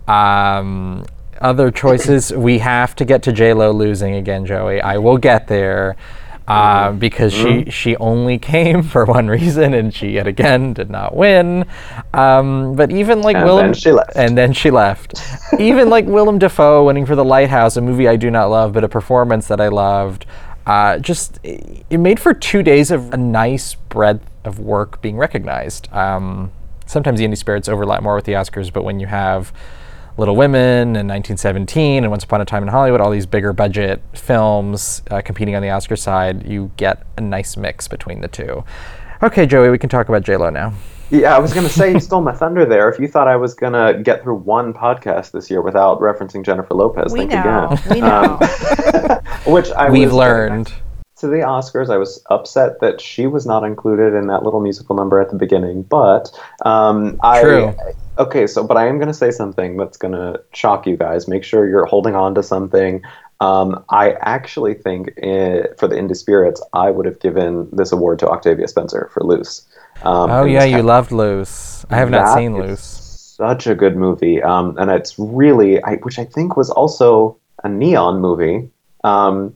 Um, 0.10 1.06
other 1.40 1.72
choices, 1.72 2.34
we 2.34 2.60
have 2.60 2.96
to 2.96 3.06
get 3.06 3.24
to 3.24 3.32
J 3.32 3.54
Lo 3.54 3.72
losing 3.72 4.16
again, 4.16 4.46
Joey. 4.46 4.82
I 4.82 4.98
will 4.98 5.18
get 5.18 5.48
there. 5.48 5.96
Uh, 6.48 6.94
because 6.94 7.34
she 7.34 7.66
she 7.70 7.98
only 7.98 8.38
came 8.54 8.82
for 8.82 9.04
one 9.06 9.28
reason 9.28 9.74
and 9.74 9.94
she 9.94 10.12
yet 10.12 10.28
again 10.28 10.74
did 10.74 10.90
not 10.90 11.16
win. 11.16 11.66
Um, 12.14 12.74
but 12.76 12.92
even 12.92 13.22
like 13.22 13.36
And 13.36 13.46
Willem 13.46 13.66
then 13.68 13.74
she 13.74 13.92
left. 13.92 14.16
and 14.16 14.38
then 14.38 14.54
she 14.54 14.72
left. 14.72 15.22
even 15.60 15.90
like 15.90 16.06
Willem 16.06 16.40
Dafoe 16.40 16.86
winning 16.86 17.06
for 17.06 17.16
The 17.16 17.26
Lighthouse, 17.26 17.76
a 17.76 17.82
movie 17.82 18.08
I 18.08 18.16
do 18.16 18.32
not 18.32 18.50
love, 18.50 18.72
but 18.72 18.84
a 18.86 18.90
performance 18.90 19.48
that 19.50 19.60
I 19.60 19.68
loved. 19.68 20.26
Uh, 20.66 21.00
just 21.00 21.40
it 21.44 21.86
it 21.90 21.98
made 21.98 22.20
for 22.20 22.34
two 22.34 22.64
days 22.64 22.92
of 22.92 23.14
a 23.14 23.18
nice 23.18 23.76
breadth 23.76 24.30
of 24.46 24.60
work 24.60 25.02
being 25.02 25.18
recognized. 25.18 25.92
Um, 25.94 26.52
sometimes 26.86 27.20
the 27.20 27.26
indie 27.28 27.38
spirits 27.38 27.68
overlap 27.68 28.02
more 28.04 28.16
with 28.16 28.26
the 28.26 28.34
Oscars, 28.34 28.72
but 28.72 28.84
when 28.84 29.00
you 29.02 29.08
have 29.08 29.52
Little 30.18 30.36
Women 30.36 30.96
and 30.96 31.08
1917 31.08 32.04
and 32.04 32.10
Once 32.12 32.24
Upon 32.24 32.42
a 32.42 32.46
Time 32.46 32.64
in 32.64 32.70
Hollywood, 32.70 33.02
all 33.02 33.12
these 33.12 33.26
bigger 33.28 33.54
budget 33.54 34.02
films 34.14 35.04
uh, 35.12 35.22
competing 35.22 35.56
on 35.56 35.62
the 35.62 35.70
Oscar 35.70 35.96
side, 35.96 36.48
you 36.48 36.72
get 36.78 37.06
a 37.18 37.22
nice 37.22 37.56
mix 37.56 37.88
between 37.88 38.22
the 38.22 38.28
two. 38.28 38.64
Okay, 39.22 39.46
Joey, 39.46 39.70
we 39.70 39.78
can 39.78 39.90
talk 39.90 40.10
about 40.10 40.24
JLo 40.24 40.52
now. 40.52 40.74
Yeah, 41.10 41.36
I 41.36 41.40
was 41.40 41.54
going 41.54 41.66
to 41.66 41.72
say 41.72 41.94
you 41.94 42.00
stole 42.00 42.22
my 42.22 42.34
thunder 42.34 42.66
there. 42.66 42.90
If 42.90 43.00
you 43.00 43.08
thought 43.08 43.28
I 43.28 43.36
was 43.38 43.54
going 43.54 43.74
to 43.74 44.02
get 44.04 44.24
through 44.24 44.38
one 44.40 44.74
podcast 44.74 45.32
this 45.32 45.50
year 45.50 45.62
without 45.62 46.00
referencing 46.02 46.44
Jennifer 46.44 46.74
Lopez, 46.74 47.14
We 47.14 47.20
think 47.20 47.32
know. 47.32 47.70
again. 47.72 47.94
We 47.94 48.02
know. 48.02 48.40
Um, 48.40 49.20
which 49.54 49.70
I 49.72 49.90
We've 49.90 50.08
was, 50.10 50.14
learned. 50.18 50.74
to 51.20 51.28
the 51.28 51.38
Oscars, 51.38 51.90
I 51.90 51.98
was 51.98 52.22
upset 52.30 52.80
that 52.82 53.00
she 53.00 53.26
was 53.28 53.46
not 53.46 53.64
included 53.64 54.14
in 54.16 54.28
that 54.28 54.44
little 54.44 54.60
musical 54.60 54.96
number 54.96 55.22
at 55.22 55.30
the 55.30 55.38
beginning. 55.38 55.84
But 55.84 56.30
um, 56.66 57.18
I 57.24 57.42
True. 57.42 57.76
Okay, 58.18 58.48
so 58.48 58.64
but 58.64 58.78
I 58.78 58.88
am 58.88 58.98
going 58.98 59.08
to 59.08 59.14
say 59.14 59.32
something 59.32 59.78
that's 59.78 59.98
going 59.98 60.14
to 60.14 60.42
shock 60.54 60.88
you 60.88 60.98
guys. 60.98 61.28
Make 61.28 61.44
sure 61.44 61.68
you're 61.68 61.86
holding 61.86 62.16
on 62.16 62.36
to 62.36 62.44
something. 62.44 63.04
Um, 63.40 63.84
I 63.90 64.14
actually 64.22 64.74
think 64.74 65.14
eh, 65.22 65.64
for 65.78 65.88
the 65.88 65.96
Indie 65.96 66.16
Spirits, 66.16 66.62
I 66.74 66.90
would 66.90 67.06
have 67.06 67.20
given 67.20 67.70
this 67.72 67.92
award 67.92 68.20
to 68.20 68.30
Octavia 68.30 68.68
Spencer 68.68 69.10
for 69.14 69.24
Luce. 69.24 69.68
Um, 70.04 70.32
Oh 70.32 70.46
yeah, 70.46 70.64
you 70.64 70.82
loved 70.82 71.12
Luce. 71.12 71.86
I 71.90 71.98
have 71.98 72.10
not 72.10 72.36
seen 72.36 72.58
Luce. 72.58 72.80
Such 72.80 73.68
a 73.68 73.76
good 73.76 73.96
movie, 73.96 74.42
um, 74.42 74.76
and 74.80 74.90
it's 74.90 75.20
really, 75.20 75.82
I, 75.84 75.98
which 75.98 76.18
I 76.18 76.26
think 76.26 76.58
was 76.58 76.72
also 76.72 77.38
a 77.64 77.70
neon 77.70 78.20
movie. 78.20 78.72
Um, 79.04 79.56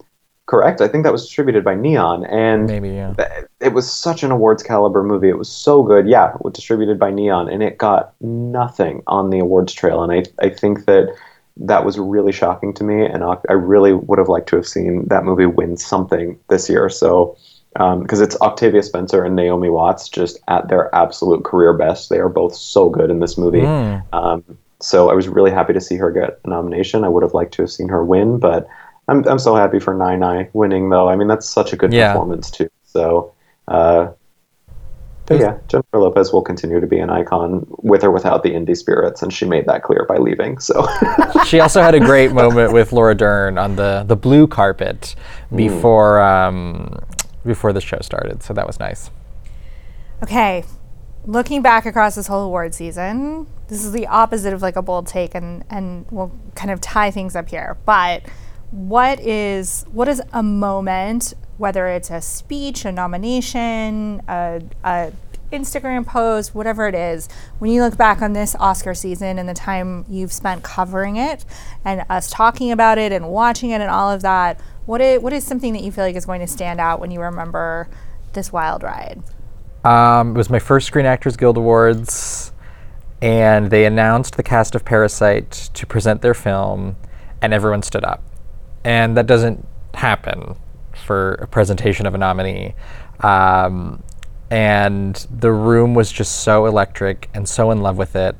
correct? 0.51 0.81
I 0.81 0.89
think 0.89 1.05
that 1.05 1.13
was 1.13 1.23
distributed 1.23 1.63
by 1.63 1.75
Neon, 1.75 2.25
and 2.25 2.67
Maybe, 2.67 2.89
yeah. 2.89 3.15
it 3.61 3.71
was 3.73 3.89
such 3.91 4.21
an 4.21 4.31
awards 4.31 4.61
caliber 4.61 5.01
movie. 5.01 5.29
It 5.29 5.37
was 5.37 5.49
so 5.49 5.81
good. 5.81 6.09
Yeah, 6.09 6.35
it 6.35 6.43
was 6.43 6.53
distributed 6.53 6.99
by 6.99 7.09
Neon, 7.09 7.47
and 7.47 7.63
it 7.63 7.77
got 7.77 8.13
nothing 8.19 9.01
on 9.07 9.29
the 9.29 9.39
awards 9.39 9.71
trail. 9.71 10.03
And 10.03 10.11
I, 10.11 10.45
I 10.45 10.49
think 10.49 10.85
that 10.87 11.15
that 11.55 11.85
was 11.85 11.97
really 11.97 12.33
shocking 12.33 12.73
to 12.73 12.83
me, 12.83 13.05
and 13.05 13.23
I 13.23 13.37
I 13.47 13.53
really 13.53 13.93
would 13.93 14.19
have 14.19 14.27
liked 14.27 14.49
to 14.49 14.57
have 14.57 14.67
seen 14.67 15.07
that 15.07 15.23
movie 15.23 15.45
win 15.45 15.77
something 15.77 16.37
this 16.49 16.69
year. 16.69 16.89
So, 16.89 17.37
because 17.73 18.19
it's 18.19 18.35
Octavia 18.41 18.83
Spencer 18.83 19.23
and 19.23 19.37
Naomi 19.37 19.69
Watts 19.69 20.09
just 20.09 20.37
at 20.49 20.67
their 20.67 20.93
absolute 20.93 21.45
career 21.45 21.71
best. 21.71 22.09
They 22.09 22.19
are 22.19 22.29
both 22.29 22.53
so 22.53 22.89
good 22.89 23.09
in 23.09 23.21
this 23.21 23.37
movie. 23.37 23.61
Mm. 23.61 24.03
Um, 24.11 24.43
so 24.81 25.09
I 25.09 25.13
was 25.13 25.29
really 25.29 25.51
happy 25.51 25.71
to 25.71 25.79
see 25.79 25.95
her 25.95 26.11
get 26.11 26.41
a 26.43 26.49
nomination. 26.49 27.05
I 27.05 27.07
would 27.07 27.23
have 27.23 27.33
liked 27.33 27.53
to 27.53 27.61
have 27.61 27.71
seen 27.71 27.87
her 27.87 28.03
win, 28.03 28.39
but 28.39 28.67
I'm 29.07 29.27
I'm 29.27 29.39
so 29.39 29.55
happy 29.55 29.79
for 29.79 29.93
Nine 29.93 30.23
Eye 30.23 30.49
winning 30.53 30.89
though. 30.89 31.09
I 31.09 31.15
mean 31.15 31.27
that's 31.27 31.47
such 31.47 31.73
a 31.73 31.77
good 31.77 31.93
Yeah. 31.93 32.13
performance 32.13 32.49
too. 32.51 32.69
So, 32.83 33.33
uh, 33.67 34.11
but 35.25 35.39
yeah, 35.39 35.57
Jennifer 35.67 35.97
Lopez 35.97 36.33
will 36.33 36.41
continue 36.41 36.79
to 36.81 36.87
be 36.87 36.99
an 36.99 37.09
icon 37.09 37.65
with 37.77 38.03
or 38.03 38.11
without 38.11 38.43
the 38.43 38.49
indie 38.49 38.75
spirits, 38.75 39.21
and 39.21 39.31
she 39.31 39.45
made 39.45 39.65
that 39.65 39.81
clear 39.81 40.05
by 40.05 40.17
leaving. 40.17 40.59
So 40.59 40.85
she 41.45 41.59
also 41.61 41.81
had 41.81 41.95
a 41.95 41.99
great 42.01 42.33
moment 42.33 42.73
with 42.73 42.91
Laura 42.91 43.15
Dern 43.15 43.57
on 43.57 43.77
the, 43.77 44.03
the 44.05 44.17
blue 44.17 44.45
carpet 44.45 45.15
before 45.55 46.19
um, 46.19 46.99
before 47.45 47.71
the 47.71 47.79
show 47.81 47.99
started. 48.01 48.43
So 48.43 48.53
that 48.53 48.67
was 48.67 48.79
nice. 48.79 49.09
Okay, 50.21 50.65
looking 51.25 51.61
back 51.61 51.85
across 51.85 52.15
this 52.15 52.27
whole 52.27 52.43
award 52.43 52.73
season, 52.73 53.47
this 53.69 53.85
is 53.85 53.91
the 53.93 54.07
opposite 54.07 54.53
of 54.53 54.61
like 54.61 54.75
a 54.75 54.81
bold 54.81 55.07
take, 55.07 55.33
and 55.33 55.63
and 55.69 56.05
we'll 56.11 56.31
kind 56.55 56.71
of 56.71 56.81
tie 56.81 57.09
things 57.09 57.35
up 57.37 57.47
here. 57.47 57.77
But 57.85 58.23
what 58.71 59.19
is 59.19 59.85
what 59.91 60.07
is 60.07 60.21
a 60.33 60.41
moment, 60.41 61.33
whether 61.57 61.87
it's 61.87 62.09
a 62.09 62.21
speech, 62.21 62.85
a 62.85 62.91
nomination, 62.91 64.21
a, 64.27 64.61
a 64.83 65.11
Instagram 65.51 66.05
post, 66.05 66.55
whatever 66.55 66.87
it 66.87 66.95
is, 66.95 67.27
when 67.59 67.71
you 67.71 67.83
look 67.83 67.97
back 67.97 68.21
on 68.21 68.33
this 68.33 68.55
Oscar 68.55 68.93
season 68.93 69.37
and 69.37 69.47
the 69.47 69.53
time 69.53 70.05
you've 70.09 70.31
spent 70.31 70.63
covering 70.63 71.17
it, 71.17 71.45
and 71.83 72.05
us 72.09 72.29
talking 72.29 72.71
about 72.71 72.97
it 72.97 73.11
and 73.11 73.29
watching 73.29 73.71
it 73.71 73.81
and 73.81 73.89
all 73.89 74.09
of 74.09 74.21
that, 74.21 74.59
what 74.85 75.01
is, 75.01 75.21
what 75.21 75.33
is 75.33 75.43
something 75.43 75.73
that 75.73 75.83
you 75.83 75.91
feel 75.91 76.05
like 76.05 76.15
is 76.15 76.25
going 76.25 76.41
to 76.41 76.47
stand 76.47 76.79
out 76.79 76.99
when 76.99 77.11
you 77.11 77.21
remember 77.21 77.89
this 78.33 78.53
wild 78.53 78.83
ride? 78.83 79.21
Um, 79.83 80.35
it 80.35 80.37
was 80.37 80.49
my 80.49 80.59
first 80.59 80.87
Screen 80.87 81.05
Actors 81.05 81.35
Guild 81.35 81.57
Awards, 81.57 82.53
and 83.21 83.69
they 83.69 83.85
announced 83.85 84.37
the 84.37 84.43
cast 84.43 84.75
of 84.75 84.85
Parasite 84.85 85.51
to 85.73 85.85
present 85.85 86.21
their 86.21 86.33
film, 86.33 86.95
and 87.41 87.53
everyone 87.53 87.81
stood 87.81 88.05
up. 88.05 88.23
And 88.83 89.15
that 89.17 89.27
doesn't 89.27 89.67
happen 89.93 90.55
for 90.93 91.33
a 91.33 91.47
presentation 91.47 92.05
of 92.05 92.15
a 92.15 92.17
nominee. 92.17 92.75
Um, 93.19 94.03
and 94.49 95.15
the 95.31 95.51
room 95.51 95.93
was 95.93 96.11
just 96.11 96.43
so 96.43 96.65
electric 96.65 97.29
and 97.33 97.47
so 97.47 97.71
in 97.71 97.81
love 97.81 97.97
with 97.97 98.15
it. 98.15 98.35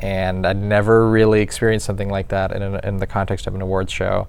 And 0.00 0.46
I'd 0.46 0.58
never 0.58 1.08
really 1.08 1.40
experienced 1.40 1.86
something 1.86 2.10
like 2.10 2.28
that 2.28 2.52
in, 2.52 2.62
an, 2.62 2.80
in 2.84 2.96
the 2.98 3.06
context 3.06 3.46
of 3.46 3.54
an 3.54 3.62
awards 3.62 3.92
show. 3.92 4.28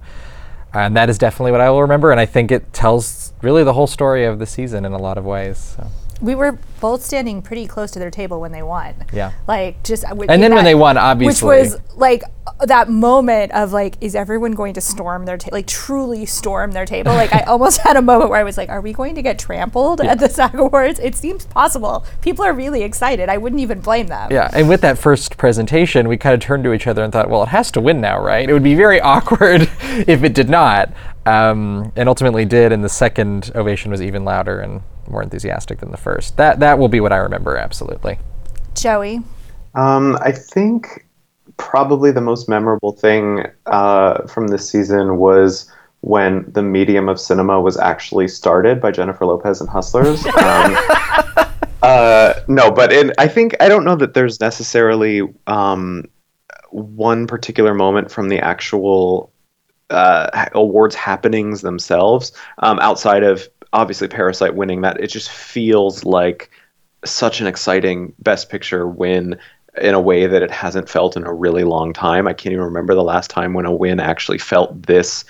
And 0.72 0.96
that 0.96 1.10
is 1.10 1.18
definitely 1.18 1.52
what 1.52 1.60
I 1.60 1.70
will 1.70 1.82
remember. 1.82 2.10
And 2.10 2.20
I 2.20 2.26
think 2.26 2.50
it 2.50 2.72
tells 2.72 3.32
really 3.42 3.64
the 3.64 3.72
whole 3.72 3.86
story 3.86 4.24
of 4.24 4.38
the 4.38 4.46
season 4.46 4.84
in 4.84 4.92
a 4.92 4.98
lot 4.98 5.18
of 5.18 5.24
ways. 5.24 5.76
So. 5.76 5.90
We 6.20 6.34
were 6.34 6.58
both 6.80 7.02
standing 7.02 7.42
pretty 7.42 7.66
close 7.66 7.90
to 7.92 7.98
their 7.98 8.10
table 8.10 8.40
when 8.40 8.52
they 8.52 8.62
won. 8.62 8.94
Yeah. 9.12 9.32
Like 9.46 9.82
just 9.84 10.04
uh, 10.04 10.14
And 10.28 10.42
then 10.42 10.54
when 10.54 10.64
they 10.64 10.74
won, 10.74 10.96
obviously. 10.96 11.48
which 11.48 11.62
was 11.72 11.96
like 11.96 12.22
uh, 12.46 12.66
that 12.66 12.88
moment 12.88 13.52
of 13.52 13.72
like, 13.72 13.96
is 14.00 14.14
everyone 14.14 14.52
going 14.52 14.74
to 14.74 14.80
storm 14.80 15.26
their 15.26 15.36
table? 15.36 15.56
Like 15.56 15.66
truly 15.66 16.26
storm 16.26 16.72
their 16.72 16.86
table? 16.86 17.12
Like 17.12 17.32
I 17.32 17.40
almost 17.46 17.80
had 17.80 17.96
a 17.96 18.02
moment 18.02 18.30
where 18.30 18.40
I 18.40 18.44
was 18.44 18.56
like, 18.56 18.68
are 18.68 18.80
we 18.80 18.92
going 18.92 19.14
to 19.14 19.22
get 19.22 19.38
trampled 19.38 20.00
at 20.00 20.18
the 20.18 20.28
SAG 20.28 20.54
Awards? 20.54 20.98
It 20.98 21.14
seems 21.14 21.46
possible. 21.46 22.04
People 22.20 22.44
are 22.44 22.52
really 22.52 22.82
excited. 22.82 23.28
I 23.28 23.38
wouldn't 23.38 23.60
even 23.60 23.80
blame 23.80 24.08
them. 24.08 24.30
Yeah, 24.30 24.50
and 24.52 24.68
with 24.68 24.80
that 24.80 24.98
first 24.98 25.36
presentation, 25.36 26.08
we 26.08 26.16
kind 26.16 26.34
of 26.34 26.40
turned 26.40 26.64
to 26.64 26.72
each 26.72 26.86
other 26.86 27.02
and 27.02 27.12
thought, 27.12 27.30
well, 27.30 27.42
it 27.44 27.48
has 27.48 27.70
to 27.72 27.80
win 27.80 28.00
now, 28.00 28.20
right? 28.20 28.48
It 28.48 28.52
would 28.52 28.62
be 28.64 28.74
very 28.74 29.00
awkward 29.00 29.62
if 29.82 30.22
it 30.24 30.34
did 30.34 30.48
not. 30.48 30.92
Um, 31.26 31.92
and 31.94 32.08
ultimately 32.08 32.46
did, 32.46 32.72
and 32.72 32.82
the 32.82 32.88
second 32.88 33.52
ovation 33.54 33.90
was 33.90 34.00
even 34.00 34.24
louder 34.24 34.60
and 34.60 34.80
more 35.10 35.22
enthusiastic 35.22 35.80
than 35.80 35.90
the 35.90 35.96
first. 35.96 36.36
That 36.36 36.60
that 36.60 36.78
will 36.78 36.88
be 36.88 37.00
what 37.00 37.12
I 37.12 37.16
remember, 37.16 37.56
absolutely. 37.56 38.18
Joey, 38.74 39.22
Um, 39.74 40.18
I 40.20 40.32
think 40.32 41.06
probably 41.56 42.10
the 42.12 42.20
most 42.20 42.48
memorable 42.48 42.92
thing 42.92 43.46
uh, 43.66 44.26
from 44.26 44.48
this 44.48 44.68
season 44.68 45.18
was 45.18 45.70
when 46.00 46.44
the 46.52 46.62
medium 46.62 47.08
of 47.08 47.18
cinema 47.18 47.60
was 47.60 47.76
actually 47.76 48.28
started 48.28 48.80
by 48.80 48.90
Jennifer 48.90 49.26
Lopez 49.26 49.60
and 49.60 49.68
Hustlers. 49.68 50.24
Um, 50.38 50.76
uh, 51.82 52.34
no, 52.48 52.70
but 52.70 52.92
in, 52.92 53.12
I 53.18 53.28
think 53.28 53.54
I 53.60 53.68
don't 53.68 53.84
know 53.84 53.96
that 53.96 54.14
there's 54.14 54.40
necessarily 54.40 55.22
um, 55.46 56.04
one 56.70 57.26
particular 57.26 57.74
moment 57.74 58.10
from 58.10 58.28
the 58.28 58.38
actual 58.38 59.32
uh, 59.90 60.46
awards 60.52 60.94
happenings 60.94 61.60
themselves, 61.60 62.32
um, 62.58 62.78
outside 62.80 63.22
of 63.22 63.48
obviously 63.72 64.08
Parasite 64.08 64.54
winning 64.54 64.82
that. 64.82 65.00
It 65.00 65.08
just 65.08 65.30
feels 65.30 66.04
like 66.04 66.50
such 67.04 67.40
an 67.40 67.46
exciting 67.46 68.12
Best 68.18 68.50
Picture 68.50 68.86
win 68.86 69.38
in 69.80 69.94
a 69.94 70.00
way 70.00 70.26
that 70.26 70.42
it 70.42 70.50
hasn't 70.50 70.88
felt 70.88 71.16
in 71.16 71.24
a 71.24 71.32
really 71.32 71.64
long 71.64 71.92
time. 71.92 72.26
I 72.26 72.32
can't 72.32 72.52
even 72.52 72.64
remember 72.64 72.94
the 72.94 73.04
last 73.04 73.30
time 73.30 73.54
when 73.54 73.66
a 73.66 73.72
win 73.72 74.00
actually 74.00 74.38
felt 74.38 74.86
this 74.86 75.24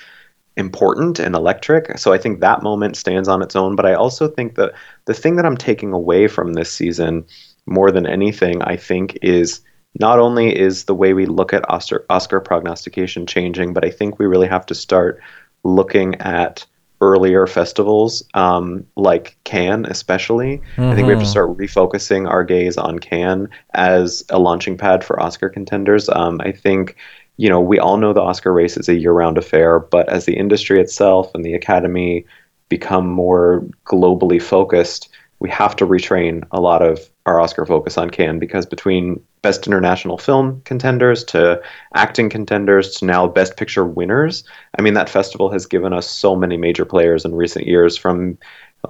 important 0.57 1.19
and 1.19 1.35
electric. 1.35 1.97
So 1.97 2.11
I 2.11 2.17
think 2.17 2.39
that 2.39 2.63
moment 2.63 2.97
stands 2.97 3.27
on 3.27 3.41
its 3.41 3.55
own. 3.55 3.75
But 3.75 3.85
I 3.85 3.93
also 3.93 4.27
think 4.27 4.55
that 4.55 4.73
the 5.05 5.13
thing 5.13 5.35
that 5.35 5.45
I'm 5.45 5.57
taking 5.57 5.93
away 5.93 6.27
from 6.27 6.53
this 6.53 6.71
season 6.71 7.25
more 7.65 7.91
than 7.91 8.07
anything, 8.07 8.61
I 8.63 8.75
think, 8.75 9.17
is 9.21 9.61
not 9.99 10.19
only 10.19 10.57
is 10.57 10.85
the 10.85 10.95
way 10.95 11.13
we 11.13 11.25
look 11.25 11.53
at 11.53 11.69
Oscar, 11.69 12.05
Oscar 12.09 12.39
prognostication 12.39 13.25
changing, 13.25 13.73
but 13.73 13.85
I 13.85 13.89
think 13.89 14.19
we 14.19 14.25
really 14.25 14.47
have 14.47 14.65
to 14.67 14.75
start 14.75 15.21
looking 15.63 16.15
at 16.15 16.65
earlier 17.01 17.47
festivals 17.47 18.23
um, 18.33 18.85
like 18.95 19.37
Cannes, 19.43 19.85
especially. 19.85 20.61
I 20.91 20.95
think 20.95 21.07
we 21.07 21.13
have 21.13 21.21
to 21.21 21.29
start 21.29 21.57
refocusing 21.57 22.29
our 22.29 22.43
gaze 22.43 22.77
on 22.77 22.99
Cannes 22.99 23.49
as 23.73 24.25
a 24.29 24.39
launching 24.39 24.77
pad 24.77 25.03
for 25.03 25.19
Oscar 25.21 25.49
contenders. 25.49 26.09
Um, 26.09 26.41
I 26.41 26.51
think, 26.51 26.95
you 27.37 27.49
know, 27.49 27.61
we 27.61 27.79
all 27.79 27.97
know 27.97 28.11
the 28.11 28.21
Oscar 28.21 28.51
race 28.51 28.75
is 28.75 28.89
a 28.89 28.95
year 28.95 29.13
round 29.13 29.37
affair, 29.37 29.79
but 29.79 30.09
as 30.09 30.25
the 30.25 30.35
industry 30.35 30.81
itself 30.81 31.33
and 31.33 31.45
the 31.45 31.53
Academy 31.53 32.25
become 32.67 33.07
more 33.07 33.65
globally 33.85 34.41
focused, 34.41 35.09
we 35.39 35.49
have 35.49 35.75
to 35.77 35.87
retrain 35.87 36.45
a 36.51 36.59
lot 36.59 36.81
of 36.81 37.09
our 37.29 37.39
Oscar 37.39 37.65
focus 37.65 37.97
on 37.97 38.09
Cannes 38.09 38.39
because 38.39 38.65
between 38.65 39.21
best 39.43 39.67
international 39.67 40.17
film 40.17 40.61
contenders 40.65 41.23
to 41.25 41.61
acting 41.93 42.27
contenders 42.27 42.95
to 42.95 43.05
now 43.05 43.27
best 43.27 43.55
picture 43.55 43.85
winners, 43.85 44.43
I 44.77 44.81
mean 44.81 44.95
that 44.95 45.09
festival 45.09 45.51
has 45.51 45.67
given 45.67 45.93
us 45.93 46.09
so 46.09 46.35
many 46.35 46.57
major 46.57 46.85
players 46.85 47.25
in 47.25 47.35
recent 47.35 47.67
years 47.67 47.95
from 47.95 48.39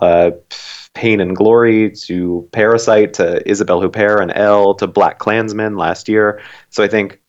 uh, 0.02 0.32
Pain 0.94 1.20
and 1.20 1.36
Glory 1.36 1.92
to 1.92 2.48
Parasite 2.54 3.14
to 3.16 3.48
Isabelle 3.50 3.82
Huppert 3.82 4.22
and 4.22 4.32
Elle 4.34 4.74
to 4.76 4.88
BlacKkKlansman 4.88 5.78
last 5.78 6.08
year. 6.08 6.42
So 6.70 6.82
I 6.82 6.88
think 6.88 7.20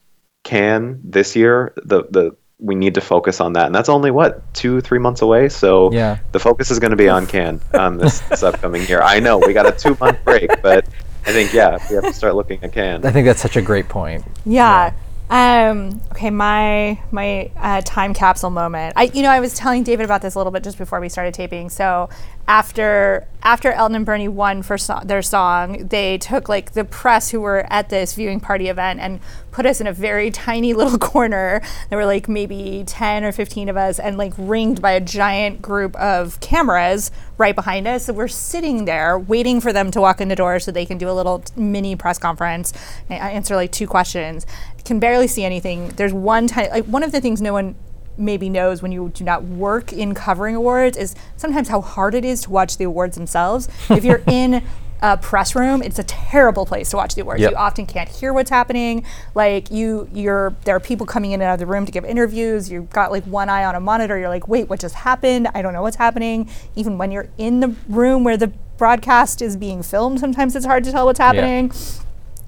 Cannes 0.44 1.00
this 1.02 1.34
year 1.34 1.74
the 1.84 2.04
the 2.10 2.36
we 2.60 2.74
need 2.74 2.94
to 2.94 3.00
focus 3.00 3.40
on 3.40 3.54
that, 3.54 3.66
and 3.66 3.74
that's 3.74 3.88
only 3.88 4.10
what 4.10 4.52
two 4.54 4.80
three 4.80 4.98
months 4.98 5.22
away. 5.22 5.48
So 5.48 5.92
Yeah. 5.92 6.18
the 6.32 6.38
focus 6.38 6.70
is 6.70 6.78
going 6.78 6.90
to 6.90 6.96
be 6.96 7.08
on 7.08 7.26
Cannes 7.26 7.60
um, 7.74 7.98
this, 7.98 8.20
this 8.28 8.42
upcoming 8.42 8.86
year. 8.86 9.02
I 9.02 9.20
know 9.20 9.38
we 9.38 9.52
got 9.52 9.66
a 9.66 9.72
two 9.72 9.96
month 10.00 10.18
break, 10.24 10.50
but 10.62 10.86
I 11.26 11.32
think 11.32 11.52
yeah, 11.52 11.78
we 11.88 11.94
have 11.96 12.04
to 12.04 12.12
start 12.12 12.34
looking 12.34 12.62
at 12.62 12.72
Cannes. 12.72 13.04
I 13.04 13.12
think 13.12 13.26
that's 13.26 13.40
such 13.42 13.56
a 13.56 13.62
great 13.62 13.88
point. 13.88 14.24
Yeah. 14.44 14.92
Um, 15.30 16.00
okay, 16.10 16.28
my 16.30 17.00
my 17.12 17.52
uh, 17.56 17.82
time 17.84 18.14
capsule 18.14 18.50
moment. 18.50 18.94
I 18.96 19.04
you 19.04 19.22
know 19.22 19.30
I 19.30 19.38
was 19.38 19.54
telling 19.54 19.84
David 19.84 20.04
about 20.04 20.22
this 20.22 20.34
a 20.34 20.38
little 20.38 20.50
bit 20.50 20.64
just 20.64 20.76
before 20.76 21.00
we 21.00 21.08
started 21.08 21.34
taping. 21.34 21.70
So 21.70 22.08
after 22.48 23.28
after 23.42 23.70
Elton 23.70 23.94
and 23.94 24.04
Bernie 24.04 24.26
won 24.26 24.62
for 24.62 24.76
so- 24.76 25.00
their 25.04 25.22
song, 25.22 25.86
they 25.86 26.18
took 26.18 26.48
like 26.48 26.72
the 26.72 26.84
press 26.84 27.30
who 27.30 27.40
were 27.40 27.64
at 27.70 27.90
this 27.90 28.14
viewing 28.14 28.40
party 28.40 28.68
event 28.68 28.98
and 28.98 29.20
put 29.52 29.66
us 29.66 29.80
in 29.80 29.86
a 29.86 29.92
very 29.92 30.30
tiny 30.48 30.74
little 30.74 30.98
corner. 30.98 31.62
There 31.90 31.98
were 31.98 32.06
like 32.06 32.28
maybe 32.28 32.82
ten 32.84 33.22
or 33.22 33.30
fifteen 33.30 33.68
of 33.68 33.76
us, 33.76 34.00
and 34.00 34.18
like 34.18 34.32
ringed 34.36 34.82
by 34.82 34.92
a 34.92 35.00
giant 35.00 35.62
group 35.62 35.94
of 35.94 36.40
cameras 36.40 37.12
right 37.38 37.54
behind 37.54 37.86
us. 37.86 38.06
So 38.06 38.12
we're 38.12 38.28
sitting 38.28 38.84
there 38.84 39.16
waiting 39.16 39.60
for 39.60 39.72
them 39.72 39.92
to 39.92 40.00
walk 40.00 40.20
in 40.20 40.26
the 40.26 40.36
door 40.36 40.58
so 40.58 40.72
they 40.72 40.84
can 40.84 40.98
do 40.98 41.08
a 41.08 41.12
little 41.12 41.44
mini 41.56 41.94
press 41.94 42.18
conference 42.18 42.72
and 43.08 43.20
answer 43.20 43.54
like 43.54 43.70
two 43.70 43.86
questions 43.86 44.44
can 44.90 44.98
barely 44.98 45.28
see 45.28 45.44
anything. 45.44 45.86
There's 45.90 46.12
one 46.12 46.48
time, 46.48 46.68
like 46.70 46.84
one 46.86 47.04
of 47.04 47.12
the 47.12 47.20
things 47.20 47.40
no 47.40 47.52
one 47.52 47.76
maybe 48.18 48.48
knows 48.48 48.82
when 48.82 48.90
you 48.90 49.10
do 49.14 49.22
not 49.22 49.44
work 49.44 49.92
in 49.92 50.14
covering 50.14 50.56
awards 50.56 50.98
is 50.98 51.14
sometimes 51.36 51.68
how 51.68 51.80
hard 51.80 52.12
it 52.12 52.24
is 52.24 52.42
to 52.42 52.50
watch 52.50 52.76
the 52.76 52.82
awards 52.82 53.16
themselves. 53.16 53.68
if 53.88 54.04
you're 54.04 54.24
in 54.26 54.64
a 55.00 55.16
press 55.16 55.54
room, 55.54 55.80
it's 55.80 56.00
a 56.00 56.02
terrible 56.02 56.66
place 56.66 56.90
to 56.90 56.96
watch 56.96 57.14
the 57.14 57.20
awards. 57.20 57.40
Yep. 57.40 57.52
You 57.52 57.56
often 57.56 57.86
can't 57.86 58.08
hear 58.08 58.32
what's 58.32 58.50
happening. 58.50 59.06
Like 59.36 59.70
you, 59.70 60.10
you're 60.12 60.56
there 60.64 60.74
are 60.74 60.80
people 60.80 61.06
coming 61.06 61.30
in 61.30 61.40
and 61.40 61.48
out 61.48 61.52
of 61.52 61.60
the 61.60 61.66
room 61.66 61.86
to 61.86 61.92
give 61.92 62.04
interviews. 62.04 62.68
You've 62.68 62.90
got 62.90 63.12
like 63.12 63.22
one 63.26 63.48
eye 63.48 63.64
on 63.64 63.76
a 63.76 63.80
monitor. 63.80 64.18
You're 64.18 64.28
like, 64.28 64.48
wait, 64.48 64.68
what 64.68 64.80
just 64.80 64.96
happened? 64.96 65.46
I 65.54 65.62
don't 65.62 65.72
know 65.72 65.82
what's 65.82 65.98
happening. 65.98 66.50
Even 66.74 66.98
when 66.98 67.12
you're 67.12 67.28
in 67.38 67.60
the 67.60 67.76
room 67.88 68.24
where 68.24 68.36
the 68.36 68.48
broadcast 68.76 69.40
is 69.40 69.56
being 69.56 69.84
filmed, 69.84 70.18
sometimes 70.18 70.56
it's 70.56 70.66
hard 70.66 70.82
to 70.82 70.90
tell 70.90 71.06
what's 71.06 71.20
happening 71.20 71.70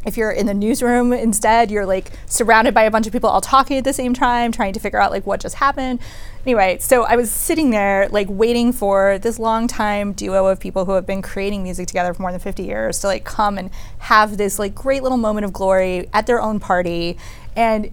if 0.05 0.16
you're 0.16 0.30
in 0.30 0.46
the 0.46 0.55
newsroom 0.55 1.12
instead 1.12 1.70
you're 1.70 1.86
like 1.86 2.11
surrounded 2.26 2.74
by 2.74 2.82
a 2.82 2.90
bunch 2.90 3.07
of 3.07 3.12
people 3.12 3.30
all 3.30 3.40
talking 3.40 3.78
at 3.78 3.84
the 3.84 3.92
same 3.92 4.14
time 4.14 4.53
trying 4.53 4.72
to 4.72 4.80
figure 4.80 5.00
out 5.00 5.11
like 5.11 5.26
what 5.26 5.40
just 5.40 5.57
happened. 5.57 6.00
Anyway 6.44 6.78
so 6.80 7.05
i 7.05 7.14
was 7.14 7.30
sitting 7.30 7.70
there 7.70 8.09
like 8.09 8.26
waiting 8.28 8.72
for 8.72 9.18
this 9.18 9.38
long 9.38 9.68
time 9.68 10.12
duo 10.12 10.46
of 10.46 10.59
people 10.59 10.84
who 10.84 10.92
have 10.92 11.07
been 11.07 11.22
creating 11.22 11.62
music 11.62 11.86
together 11.86 12.12
for 12.12 12.22
more 12.22 12.32
than 12.32 12.40
50 12.40 12.64
years 12.64 12.98
to 13.00 13.07
like 13.07 13.24
come 13.24 13.59
and 13.59 13.70
have 13.98 14.36
this 14.36 14.59
like 14.59 14.74
great 14.74 15.03
little 15.03 15.18
moment 15.18 15.44
of 15.44 15.53
glory 15.53 16.09
at 16.12 16.26
their 16.26 16.40
own 16.40 16.59
party. 16.59 17.16
And 17.55 17.92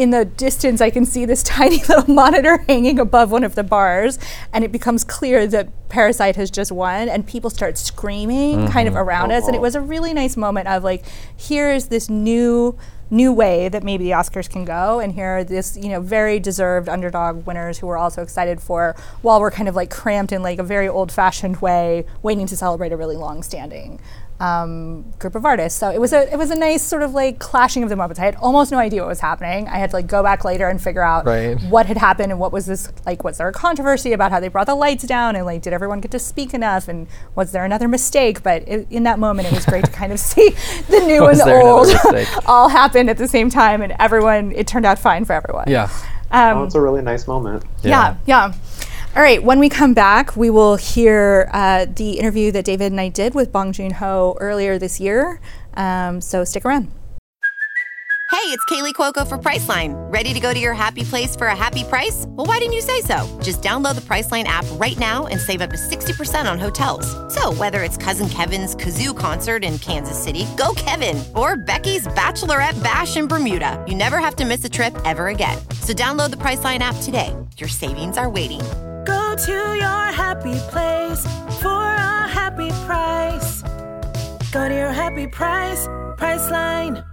in 0.00 0.10
the 0.10 0.24
distance, 0.24 0.80
I 0.80 0.88
can 0.88 1.04
see 1.04 1.26
this 1.26 1.42
tiny 1.50 1.84
little 1.84 2.12
monitor 2.12 2.58
hanging 2.68 2.98
above 2.98 3.30
one 3.30 3.44
of 3.44 3.54
the 3.54 3.62
bars, 3.62 4.18
and 4.52 4.64
it 4.64 4.72
becomes 4.72 5.04
clear 5.04 5.46
that 5.46 5.88
Parasite 5.88 6.36
has 6.36 6.50
just 6.50 6.72
won, 6.72 7.08
and 7.08 7.26
people 7.26 7.50
start 7.50 7.76
screaming 7.76 8.68
kind 8.68 8.88
of 8.88 8.94
mm-hmm. 8.94 9.02
around 9.02 9.32
oh, 9.32 9.36
us. 9.36 9.46
And 9.46 9.54
it 9.54 9.60
was 9.60 9.74
a 9.74 9.80
really 9.80 10.14
nice 10.14 10.36
moment 10.36 10.68
of 10.68 10.84
like, 10.84 11.04
here's 11.36 11.88
this 11.88 12.08
new 12.08 12.78
new 13.12 13.32
way 13.32 13.68
that 13.68 13.82
maybe 13.82 14.04
the 14.04 14.12
Oscars 14.12 14.48
can 14.48 14.64
go, 14.64 15.00
and 15.00 15.12
here 15.12 15.38
are 15.38 15.44
this 15.44 15.76
you 15.76 15.88
know 15.88 16.00
very 16.00 16.38
deserved 16.38 16.88
underdog 16.88 17.44
winners 17.44 17.78
who 17.78 17.86
we're 17.86 17.98
also 17.98 18.22
excited 18.22 18.60
for, 18.60 18.94
while 19.22 19.40
we're 19.40 19.50
kind 19.50 19.68
of 19.68 19.74
like 19.74 19.90
cramped 19.90 20.32
in 20.32 20.42
like 20.42 20.58
a 20.58 20.62
very 20.62 20.88
old 20.88 21.10
fashioned 21.10 21.60
way, 21.60 22.06
waiting 22.22 22.46
to 22.46 22.56
celebrate 22.56 22.92
a 22.92 22.96
really 22.96 23.16
long 23.16 23.42
standing 23.42 24.00
um, 24.40 25.02
group 25.18 25.34
of 25.34 25.44
artists. 25.44 25.78
So 25.78 25.90
it 25.90 26.00
was 26.00 26.12
a 26.12 26.32
it 26.32 26.36
was 26.38 26.50
a 26.50 26.56
nice 26.56 26.82
sort 26.82 27.02
of 27.02 27.12
like 27.12 27.38
clashing 27.38 27.82
of 27.82 27.88
the 27.90 27.96
moments. 27.96 28.18
I 28.18 28.24
had 28.24 28.36
almost 28.36 28.72
no 28.72 28.78
idea 28.78 29.02
what 29.02 29.08
was 29.08 29.20
happening. 29.20 29.68
I 29.68 29.76
had 29.78 29.90
to 29.90 29.96
like 29.96 30.06
go 30.06 30.22
back 30.22 30.44
later 30.44 30.66
and 30.68 30.80
figure 30.80 31.02
out 31.02 31.26
Right. 31.26 31.60
what 31.64 31.86
had 31.86 31.98
happened 31.98 32.32
and 32.32 32.40
what 32.40 32.50
was 32.52 32.66
this 32.66 32.90
like. 33.06 33.22
Was 33.22 33.38
there 33.38 33.48
a 33.48 33.52
controversy 33.52 34.12
about 34.12 34.30
how 34.32 34.40
they 34.40 34.48
brought 34.48 34.66
the 34.66 34.74
lights 34.74 35.04
down 35.04 35.36
and 35.36 35.44
like 35.44 35.62
did 35.62 35.72
everyone 35.74 36.00
get 36.00 36.10
to 36.12 36.18
speak 36.18 36.54
enough 36.54 36.88
and 36.88 37.06
was 37.34 37.52
there 37.52 37.64
another 37.64 37.86
mistake? 37.86 38.42
But 38.42 38.66
it, 38.66 38.86
in 38.90 39.02
that 39.04 39.18
moment, 39.18 39.46
it 39.48 39.54
was 39.54 39.66
great 39.66 39.84
to 39.84 39.90
kind 39.92 40.12
of 40.12 40.18
see 40.18 40.50
the 40.88 41.00
new 41.00 41.20
Was 41.30 41.40
and 41.40 41.50
the 41.50 41.54
old 41.60 41.88
all 42.46 42.68
happen 42.68 43.08
at 43.10 43.18
the 43.18 43.28
same 43.28 43.50
time, 43.50 43.82
and 43.82 43.94
everyone 44.00 44.52
it 44.52 44.66
turned 44.66 44.86
out 44.86 44.98
fine 44.98 45.24
for 45.26 45.34
everyone. 45.34 45.64
Yeah. 45.68 45.88
Um, 46.32 46.58
Oh, 46.58 46.64
it's 46.64 46.74
a 46.76 46.80
really 46.80 47.02
nice 47.02 47.26
moment. 47.26 47.64
yeah, 47.82 48.16
yeah. 48.24 48.52
All 49.16 49.22
right, 49.22 49.42
when 49.42 49.58
we 49.58 49.68
come 49.68 49.92
back, 49.92 50.36
we 50.36 50.50
will 50.50 50.76
hear 50.76 51.50
uh, 51.52 51.86
the 51.86 52.12
interview 52.12 52.52
that 52.52 52.64
David 52.64 52.92
and 52.92 53.00
I 53.00 53.08
did 53.08 53.34
with 53.34 53.50
Bong 53.50 53.72
Joon 53.72 53.90
Ho 53.94 54.36
earlier 54.40 54.78
this 54.78 55.00
year. 55.00 55.40
Um, 55.74 56.20
so 56.20 56.44
stick 56.44 56.64
around. 56.64 56.92
Hey, 58.30 58.46
it's 58.56 58.64
Kaley 58.66 58.94
Cuoco 58.94 59.26
for 59.26 59.36
Priceline. 59.36 59.92
Ready 60.12 60.32
to 60.32 60.38
go 60.38 60.54
to 60.54 60.58
your 60.58 60.74
happy 60.74 61.02
place 61.02 61.34
for 61.34 61.48
a 61.48 61.56
happy 61.56 61.82
price? 61.82 62.24
Well, 62.28 62.46
why 62.46 62.58
didn't 62.58 62.74
you 62.74 62.80
say 62.80 63.00
so? 63.00 63.26
Just 63.42 63.60
download 63.60 63.96
the 63.96 64.00
Priceline 64.00 64.44
app 64.44 64.64
right 64.74 64.96
now 64.96 65.26
and 65.26 65.40
save 65.40 65.60
up 65.60 65.70
to 65.70 65.76
60% 65.76 66.50
on 66.50 66.60
hotels. 66.60 67.04
So, 67.34 67.52
whether 67.54 67.82
it's 67.82 67.96
Cousin 67.96 68.28
Kevin's 68.28 68.76
Kazoo 68.76 69.16
concert 69.16 69.64
in 69.64 69.78
Kansas 69.80 70.16
City, 70.16 70.46
go 70.56 70.72
Kevin, 70.76 71.22
or 71.34 71.56
Becky's 71.56 72.06
Bachelorette 72.08 72.80
Bash 72.84 73.16
in 73.16 73.26
Bermuda, 73.26 73.84
you 73.88 73.96
never 73.96 74.18
have 74.20 74.36
to 74.36 74.44
miss 74.44 74.64
a 74.64 74.70
trip 74.70 74.96
ever 75.04 75.26
again. 75.26 75.58
So, 75.80 75.92
download 75.92 76.30
the 76.30 76.36
Priceline 76.36 76.78
app 76.78 76.96
today. 77.02 77.34
Your 77.56 77.68
savings 77.68 78.16
are 78.16 78.30
waiting. 78.30 78.60
Go 79.30 79.36
to 79.36 79.52
your 79.52 80.06
happy 80.10 80.58
place 80.70 81.24
for 81.62 81.68
a 81.70 82.26
happy 82.26 82.68
price. 82.84 83.62
Go 84.50 84.68
to 84.68 84.74
your 84.74 84.90
happy 84.90 85.28
price, 85.28 85.86
Priceline. 86.18 87.04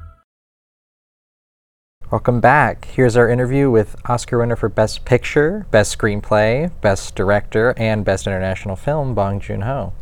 Welcome 2.10 2.42
back. 2.42 2.86
Here's 2.86 3.16
our 3.16 3.30
interview 3.30 3.70
with 3.70 3.96
Oscar 4.06 4.40
winner 4.40 4.56
for 4.56 4.68
Best 4.68 5.06
Picture, 5.06 5.68
Best 5.70 5.96
Screenplay, 5.96 6.72
Best 6.82 7.14
Director, 7.14 7.76
and 7.78 8.04
Best 8.04 8.26
International 8.26 8.76
Film, 8.76 9.14
Bong 9.14 9.40
Joon 9.40 9.62
Ho. 9.62 9.94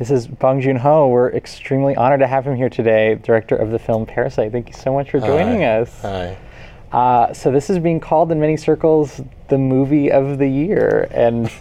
This 0.00 0.10
is 0.10 0.26
Bong 0.26 0.60
Joon 0.60 0.78
Ho. 0.78 1.06
We're 1.06 1.30
extremely 1.30 1.94
honored 1.94 2.18
to 2.18 2.26
have 2.26 2.48
him 2.48 2.56
here 2.56 2.68
today, 2.68 3.14
director 3.14 3.54
of 3.54 3.70
the 3.70 3.78
film 3.78 4.06
Parasite. 4.06 4.50
Thank 4.50 4.70
you 4.70 4.74
so 4.74 4.92
much 4.92 5.12
for 5.12 5.20
joining 5.20 5.62
us. 5.62 6.02
Hi. 6.02 6.36
Uh, 6.90 7.32
so 7.32 7.52
this 7.52 7.70
is 7.70 7.78
being 7.78 8.00
called 8.00 8.32
in 8.32 8.40
many 8.40 8.56
circles 8.56 9.20
the 9.49 9.57
movie 9.57 10.11
of 10.11 10.37
the 10.37 10.47
year, 10.47 11.07
and 11.11 11.49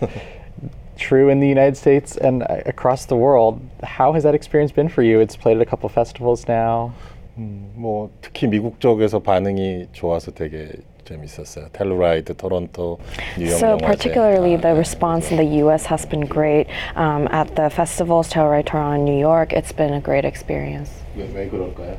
true 0.97 1.29
in 1.29 1.41
the 1.41 1.49
United 1.49 1.77
States 1.77 2.17
and 2.17 2.43
uh, 2.45 2.63
across 2.67 3.07
the 3.07 3.17
world. 3.17 3.61
How 3.83 4.13
has 4.13 4.23
that 4.23 4.35
experience 4.35 4.73
been 4.73 4.89
for 4.89 5.03
you? 5.03 5.21
It's 5.21 5.37
played 5.37 5.57
at 5.57 5.63
a 5.63 5.67
couple 5.67 5.89
festivals 5.89 6.47
now. 6.49 6.93
뭐 7.35 8.11
특히 8.21 8.47
미국 8.47 8.79
쪽에서 8.79 9.19
반응이 9.21 9.89
좋아서 9.93 10.31
되게 10.33 10.69
재밌었어요. 11.05 11.67
텔루라이드, 11.73 12.37
토론토, 12.37 12.99
뉴욕 13.39 13.59
So 13.59 13.71
영화제. 13.79 13.87
particularly 13.87 14.55
아, 14.57 14.61
the 14.61 14.69
네. 14.69 14.77
response 14.77 15.31
in 15.33 15.37
the 15.39 15.57
U.S. 15.65 15.87
has 15.87 16.07
been 16.07 16.27
great. 16.27 16.69
Um, 16.95 17.27
at 17.33 17.57
the 17.57 17.71
festivals, 17.71 18.29
Telluride 18.31 18.67
Toronto, 18.67 19.01
in 19.01 19.05
New 19.05 19.19
York, 19.19 19.53
it's 19.53 19.73
been 19.73 19.95
a 19.95 20.01
great 20.01 20.25
experience. 20.25 20.91
왜, 21.17 21.27
왜 21.35 21.49
그럴까요? 21.49 21.97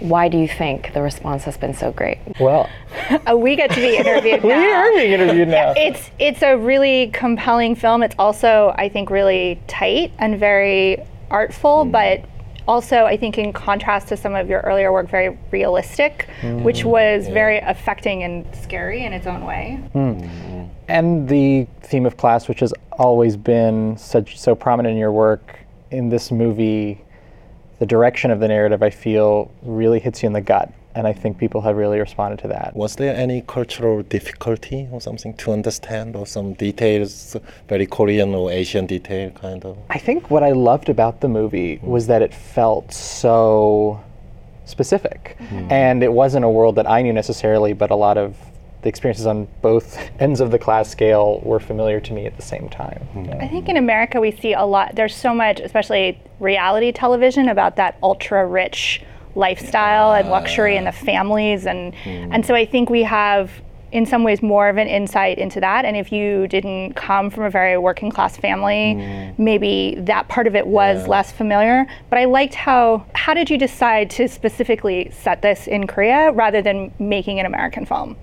Why 0.00 0.28
do 0.28 0.38
you 0.38 0.48
think 0.48 0.92
the 0.94 1.02
response 1.02 1.44
has 1.44 1.56
been 1.56 1.74
so 1.74 1.92
great? 1.92 2.18
Well, 2.40 2.68
Uh, 3.26 3.36
we 3.36 3.56
get 3.56 3.70
to 3.70 3.80
be 3.80 3.96
interviewed 3.96 4.42
now. 4.44 4.48
we 4.48 4.72
are 4.72 4.92
being 4.92 5.12
interviewed 5.12 5.48
now. 5.48 5.72
It's 5.76 6.10
it's 6.18 6.42
a 6.42 6.56
really 6.56 7.08
compelling 7.08 7.74
film. 7.74 8.02
It's 8.02 8.14
also 8.18 8.74
I 8.76 8.88
think 8.88 9.10
really 9.10 9.60
tight 9.66 10.12
and 10.18 10.38
very 10.38 10.98
artful, 11.30 11.84
mm. 11.84 11.92
but 11.92 12.24
also 12.66 13.04
I 13.06 13.16
think 13.16 13.38
in 13.38 13.52
contrast 13.52 14.08
to 14.08 14.16
some 14.16 14.34
of 14.34 14.48
your 14.48 14.60
earlier 14.60 14.92
work, 14.92 15.08
very 15.08 15.38
realistic, 15.50 16.28
mm. 16.42 16.62
which 16.62 16.84
was 16.84 17.28
very 17.28 17.58
affecting 17.58 18.22
and 18.24 18.46
scary 18.54 19.04
in 19.04 19.12
its 19.14 19.26
own 19.26 19.44
way. 19.44 19.80
Mm. 19.94 20.68
and 20.88 21.28
the 21.28 21.66
theme 21.80 22.04
of 22.06 22.16
class, 22.16 22.46
which 22.48 22.60
has 22.60 22.74
always 22.92 23.36
been 23.36 23.96
such 23.96 24.38
so 24.38 24.54
prominent 24.54 24.92
in 24.92 24.98
your 24.98 25.12
work, 25.12 25.58
in 25.90 26.10
this 26.10 26.30
movie, 26.30 27.02
the 27.78 27.86
direction 27.86 28.30
of 28.30 28.40
the 28.40 28.48
narrative, 28.48 28.82
I 28.82 28.90
feel, 28.90 29.50
really 29.62 30.00
hits 30.00 30.22
you 30.22 30.26
in 30.26 30.32
the 30.32 30.40
gut, 30.40 30.72
and 30.94 31.06
I 31.06 31.12
think 31.12 31.38
people 31.38 31.60
have 31.60 31.76
really 31.76 32.00
responded 32.00 32.40
to 32.40 32.48
that. 32.48 32.74
Was 32.74 32.96
there 32.96 33.14
any 33.14 33.42
cultural 33.42 34.02
difficulty 34.02 34.88
or 34.90 35.00
something 35.00 35.34
to 35.34 35.52
understand 35.52 36.16
or 36.16 36.26
some 36.26 36.54
details, 36.54 37.36
very 37.68 37.86
Korean 37.86 38.34
or 38.34 38.50
Asian 38.50 38.86
detail 38.86 39.30
kind 39.30 39.64
of? 39.64 39.78
I 39.90 39.98
think 39.98 40.30
what 40.30 40.42
I 40.42 40.52
loved 40.52 40.88
about 40.88 41.20
the 41.20 41.28
movie 41.28 41.76
mm. 41.76 41.82
was 41.84 42.08
that 42.08 42.20
it 42.20 42.34
felt 42.34 42.92
so 42.92 44.02
specific, 44.64 45.36
mm. 45.38 45.70
and 45.70 46.02
it 46.02 46.12
wasn't 46.12 46.44
a 46.44 46.48
world 46.48 46.74
that 46.76 46.88
I 46.90 47.02
knew 47.02 47.12
necessarily, 47.12 47.72
but 47.72 47.90
a 47.90 47.96
lot 47.96 48.18
of 48.18 48.36
the 48.82 48.88
experiences 48.88 49.26
on 49.26 49.48
both 49.60 49.98
ends 50.20 50.40
of 50.40 50.50
the 50.50 50.58
class 50.58 50.88
scale 50.88 51.40
were 51.40 51.60
familiar 51.60 52.00
to 52.00 52.12
me 52.12 52.26
at 52.26 52.36
the 52.36 52.42
same 52.42 52.68
time. 52.68 53.00
Hmm. 53.12 53.30
I 53.40 53.48
think 53.48 53.68
in 53.68 53.76
America 53.76 54.20
we 54.20 54.30
see 54.30 54.52
a 54.52 54.64
lot. 54.64 54.94
There's 54.94 55.14
so 55.14 55.34
much, 55.34 55.60
especially 55.60 56.20
reality 56.40 56.92
television, 56.92 57.48
about 57.48 57.76
that 57.76 57.98
ultra 58.02 58.46
rich 58.46 59.02
lifestyle 59.34 60.14
and 60.14 60.30
luxury 60.30 60.76
and 60.76 60.86
the 60.86 60.92
families, 60.92 61.66
and 61.66 61.94
hmm. 61.94 62.32
and 62.32 62.44
so 62.44 62.54
I 62.54 62.64
think 62.64 62.90
we 62.90 63.02
have. 63.04 63.50
In 63.90 64.04
some 64.04 64.22
ways, 64.22 64.42
more 64.42 64.68
of 64.68 64.76
an 64.76 64.86
insight 64.86 65.38
into 65.38 65.60
that. 65.60 65.86
And 65.86 65.96
if 65.96 66.12
you 66.12 66.46
didn't 66.46 66.92
come 66.92 67.30
from 67.30 67.44
a 67.44 67.50
very 67.50 67.78
working 67.78 68.10
class 68.10 68.36
family, 68.36 68.92
hmm. 68.92 69.42
maybe 69.42 69.94
that 70.00 70.28
part 70.28 70.46
of 70.46 70.54
it 70.54 70.66
was 70.66 71.08
less 71.08 71.32
familiar. 71.32 71.86
But 72.10 72.18
I 72.18 72.26
liked 72.26 72.54
how, 72.54 73.06
how 73.14 73.32
did 73.32 73.48
you 73.48 73.56
decide 73.56 74.10
to 74.10 74.28
specifically 74.28 75.10
set 75.10 75.40
this 75.40 75.66
in 75.66 75.86
Korea 75.86 76.32
rather 76.32 76.60
than 76.60 76.92
making 76.98 77.40
an 77.40 77.46
American 77.46 77.86
film? 77.86 78.14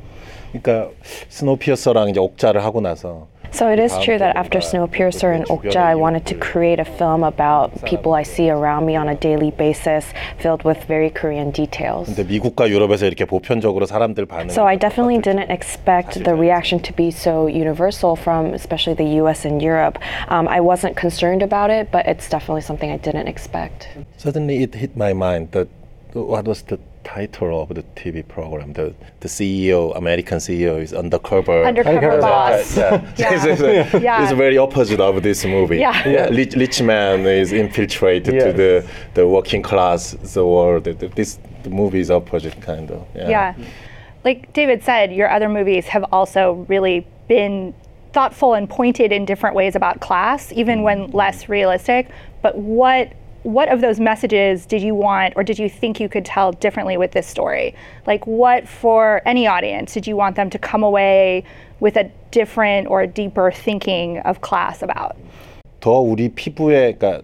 그러니까 0.54 0.90
스노피어서랑 1.28 2.08
이제 2.08 2.20
옥자를 2.20 2.64
하고 2.64 2.80
나서 2.80 3.28
So 3.52 3.66
it 3.66 3.80
is 3.80 3.96
true 3.98 4.16
that 4.18 4.36
after 4.36 4.60
Snowpiercer 4.60 5.34
and 5.34 5.44
Okja, 5.46 5.76
I 5.76 5.96
wanted 5.96 6.24
to 6.26 6.34
create 6.36 6.78
a 6.78 6.84
film 6.84 7.24
about 7.24 7.84
people 7.84 8.14
I 8.14 8.22
see 8.22 8.48
around 8.48 8.86
me 8.86 8.94
on 8.94 9.08
a 9.08 9.16
daily 9.16 9.50
basis, 9.50 10.06
filled 10.38 10.62
with 10.62 10.84
very 10.84 11.10
Korean 11.10 11.50
details. 11.50 12.06
근데 12.06 12.22
미국과 12.22 12.68
유럽에서 12.68 13.06
이렇게 13.06 13.24
보편적으로 13.24 13.86
사람들 13.86 14.26
반응. 14.26 14.50
So 14.50 14.66
I 14.66 14.76
definitely 14.76 15.18
didn't 15.18 15.50
expect 15.50 16.22
the 16.22 16.34
reaction 16.34 16.80
to 16.82 16.92
be 16.94 17.10
so 17.10 17.48
universal 17.48 18.14
from 18.14 18.54
especially 18.54 18.94
the 18.94 19.18
US 19.20 19.44
and 19.44 19.60
Europe. 19.60 19.98
Um, 20.28 20.46
I 20.46 20.60
wasn't 20.60 20.94
concerned 20.96 21.42
about 21.42 21.70
it, 21.70 21.90
but 21.90 22.06
it's 22.06 22.28
definitely 22.30 22.62
something 22.62 22.90
I 22.90 22.98
didn't 22.98 23.26
expect. 23.26 23.88
Suddenly 24.16 24.62
it 24.62 24.74
hit 24.76 24.96
my 24.96 25.12
mind 25.12 25.50
that 25.52 25.66
what 26.14 26.46
was 26.46 26.62
the 26.62 26.78
title 27.05 27.61
of 27.61 27.69
the 27.69 27.83
TV 27.95 28.27
program? 28.27 28.73
The 28.73 28.93
the 29.21 29.27
CEO, 29.29 29.95
American 29.95 30.39
CEO, 30.39 30.81
is 30.81 30.93
undercover. 30.93 31.63
Undercover 31.63 32.19
boss. 32.19 32.75
Yeah, 32.77 33.01
Yeah. 33.17 33.29
This 33.33 33.45
is 33.45 33.61
a- 33.61 33.99
Yeah. 34.01 34.21
this 34.21 34.31
very 34.37 34.57
opposite 34.57 34.99
of 34.99 35.21
this 35.23 35.45
movie. 35.45 35.77
Yeah. 35.77 36.07
yeah. 36.07 36.25
Rich, 36.29 36.55
rich 36.55 36.81
man 36.81 37.25
is 37.25 37.53
infiltrated 37.53 38.33
to 38.45 38.51
the 38.53 38.83
the 39.13 39.25
working 39.27 39.61
class, 39.61 40.11
the 40.33 40.45
world. 40.45 40.83
The- 40.85 41.11
This 41.15 41.39
the 41.63 41.69
movie 41.69 41.99
is 41.99 42.09
opposite 42.11 42.59
kind 42.61 42.91
of. 42.91 43.01
Yeah. 43.15 43.29
Yeah. 43.29 43.53
Like 44.23 44.53
David 44.53 44.83
said, 44.83 45.11
your 45.11 45.29
other 45.29 45.49
movies 45.49 45.85
have 45.87 46.05
also 46.11 46.65
really 46.67 47.05
been 47.27 47.73
thoughtful 48.13 48.53
and 48.53 48.69
pointed 48.69 49.11
in 49.11 49.25
different 49.25 49.55
ways 49.55 49.75
about 49.75 49.99
class, 49.99 50.51
even 50.53 50.83
when 50.83 51.11
less 51.11 51.49
realistic. 51.49 52.07
But 52.41 52.57
what 52.57 53.11
what 53.44 53.70
of 53.70 53.80
those 53.80 53.98
messages 53.98 54.66
did 54.66 54.82
you 54.82 54.94
want 54.94 55.32
or 55.36 55.42
did 55.42 55.58
you 55.58 55.68
think 55.68 55.98
you 55.98 56.08
could 56.08 56.24
tell 56.24 56.52
differently 56.52 56.96
with 56.96 57.12
this 57.12 57.26
story? 57.26 57.74
Like, 58.06 58.26
what 58.26 58.68
for 58.68 59.22
any 59.24 59.46
audience 59.46 59.94
did 59.94 60.06
you 60.06 60.16
want 60.16 60.36
them 60.36 60.50
to 60.50 60.58
come 60.58 60.82
away 60.82 61.44
with 61.80 61.96
a 61.96 62.10
different 62.30 62.88
or 62.88 63.06
deeper 63.06 63.50
thinking 63.50 64.18
of 64.18 64.40
class 64.40 64.82
about? 64.82 65.16
더 65.80 65.98
우리 65.98 66.28
피부에 66.28 66.92
그러니까 66.98 67.22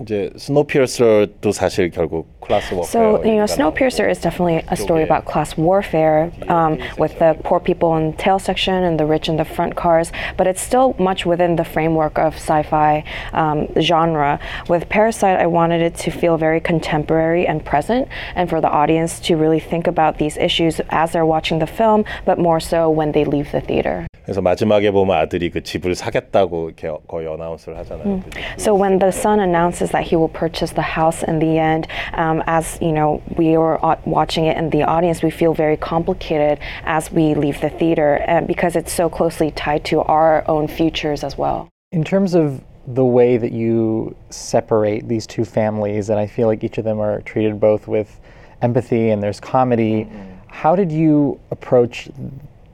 이제 0.00 0.30
스노피어서도 0.36 1.52
사실 1.52 1.90
결국 1.90 2.40
클래스 2.40 2.72
워페어. 2.72 2.84
So, 2.84 3.22
you 3.22 3.36
know, 3.36 3.44
Snowpiercer 3.44 4.08
is 4.08 4.18
definitely 4.18 4.64
a 4.68 4.76
story 4.76 5.02
about 5.02 5.26
class 5.26 5.58
warfare 5.58 6.32
um, 6.48 6.78
with 6.96 7.18
the 7.18 7.36
poor 7.44 7.60
people 7.60 7.96
in 7.96 8.12
the 8.12 8.16
tail 8.16 8.38
section 8.38 8.82
and 8.82 8.98
the 8.98 9.04
rich 9.04 9.28
in 9.28 9.36
the 9.36 9.44
front 9.44 9.76
cars, 9.76 10.10
but 10.38 10.46
it's 10.46 10.62
still 10.62 10.94
much 10.98 11.26
within 11.26 11.56
the 11.56 11.64
framework 11.64 12.18
of 12.18 12.34
sci 12.36 12.62
fi 12.62 13.04
um, 13.34 13.68
genre. 13.78 14.40
With 14.68 14.88
Parasite, 14.88 15.38
I 15.38 15.46
wanted 15.46 15.82
it 15.82 15.96
to 15.96 16.10
feel 16.10 16.38
very 16.38 16.60
contemporary 16.60 17.46
and 17.46 17.62
present, 17.62 18.08
and 18.34 18.48
for 18.48 18.62
the 18.62 18.70
audience 18.70 19.20
to 19.28 19.36
really 19.36 19.60
think 19.60 19.86
about 19.86 20.16
these 20.16 20.38
issues 20.38 20.80
as 20.88 21.12
they're 21.12 21.26
watching 21.26 21.58
the 21.58 21.66
film, 21.66 22.06
but 22.24 22.38
more 22.38 22.60
so 22.60 22.88
when 22.88 23.12
they 23.12 23.26
leave 23.26 23.52
the 23.52 23.60
theater. 23.60 24.06
그래서 24.24 24.40
마지막에 24.42 24.90
보면 24.90 25.16
아들이 25.16 25.50
그 25.50 25.62
집을 25.62 25.94
사겠다고 25.94 26.68
이렇게 26.68 26.90
거의 27.08 27.26
어나운스를 27.26 27.76
하잖아요. 27.78 28.20
So 28.58 28.74
when 28.74 28.98
the 28.98 29.10
son 29.10 29.40
announces 29.40 29.90
that 29.90 30.06
he 30.06 30.16
will 30.16 30.30
purchase 30.32 30.72
the 30.72 30.84
house 30.84 31.24
in 31.26 31.40
the 31.40 31.58
end, 31.58 31.88
um, 32.14 32.42
as 32.46 32.78
you 32.80 32.92
know, 32.92 33.20
we 33.36 33.56
were 33.56 33.78
au- 33.84 33.98
watching 34.06 34.46
it 34.46 34.56
in 34.56 34.70
the 34.70 34.84
audience, 34.84 35.22
we 35.24 35.30
feel 35.30 35.52
very 35.52 35.76
complicated 35.76 36.58
as 36.84 37.10
we 37.10 37.34
leave 37.34 37.60
the 37.60 37.70
theater 37.70 38.22
uh, 38.28 38.42
because 38.42 38.76
it's 38.76 38.92
so 38.92 39.08
closely 39.08 39.50
tied 39.50 39.84
to 39.86 40.02
our 40.02 40.44
own 40.46 40.68
futures 40.68 41.24
as 41.24 41.36
well. 41.36 41.68
In 41.90 42.04
terms 42.04 42.34
of 42.34 42.60
the 42.86 43.04
way 43.04 43.36
that 43.36 43.52
you 43.52 44.14
separate 44.30 45.08
these 45.08 45.26
two 45.26 45.44
families, 45.44 46.08
and 46.10 46.18
I 46.20 46.26
feel 46.26 46.46
like 46.46 46.62
each 46.62 46.78
of 46.78 46.84
them 46.84 47.00
are 47.00 47.20
treated 47.22 47.58
both 47.58 47.88
with 47.88 48.20
empathy 48.62 49.10
and 49.10 49.22
there's 49.22 49.40
comedy, 49.40 50.08
how 50.46 50.76
did 50.76 50.92
you 50.92 51.40
approach 51.50 52.08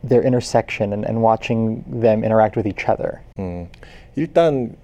their 0.02 0.22
intersection 0.22 0.92
and, 0.92 1.04
and 1.04 1.22
watching 1.22 1.84
them 1.88 2.22
interact 2.24 2.56
with 2.56 2.66
each 2.66 2.88
other? 2.88 3.20
일단 4.16 4.76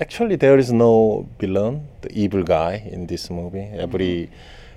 actually 0.00 0.36
there 0.36 0.58
is 0.58 0.72
no 0.72 1.26
villain, 1.38 1.88
the 2.02 2.10
evil 2.12 2.42
guy 2.42 2.82
in 2.90 3.06
this 3.06 3.30
movie. 3.30 3.68
Every 3.74 4.30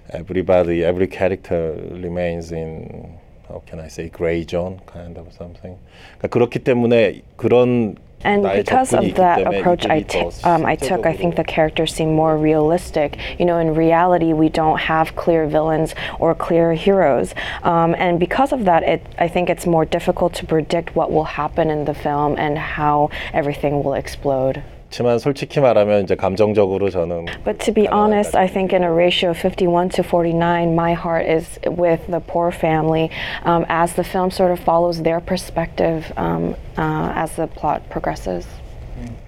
everybody, 0.09 0.83
every 0.83 1.07
character 1.07 1.75
remains 1.91 2.51
in 2.51 3.19
how 3.47 3.63
can 3.65 3.79
I 3.79 3.87
say 3.87 4.09
gray 4.09 4.45
zone 4.45 4.81
kind 4.85 5.17
of 5.17 5.31
something. 5.33 5.77
그러니까 6.19 6.27
그렇기 6.29 6.59
때문에 6.59 7.21
그런 7.37 7.95
and 8.26 8.42
because 8.42 8.92
of 8.92 9.14
that 9.14 9.46
approach 9.46 9.86
I, 9.86 10.02
t- 10.02 10.18
um, 10.44 10.66
I 10.66 10.74
took, 10.74 11.06
I 11.06 11.16
think 11.16 11.36
the 11.36 11.44
characters 11.44 11.94
seem 11.94 12.12
more 12.12 12.36
realistic. 12.36 13.18
You 13.38 13.46
know, 13.46 13.58
in 13.58 13.74
reality, 13.74 14.32
we 14.32 14.48
don't 14.48 14.78
have 14.80 15.14
clear 15.14 15.46
villains 15.46 15.94
or 16.18 16.34
clear 16.34 16.74
heroes. 16.74 17.34
Um, 17.62 17.94
and 17.96 18.18
because 18.18 18.52
of 18.52 18.64
that, 18.64 18.82
it, 18.82 19.06
I 19.18 19.28
think 19.28 19.48
it's 19.48 19.66
more 19.66 19.84
difficult 19.84 20.34
to 20.34 20.46
predict 20.46 20.96
what 20.96 21.12
will 21.12 21.24
happen 21.24 21.70
in 21.70 21.84
the 21.84 21.94
film 21.94 22.36
and 22.36 22.58
how 22.58 23.10
everything 23.32 23.82
will 23.82 23.94
explode. 23.94 24.62
그렇지만 24.95 25.19
솔직히 25.19 25.61
말하면 25.61 26.03
이제 26.03 26.15
감정적으로 26.15 26.89
저는 26.89 27.27
But 27.45 27.59
to 27.65 27.73
be 27.73 27.87
honest, 27.87 28.35
I 28.35 28.47
think 28.47 28.73
in 28.73 28.83
a 28.83 28.91
ratio 28.91 29.29
of 29.31 29.37
51 29.37 29.89
to 29.95 30.03
49, 30.03 30.75
my 30.75 30.93
heart 30.93 31.25
is 31.25 31.57
with 31.65 32.05
the 32.07 32.19
poor 32.19 32.51
family 32.51 33.09
um, 33.45 33.65
as 33.69 33.93
the 33.93 34.03
film 34.03 34.31
sort 34.31 34.51
of 34.51 34.59
follows 34.59 35.01
their 35.01 35.21
perspective 35.21 36.11
um, 36.17 36.55
uh, 36.77 37.13
as 37.15 37.37
the 37.37 37.47
plot 37.47 37.89
progresses. 37.89 38.45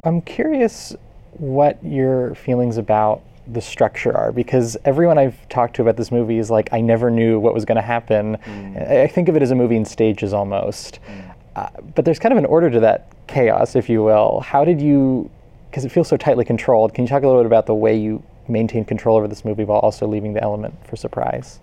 I'm 0.04 0.22
curious 0.22 0.96
what 1.38 1.82
your 1.82 2.36
feelings 2.36 2.78
about 2.78 3.22
the 3.48 3.62
structure 3.62 4.16
are 4.16 4.32
because 4.32 4.78
everyone 4.86 5.18
I've 5.18 5.48
talked 5.50 5.76
to 5.78 5.82
about 5.82 5.98
this 5.98 6.12
movie 6.12 6.38
is 6.38 6.50
like, 6.50 6.70
I 6.72 6.82
never 6.82 7.10
knew 7.10 7.40
what 7.40 7.54
was 7.54 7.66
going 7.66 7.76
to 7.78 7.82
happen. 7.82 8.38
I 8.78 9.04
I 9.04 9.08
think 9.08 9.30
of 9.30 9.36
it 9.36 9.42
as 9.42 9.52
a 9.52 9.56
movie 9.56 9.76
in 9.76 9.86
stages 9.86 10.34
almost. 10.34 11.00
Uh, 11.56 11.68
but 11.96 12.04
there's 12.06 12.20
kind 12.20 12.32
of 12.32 12.38
an 12.38 12.46
order 12.46 12.70
to 12.70 12.80
that 12.80 13.08
chaos, 13.28 13.76
if 13.76 13.90
you 13.90 14.04
will. 14.04 14.40
How 14.42 14.66
did 14.66 14.82
you, 14.82 15.30
because 15.71 15.85
it 15.85 15.93
feels 15.93 16.09
so 16.09 16.17
tightly 16.17 16.45
controlled. 16.45 16.95
Can 16.95 17.05
you 17.05 17.09
talk 17.09 17.23
a 17.23 17.27
little 17.27 17.43
bit 17.43 17.47
about 17.47 17.67
the 17.67 17.75
way 17.75 17.97
you 17.97 18.23
maintain 18.49 18.85
control 18.85 19.17
over 19.17 19.29
this 19.29 19.45
movie 19.45 19.65
while 19.65 19.79
also 19.81 20.07
leaving 20.07 20.33
the 20.33 20.43
element 20.43 20.75
for 20.87 20.97
surprise? 20.97 21.61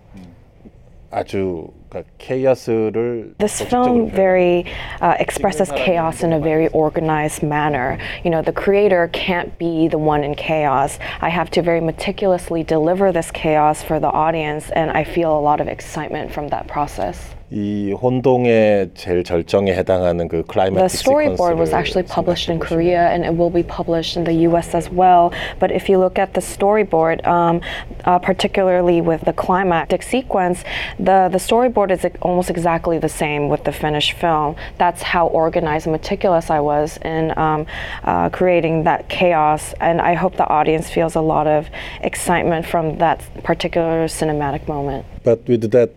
this 3.38 3.60
film 3.62 4.10
very 4.10 4.66
uh, 5.00 5.16
expresses 5.18 5.70
chaos 5.70 6.22
in 6.22 6.32
a 6.32 6.40
very 6.40 6.68
organized 6.68 7.42
manner. 7.42 7.98
You 8.24 8.30
know, 8.30 8.42
the 8.42 8.52
creator 8.52 9.08
can't 9.12 9.56
be 9.56 9.88
the 9.88 9.98
one 9.98 10.24
in 10.24 10.34
chaos. 10.34 10.98
I 11.20 11.28
have 11.28 11.48
to 11.52 11.62
very 11.62 11.80
meticulously 11.80 12.64
deliver 12.64 13.12
this 13.12 13.30
chaos 13.30 13.82
for 13.82 14.00
the 14.00 14.10
audience, 14.10 14.68
and 14.70 14.90
I 14.90 15.04
feel 15.04 15.38
a 15.38 15.40
lot 15.40 15.60
of 15.60 15.68
excitement 15.68 16.32
from 16.32 16.48
that 16.48 16.66
process. 16.66 17.35
이 17.53 17.91
혼동의 17.91 18.91
제일 18.93 19.25
절정에 19.25 19.73
해당하는 19.73 20.29
그 20.29 20.37
The 20.37 20.43
클라이맥 20.47 20.85
storyboard 20.85 21.57
was 21.59 21.73
actually 21.73 22.07
published 22.07 22.49
in 22.49 22.59
Korea 22.59 23.11
and 23.11 23.25
it 23.25 23.35
will 23.35 23.51
be 23.51 23.61
published 23.61 24.15
in 24.15 24.23
the 24.23 24.47
US 24.47 24.73
as 24.73 24.89
well. 24.89 25.33
But 25.59 25.71
if 25.71 25.89
you 25.89 25.99
look 25.99 26.17
at 26.17 26.33
the 26.33 26.39
storyboard, 26.39 27.27
um, 27.27 27.59
uh, 28.05 28.19
particularly 28.19 29.01
with 29.01 29.25
the 29.25 29.33
climactic 29.33 30.01
sequence, 30.01 30.63
the, 30.97 31.27
the 31.29 31.39
storyboard 31.39 31.91
is 31.91 32.05
ex- 32.05 32.17
almost 32.21 32.49
exactly 32.49 32.97
the 32.99 33.09
same 33.09 33.49
with 33.49 33.65
the 33.65 33.73
finished 33.73 34.13
film. 34.13 34.55
That's 34.77 35.01
how 35.01 35.27
organized 35.27 35.87
and 35.87 35.91
meticulous 35.91 36.49
I 36.49 36.61
was 36.61 36.99
in 37.03 37.37
um, 37.37 37.65
uh, 38.05 38.29
creating 38.29 38.83
that 38.85 39.09
chaos. 39.09 39.73
And 39.81 39.99
I 39.99 40.13
hope 40.13 40.37
the 40.37 40.47
audience 40.47 40.89
feels 40.89 41.15
a 41.15 41.21
lot 41.21 41.47
of 41.47 41.67
excitement 41.99 42.65
from 42.65 42.97
that 42.99 43.19
particular 43.43 44.07
cinematic 44.07 44.69
moment. 44.69 45.05
But 45.25 45.45
with 45.49 45.69
that 45.71 45.91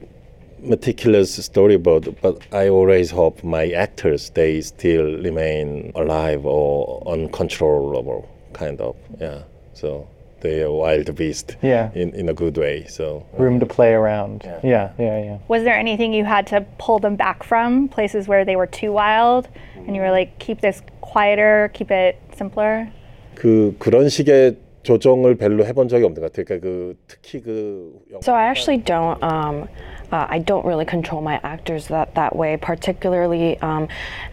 meticulous 0.60 1.38
storyboard, 1.38 2.16
but 2.22 2.40
I 2.52 2.68
always 2.68 3.10
hope 3.10 3.44
my 3.44 3.70
actors 3.70 4.30
they 4.30 4.60
still 4.60 5.18
remain 5.22 5.92
alive 5.94 6.44
or 6.46 7.02
uncontrollable, 7.06 8.28
kind 8.52 8.80
of. 8.80 8.96
Yeah. 9.20 9.42
So 9.74 10.08
they 10.40 10.62
are 10.62 10.70
wild 10.70 11.14
beast. 11.16 11.56
Yeah. 11.62 11.90
In 11.94 12.14
in 12.14 12.28
a 12.28 12.34
good 12.34 12.56
way. 12.56 12.86
So. 12.86 13.26
Room 13.38 13.60
to 13.60 13.66
play 13.66 13.92
around. 13.92 14.42
Yeah, 14.44 14.92
yeah, 14.98 15.18
yeah. 15.24 15.38
Was 15.48 15.64
there 15.64 15.76
anything 15.76 16.12
you 16.14 16.24
had 16.24 16.46
to 16.48 16.62
pull 16.78 16.98
them 16.98 17.16
back 17.16 17.42
from? 17.42 17.88
Places 17.88 18.28
where 18.28 18.44
they 18.44 18.56
were 18.56 18.66
too 18.66 18.92
wild 18.92 19.48
and 19.86 19.94
you 19.94 20.02
were 20.02 20.10
like, 20.10 20.38
keep 20.38 20.60
this 20.60 20.82
quieter, 21.00 21.70
keep 21.74 21.90
it 21.90 22.16
simpler? 22.36 22.88
그 23.34 23.74
그런 23.78 24.08
식의 24.08 24.56
조정을 24.84 25.36
별로 25.36 25.64
해본 25.64 25.88
적이 25.88 26.04
없는 26.04 26.20
것 26.20 26.30
같아요. 26.30 26.44
그러니까 26.44 26.68
그 26.68 26.94
특히 27.08 27.40
그 27.40 27.98
영화 28.12 28.20
So 28.22 28.34
I 28.34 28.44
actually 28.44 28.78
don't. 28.78 29.18
Um, 29.22 29.66
uh, 30.12 30.26
I 30.28 30.38
don't 30.38 30.64
really 30.64 30.84
control 30.84 31.22
my 31.22 31.40
actors 31.42 31.88
that 31.88 32.14
that 32.14 32.36
way. 32.36 32.56
Particularly 32.58 33.58
um, 33.60 33.88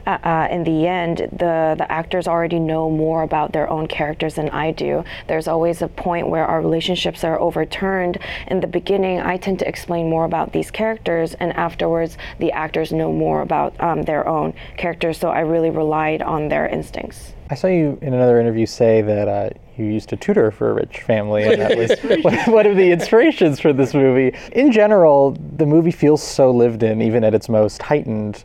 uh, 0.06 0.20
uh, 0.24 0.48
in 0.52 0.64
the 0.64 0.86
end, 0.86 1.30
the 1.32 1.76
the 1.78 1.88
actors 1.90 2.28
already 2.28 2.60
know 2.60 2.90
more 2.92 3.24
about 3.24 3.54
their 3.54 3.70
own 3.70 3.88
characters 3.88 4.36
than 4.36 4.50
I 4.50 4.72
do. 4.72 5.04
There's 5.28 5.48
always 5.48 5.82
a 5.82 5.88
point 5.88 6.28
where 6.28 6.46
our 6.46 6.62
relationships 6.62 7.24
are 7.24 7.40
overturned. 7.40 8.20
In 8.48 8.60
the 8.60 8.68
beginning, 8.68 9.22
I 9.22 9.38
tend 9.38 9.60
to 9.60 9.68
explain 9.68 10.10
more 10.10 10.26
about 10.26 10.52
these 10.52 10.70
characters, 10.70 11.34
and 11.40 11.54
afterwards, 11.54 12.18
the 12.40 12.52
actors 12.52 12.92
know 12.92 13.12
more 13.12 13.42
about 13.42 13.74
um, 13.80 14.04
their 14.04 14.28
own 14.28 14.54
characters. 14.76 15.18
So 15.18 15.30
I 15.30 15.40
really 15.40 15.70
relied 15.72 16.22
on 16.22 16.50
their 16.50 16.68
instincts. 16.68 17.34
I 17.49 17.55
saw 17.55 17.69
you 17.69 17.99
in 18.03 18.13
another 18.13 18.41
interview 18.41 18.67
say 18.67 19.03
that 19.03 19.29
uh, 19.29 19.51
you 19.77 19.85
used 19.85 20.09
to 20.09 20.17
tutor 20.17 20.51
for 20.51 20.71
a 20.71 20.75
rich 20.75 21.01
family, 21.03 21.45
and 21.45 21.61
that 21.61 21.77
was 21.79 22.47
one- 22.47 22.67
of 22.67 22.77
the 22.77 22.91
inspirations 22.91 23.61
for 23.61 23.73
this 23.73 23.95
movie. 23.95 24.37
In 24.53 24.73
general, 24.73 25.37
the 25.57 25.67
movie 25.67 25.93
feels 25.93 26.23
so 26.23 26.51
lived 26.51 26.83
in, 26.83 27.01
even 27.01 27.23
at 27.23 27.35
its 27.35 27.49
most 27.49 27.81
heightened. 27.83 28.43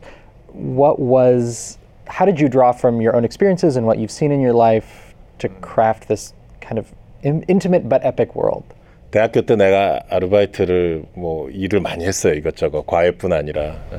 What 0.48 1.00
was, 1.00 1.78
how 2.06 2.24
did 2.24 2.38
you 2.38 2.48
draw 2.48 2.70
from 2.72 3.00
your 3.00 3.16
own 3.16 3.24
experiences 3.24 3.76
and 3.76 3.86
what 3.86 3.98
you've 3.98 4.10
seen 4.10 4.30
in 4.30 4.40
your 4.40 4.52
life 4.52 5.14
to 5.38 5.48
craft 5.48 6.06
this 6.06 6.32
kind 6.60 6.78
of 6.78 6.92
in, 7.22 7.42
intimate 7.44 7.88
but 7.88 8.04
epic 8.04 8.36
world? 8.36 8.64
대학교 9.12 9.42
때 9.42 9.56
내가 9.56 10.00
아르바이트를 10.08 11.04
뭐 11.14 11.50
일을 11.50 11.80
많이 11.80 12.06
했어요. 12.06 12.32
이것저것 12.32 12.86
과외뿐 12.86 13.32
아니라. 13.34 13.76
예. 13.92 13.98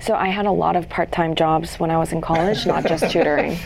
So 0.00 0.14
I 0.16 0.30
had 0.30 0.46
a 0.46 0.52
lot 0.52 0.76
of 0.76 0.88
part-time 0.88 1.34
jobs 1.36 1.78
when 1.80 1.90
I 1.90 1.96
was 1.96 2.12
in 2.12 2.20
college, 2.20 2.66
not 2.66 2.86
just 2.86 3.08
tutoring. 3.08 3.56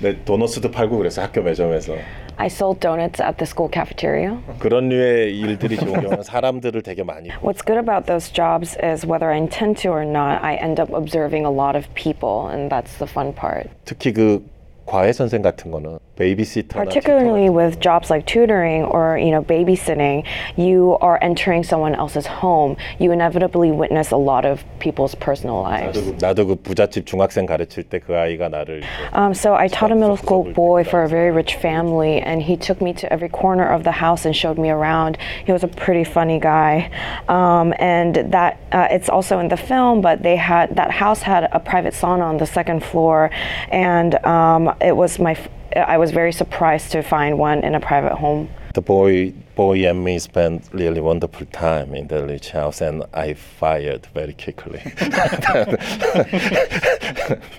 내 0.00 0.16
도너스도 0.24 0.70
팔고 0.70 0.96
그래서 0.96 1.20
학교 1.20 1.42
매점에서 1.42 1.96
I 2.36 2.46
sold 2.46 2.80
donuts 2.80 3.20
at 3.20 3.36
the 3.36 3.44
school 3.44 3.68
cafeteria. 3.70 4.38
그런 4.58 4.88
류의 4.88 5.38
일들이 5.38 5.76
경우는 5.76 6.22
사람들을 6.22 6.80
되게 6.82 7.02
많이 7.02 7.28
What's 7.42 7.60
good 7.60 7.78
about 7.78 8.06
those 8.06 8.32
jobs 8.32 8.78
is 8.82 9.04
whether 9.04 9.28
I 9.30 9.36
intend 9.36 9.76
to 9.82 9.90
or 9.90 10.04
not, 10.04 10.40
I 10.42 10.54
end 10.56 10.80
up 10.80 10.90
observing 10.94 11.44
a 11.44 11.52
lot 11.52 11.76
of 11.76 11.84
people, 11.92 12.48
and 12.48 12.70
that's 12.70 12.96
the 12.96 13.10
fun 13.10 13.34
part. 13.34 13.68
특히 13.84 14.14
그 14.14 14.42
과외 14.87 15.13
선생 15.13 15.41
같은 15.41 15.71
거는 15.71 15.97
베이비시터나 16.17 16.83
particularly 16.83 17.49
with 17.49 17.79
jobs 17.79 18.11
like 18.11 18.25
tutoring 18.27 18.83
or 18.85 19.17
you 19.17 19.31
know 19.31 19.41
babysitting 19.41 20.23
you 20.55 20.97
are 21.01 21.17
entering 21.23 21.63
someone 21.63 21.95
else's 21.95 22.27
home 22.27 22.75
you 22.99 23.11
inevitably 23.11 23.71
witness 23.71 24.11
a 24.11 24.17
lot 24.17 24.45
of 24.45 24.61
people's 24.79 25.15
personal 25.15 25.63
lives 25.63 25.97
나도, 25.97 26.03
그- 26.03 26.17
나도 26.21 26.45
그 26.47 26.55
부잣집 26.61 27.07
중학생 27.07 27.47
가르칠 27.47 27.83
때 27.83 27.97
그 27.99 28.13
아이가 28.15 28.49
나를 28.49 28.79
이제 28.83 28.87
um, 29.15 29.31
so 29.33 29.55
i 29.55 29.67
taught 29.67 29.89
a 29.89 29.95
middle 29.95 30.17
school 30.17 30.43
boy 30.53 30.83
for 30.83 31.01
a 31.01 31.07
very 31.07 31.31
rich 31.31 31.55
family 31.55 32.19
and 32.21 32.43
he 32.43 32.55
took 32.57 32.79
me 32.83 32.93
to 32.93 33.07
every 33.11 33.29
corner 33.29 33.65
of 33.65 33.83
the 33.83 34.03
house 34.03 34.25
and 34.27 34.35
showed 34.35 34.59
me 34.59 34.69
around 34.69 35.17
he 35.47 35.51
was 35.51 35.63
a 35.63 35.71
pretty 35.71 36.03
funny 36.03 36.37
guy 36.37 36.91
um, 37.29 37.73
and 37.79 38.29
that 38.29 38.59
uh, 38.73 38.85
it's 38.91 39.09
also 39.09 39.39
in 39.39 39.47
the 39.47 39.57
film 39.57 40.01
but 40.01 40.21
they 40.21 40.35
had 40.35 40.75
that 40.75 40.91
house 40.91 41.23
had 41.23 41.49
a 41.53 41.59
private 41.59 41.95
sauna 41.95 42.21
on 42.27 42.37
the 42.37 42.45
second 42.45 42.83
floor 42.83 43.31
and 43.71 44.13
um, 44.27 44.69
it 44.80 44.96
was 44.96 45.18
my 45.18 45.32
f- 45.32 45.48
i 45.76 45.96
was 45.98 46.10
very 46.10 46.32
surprised 46.32 46.92
to 46.92 47.02
find 47.02 47.38
one 47.38 47.60
in 47.64 47.74
a 47.74 47.80
private 47.80 48.14
home 48.14 48.48
The 48.74 48.82
boy, 48.82 49.32
boy 49.56 49.88
and 49.88 50.04
me 50.04 50.18
spent 50.20 50.68
really 50.72 51.00
wonderful 51.00 51.46
time 51.46 51.94
in 51.94 52.06
the 52.06 52.24
rich 52.26 52.50
house, 52.50 52.80
and 52.80 53.02
I 53.12 53.34
fired 53.34 54.06
very 54.14 54.34
quickly. 54.34 54.80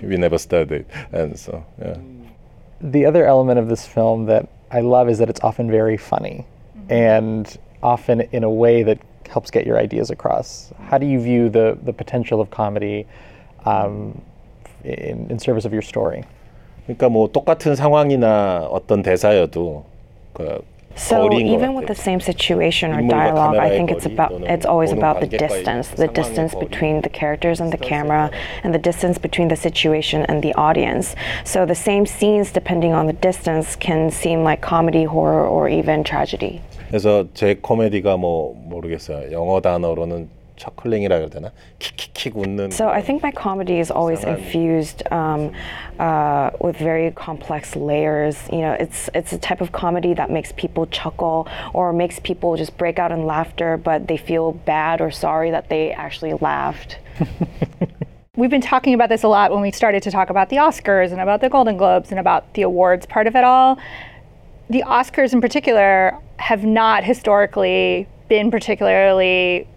we 0.08 0.16
never 0.16 0.38
studied, 0.38 0.86
and 1.12 1.36
so 1.38 1.52
yeah. 1.78 1.98
the 2.80 3.04
other 3.04 3.26
element 3.26 3.58
of 3.58 3.68
this 3.68 3.86
film 3.86 4.26
that 4.26 4.48
I 4.70 4.80
love 4.80 5.10
is 5.10 5.18
that 5.18 5.28
it's 5.28 5.40
often 5.42 5.70
very 5.70 5.98
funny 5.98 6.46
and 6.88 7.58
often 7.82 8.20
in 8.32 8.44
a 8.44 8.50
way 8.50 8.82
that 8.84 8.98
helps 9.28 9.50
get 9.50 9.66
your 9.66 9.78
ideas 9.78 10.10
across. 10.10 10.72
How 10.88 10.96
do 10.98 11.06
you 11.06 11.20
view 11.20 11.48
the, 11.50 11.76
the 11.82 11.92
potential 11.92 12.40
of 12.40 12.50
comedy 12.50 13.06
um, 13.64 14.20
in, 14.84 15.30
in 15.30 15.38
service 15.38 15.64
of 15.64 15.72
your 15.72 15.82
story? 15.82 16.24
그러니까 16.90 17.08
뭐 17.08 17.28
똑같은 17.28 17.74
상황이나 17.76 18.66
어떤 18.70 19.02
대사여도 19.02 19.84
그 20.32 20.62
So 20.96 21.32
even 21.32 21.74
with 21.74 21.86
the 21.86 21.94
same 21.94 22.20
situation 22.20 22.92
or 22.92 23.00
dialogue, 23.00 23.56
I 23.56 23.70
think 23.70 23.92
it's 23.92 24.04
about 24.04 24.32
it's 24.42 24.66
always 24.66 24.90
about 24.90 25.20
the 25.20 25.28
distance, 25.28 25.88
the 25.88 26.08
distance 26.08 26.52
between 26.52 27.00
the 27.00 27.08
characters 27.08 27.60
and 27.60 27.72
the 27.72 27.78
camera, 27.78 28.28
and 28.64 28.74
the 28.74 28.78
distance 28.78 29.16
between 29.16 29.48
the 29.48 29.56
situation 29.56 30.26
and 30.28 30.42
the 30.42 30.52
audience. 30.54 31.14
So 31.44 31.64
the 31.64 31.78
same 31.78 32.04
scenes, 32.06 32.50
depending 32.52 32.92
on 32.92 33.06
the 33.06 33.14
distance, 33.14 33.76
can 33.76 34.10
seem 34.10 34.42
like 34.42 34.60
comedy, 34.60 35.04
horror, 35.04 35.46
or 35.46 35.70
even 35.70 36.02
tragedy. 36.02 36.60
그래서 36.90 37.24
제 37.34 37.54
코미디가 37.54 38.16
뭐 38.18 38.52
모르겠어요. 38.66 39.30
영어 39.30 39.60
단어로는 39.60 40.28
처클링이라 40.59 41.17
그래야 41.17 41.29
되나? 41.29 41.51
킥킥킥 41.79 42.37
웃는. 42.37 42.71
So 42.71 42.89
I 42.89 43.01
think 43.01 43.21
my 43.21 43.31
comedy 43.31 43.79
is 43.79 43.91
always 43.91 44.23
infused 44.23 45.03
um, 45.11 45.51
uh, 45.99 46.51
with 46.61 46.77
very 46.77 47.11
complex 47.11 47.75
layers. 47.75 48.37
You 48.51 48.59
know, 48.59 48.73
it's 48.73 49.09
it's 49.13 49.33
a 49.33 49.37
type 49.37 49.61
of 49.61 49.71
comedy 49.71 50.13
that 50.13 50.31
makes 50.31 50.53
people 50.53 50.87
chuckle 50.87 51.47
or 51.73 51.91
makes 51.91 52.19
people 52.19 52.55
just 52.55 52.77
break 52.77 52.99
out 52.99 53.11
in 53.11 53.25
laughter, 53.25 53.77
but 53.77 54.07
they 54.07 54.17
feel 54.17 54.53
bad 54.53 55.01
or 55.01 55.11
sorry 55.11 55.51
that 55.51 55.69
they 55.69 55.91
actually 55.91 56.33
laughed. 56.33 56.99
We've 58.37 58.49
been 58.49 58.61
talking 58.61 58.93
about 58.93 59.07
this 59.07 59.23
a 59.23 59.29
lot 59.29 59.51
when 59.51 59.61
we 59.61 59.71
started 59.71 60.03
to 60.03 60.11
talk 60.11 60.29
about 60.29 60.49
the 60.49 60.57
Oscars 60.57 61.11
and 61.11 61.21
about 61.21 61.39
the 61.39 61.49
Golden 61.49 61.77
Globes 61.77 62.11
and 62.11 62.19
about 62.19 62.53
the 62.53 62.63
awards 62.63 63.05
part 63.05 63.27
of 63.27 63.35
it 63.35 63.45
all. 63.45 63.79
The 64.69 64.83
Oscars, 64.85 65.31
in 65.31 65.39
particular, 65.39 66.19
have 66.37 66.65
not 66.65 67.05
historically 67.05 68.09
been 68.27 68.51
particularly 68.51 69.67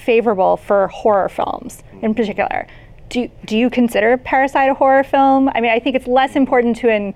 favorable 0.00 0.56
for 0.56 0.88
horror 0.88 1.28
films, 1.28 1.82
in 2.02 2.14
particular. 2.14 2.66
Do, 3.08 3.28
do 3.44 3.56
you 3.56 3.70
consider 3.70 4.16
Parasite 4.16 4.70
a 4.70 4.74
horror 4.74 5.04
film? 5.04 5.48
I 5.54 5.60
mean, 5.60 5.70
I 5.70 5.78
think 5.78 5.96
it's 5.96 6.06
less 6.06 6.36
important 6.36 6.76
to 6.78 6.90
an 6.90 7.14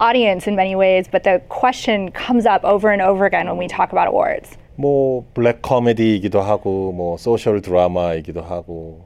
audience 0.00 0.46
in 0.46 0.56
many 0.56 0.74
ways, 0.74 1.06
but 1.10 1.24
the 1.24 1.42
question 1.48 2.10
comes 2.10 2.46
up 2.46 2.64
over 2.64 2.90
and 2.90 3.02
over 3.02 3.26
again 3.26 3.46
when 3.48 3.58
we 3.58 3.68
talk 3.68 3.92
about 3.92 4.08
awards. 4.08 4.56
뭐 4.76 5.24
블랙 5.34 5.62
코미디이기도 5.62 6.40
하고 6.40 6.92
뭐 6.92 7.16
소셜 7.16 7.60
드라마이기도 7.60 8.42
하고 8.42 9.04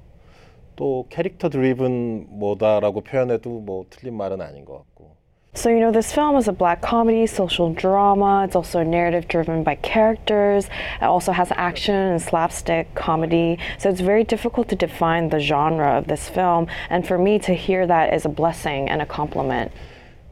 또 0.76 1.04
캐릭터 1.10 1.50
드리븐 1.50 2.26
뭐다라고 2.30 3.02
표현해도 3.02 3.60
뭐 3.60 3.84
틀린 3.90 4.16
말은 4.16 4.40
아닌 4.40 4.64
것 4.64 4.78
같고. 4.78 5.11
So, 5.55 5.69
you 5.69 5.79
know, 5.79 5.91
this 5.91 6.11
film 6.11 6.35
is 6.35 6.47
a 6.47 6.51
black 6.51 6.81
comedy, 6.81 7.27
social 7.27 7.71
drama. 7.71 8.43
It's 8.43 8.55
also 8.55 8.79
a 8.79 8.85
narrative 8.85 9.27
driven 9.27 9.63
by 9.63 9.75
characters. 9.75 10.65
It 10.99 11.05
also 11.05 11.31
has 11.31 11.51
action 11.51 11.93
and 11.93 12.19
slapstick 12.19 12.95
comedy. 12.95 13.59
So, 13.77 13.89
it's 13.89 14.01
very 14.01 14.23
difficult 14.23 14.67
to 14.69 14.75
define 14.75 15.29
the 15.29 15.39
genre 15.39 15.95
of 15.95 16.07
this 16.07 16.27
film. 16.27 16.65
And 16.89 17.07
for 17.07 17.19
me 17.19 17.37
to 17.39 17.53
hear 17.53 17.85
that 17.85 18.15
is 18.15 18.25
a 18.25 18.29
blessing 18.29 18.89
and 18.89 18.99
a 18.99 19.05
compliment. 19.05 19.71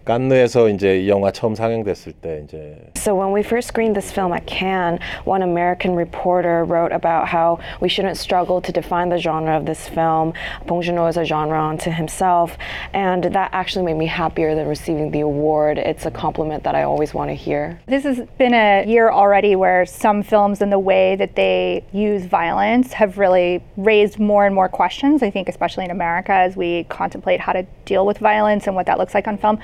깐느에서 0.06 0.68
이제 0.68 1.00
이 1.00 1.08
영화 1.08 1.32
처음 1.32 1.56
상영됐을 1.56 2.12
때 2.12 2.40
이제 2.44 2.78
So, 2.96 3.14
when 3.14 3.32
we 3.32 3.42
first 3.42 3.68
screened 3.68 3.94
this 3.94 4.10
film 4.12 4.32
at 4.32 4.46
Cannes, 4.46 5.00
one 5.24 5.42
American 5.42 5.96
reporter 5.96 6.64
wrote 6.64 6.92
about 6.92 7.26
how 7.26 7.58
we 7.80 7.88
shouldn't 7.88 8.16
struggle 8.16 8.60
to 8.62 8.72
define 8.72 9.10
the 9.10 9.18
genre 9.18 9.56
of 9.56 9.66
this 9.66 9.88
film. 9.88 10.32
Bong 10.66 10.80
Joon-ho 10.80 11.06
is 11.06 11.16
a 11.16 11.24
genre 11.24 11.60
unto 11.60 11.90
himself, 11.90 12.56
and 12.94 13.24
that 13.24 13.50
actually 13.52 13.84
made 13.84 13.98
me 13.98 14.06
happier 14.06 14.54
than 14.54 14.66
receiving 14.68 15.10
the 15.10 15.20
award. 15.20 15.78
It's 15.78 16.06
a 16.06 16.10
compliment 16.10 16.62
that 16.62 16.74
I 16.74 16.84
always 16.84 17.12
want 17.12 17.30
to 17.30 17.34
hear. 17.34 17.80
This 17.86 18.04
has 18.04 18.22
been 18.38 18.54
a 18.54 18.86
year 18.86 19.10
already 19.10 19.56
where 19.56 19.84
some 19.86 20.22
films 20.22 20.62
and 20.62 20.70
the 20.70 20.78
way 20.78 21.16
that 21.16 21.34
they 21.34 21.84
use 21.92 22.26
violence 22.26 22.92
have 22.92 23.18
really 23.18 23.60
raised 23.76 24.20
more 24.20 24.46
and 24.46 24.54
more 24.54 24.68
questions, 24.68 25.22
I 25.24 25.30
think, 25.30 25.48
especially 25.48 25.84
in 25.84 25.90
America, 25.90 26.32
as 26.32 26.56
we 26.56 26.84
contemplate 26.84 27.40
how 27.40 27.52
to 27.52 27.64
deal 27.84 28.06
with 28.06 28.18
violence 28.18 28.68
and 28.68 28.76
what 28.76 28.86
that 28.86 28.98
looks 28.98 29.14
like 29.14 29.26
on 29.26 29.36
film. 29.36 29.58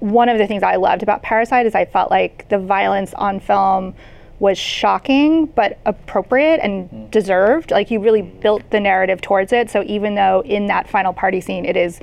one 0.00 0.28
of 0.28 0.38
the 0.38 0.46
things 0.46 0.62
I 0.62 0.76
loved 0.76 1.02
about 1.02 1.22
Parasite 1.22 1.66
is 1.66 1.74
I 1.74 1.84
felt 1.84 2.10
like 2.10 2.48
the 2.48 2.58
violence 2.58 3.14
on 3.14 3.40
film 3.40 3.94
was 4.40 4.56
shocking 4.56 5.46
but 5.46 5.78
appropriate 5.84 6.60
and 6.62 6.88
mm-hmm. 6.88 7.06
deserved. 7.10 7.70
Like 7.70 7.90
you 7.90 8.00
really 8.00 8.22
built 8.22 8.70
the 8.70 8.80
narrative 8.80 9.20
towards 9.20 9.52
it. 9.52 9.70
So 9.70 9.82
even 9.84 10.14
though 10.14 10.42
in 10.44 10.66
that 10.68 10.88
final 10.88 11.12
party 11.12 11.40
scene 11.40 11.64
it 11.64 11.76
is 11.76 12.00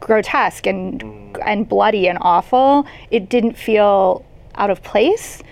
grotesque 0.00 0.66
and 0.66 1.00
mm. 1.00 1.42
and 1.44 1.68
bloody 1.68 2.08
and 2.08 2.18
awful, 2.20 2.86
it 3.10 3.28
didn't 3.28 3.54
feel 3.54 4.24
out 4.58 4.70
of 4.70 4.82
place. 4.82 5.42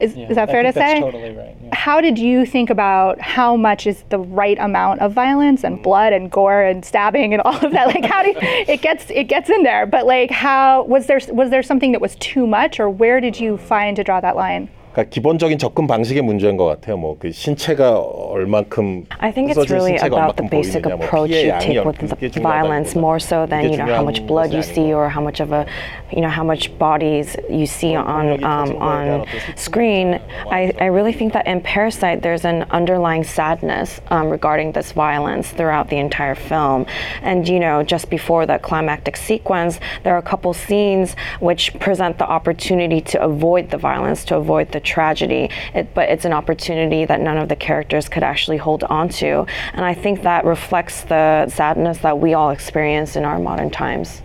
Is, 0.00 0.16
is 0.16 0.34
that 0.36 0.50
fair 0.50 0.62
to 0.62 0.72
say? 0.72 1.00
totally 1.00 1.30
right. 1.30 1.56
How 1.72 2.00
did 2.00 2.18
you 2.18 2.44
think 2.44 2.68
about 2.68 3.20
how 3.20 3.56
much 3.56 3.86
is 3.86 4.04
the 4.10 4.18
right 4.18 4.58
amount 4.58 5.00
of 5.00 5.12
violence 5.12 5.64
and 5.64 5.82
blood 5.82 6.12
and 6.12 6.30
gore 6.30 6.62
and 6.62 6.84
stabbing 6.84 7.32
and 7.32 7.40
all 7.42 7.54
of 7.64 7.72
that? 7.72 7.86
Like 7.86 8.04
how 8.04 8.22
do 8.22 8.28
you, 8.28 8.36
it 8.40 8.82
gets 8.82 9.10
it 9.10 9.24
gets 9.24 9.48
in 9.48 9.62
there, 9.62 9.86
but 9.86 10.06
like 10.06 10.30
how 10.30 10.84
was 10.84 11.06
there 11.06 11.20
was 11.28 11.50
there 11.50 11.62
something 11.62 11.92
that 11.92 12.00
was 12.00 12.16
too 12.16 12.46
much 12.46 12.78
or 12.80 12.90
where 12.90 13.20
did 13.20 13.40
you 13.40 13.56
find 13.56 13.96
to 13.96 14.04
draw 14.04 14.20
that 14.20 14.36
line? 14.36 14.68
그러니까 14.97 15.11
기본적인 15.13 15.59
접근 15.59 15.85
방식의 15.85 16.23
문제인 16.23 16.57
것 16.57 16.65
같아요. 16.65 16.97
뭐 16.97 17.15
그 17.19 17.31
신체가 17.31 17.99
얼만큼 17.99 19.05
I 19.19 19.31
think 19.31 19.51
it's 19.53 19.61
부서진 19.61 19.75
really 19.77 19.93
신체가 19.93 20.15
about 20.17 20.35
the 20.37 20.45
얼만큼 20.45 20.49
basic 20.49 20.81
보이느냐, 20.81 20.95
뭐 20.97 21.05
approach 21.05 21.29
피해 21.29 21.41
you 21.45 21.53
양이 21.53 21.61
take 21.61 21.77
얼- 21.77 21.85
with 21.85 21.97
the 22.01 22.09
그게 22.17 22.41
violence 22.41 22.93
중요하다기보다 22.93 22.97
more 22.97 23.19
so 23.21 23.45
than 23.45 23.61
그게 23.61 23.69
you 23.69 23.77
know 23.77 23.93
how 23.93 24.01
much 24.01 24.17
중요한 24.17 24.27
blood 24.27 24.49
you 24.57 24.65
것이 24.65 24.73
see 24.73 24.89
아니고. 24.89 24.97
or 24.97 25.05
how 25.13 25.21
much 25.21 25.37
of 25.37 25.53
a 25.53 25.65
you 26.09 26.21
know 26.25 26.33
how 26.33 26.41
much 26.41 26.73
bodies 26.81 27.37
you 27.45 27.69
see 27.69 27.93
on 27.93 28.41
um, 28.41 28.73
on 28.81 29.25
screen. 29.53 30.17
I, 30.49 30.73
I 30.81 30.89
really 30.89 31.13
think 31.13 31.33
that 31.37 31.45
in 31.45 31.61
Parasite 31.61 32.21
there's 32.25 32.41
an 32.45 32.65
underlying 32.73 33.21
sadness 33.23 34.01
um, 34.09 34.29
regarding 34.33 34.71
this 34.73 34.93
violence 34.97 35.51
throughout 35.53 35.89
the 35.93 35.97
entire 36.01 36.33
film, 36.33 36.85
and 37.21 37.45
you 37.47 37.59
know 37.59 37.83
just 37.85 38.09
before 38.09 38.45
the 38.49 38.57
climactic 38.57 39.13
sequence 39.17 39.77
there 40.01 40.15
are 40.15 40.21
a 40.21 40.25
couple 40.25 40.53
scenes 40.57 41.13
which 41.39 41.77
present 41.77 42.17
the 42.17 42.25
opportunity 42.25 42.97
to 43.13 43.21
avoid 43.21 43.69
the 43.69 43.77
violence, 43.77 44.25
to 44.25 44.35
avoid 44.35 44.71
the 44.71 44.80
tragedy. 44.82 45.50
It, 45.74 45.94
but 45.94 46.08
it's 46.08 46.24
an 46.24 46.32
opportunity 46.32 47.04
that 47.04 47.20
none 47.20 47.38
of 47.38 47.48
the 47.48 47.56
characters 47.56 48.08
could 48.08 48.22
actually 48.22 48.56
hold 48.56 48.84
on 48.84 49.08
to. 49.20 49.46
And 49.72 49.84
I 49.84 49.94
think 49.94 50.22
that 50.22 50.44
reflects 50.44 51.02
the 51.02 51.48
sadness 51.48 51.98
that 51.98 52.18
we 52.18 52.34
all 52.34 52.50
experience 52.50 53.16
in 53.16 53.24
our 53.24 53.38
modern 53.38 53.70
times. 53.70 54.22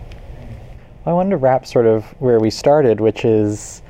I 1.06 1.12
wanted 1.12 1.30
to 1.30 1.36
wrap 1.38 1.66
sort 1.66 1.86
of 1.86 2.04
where 2.20 2.38
we 2.38 2.50
started, 2.50 3.00
which 3.00 3.24
is 3.24 3.82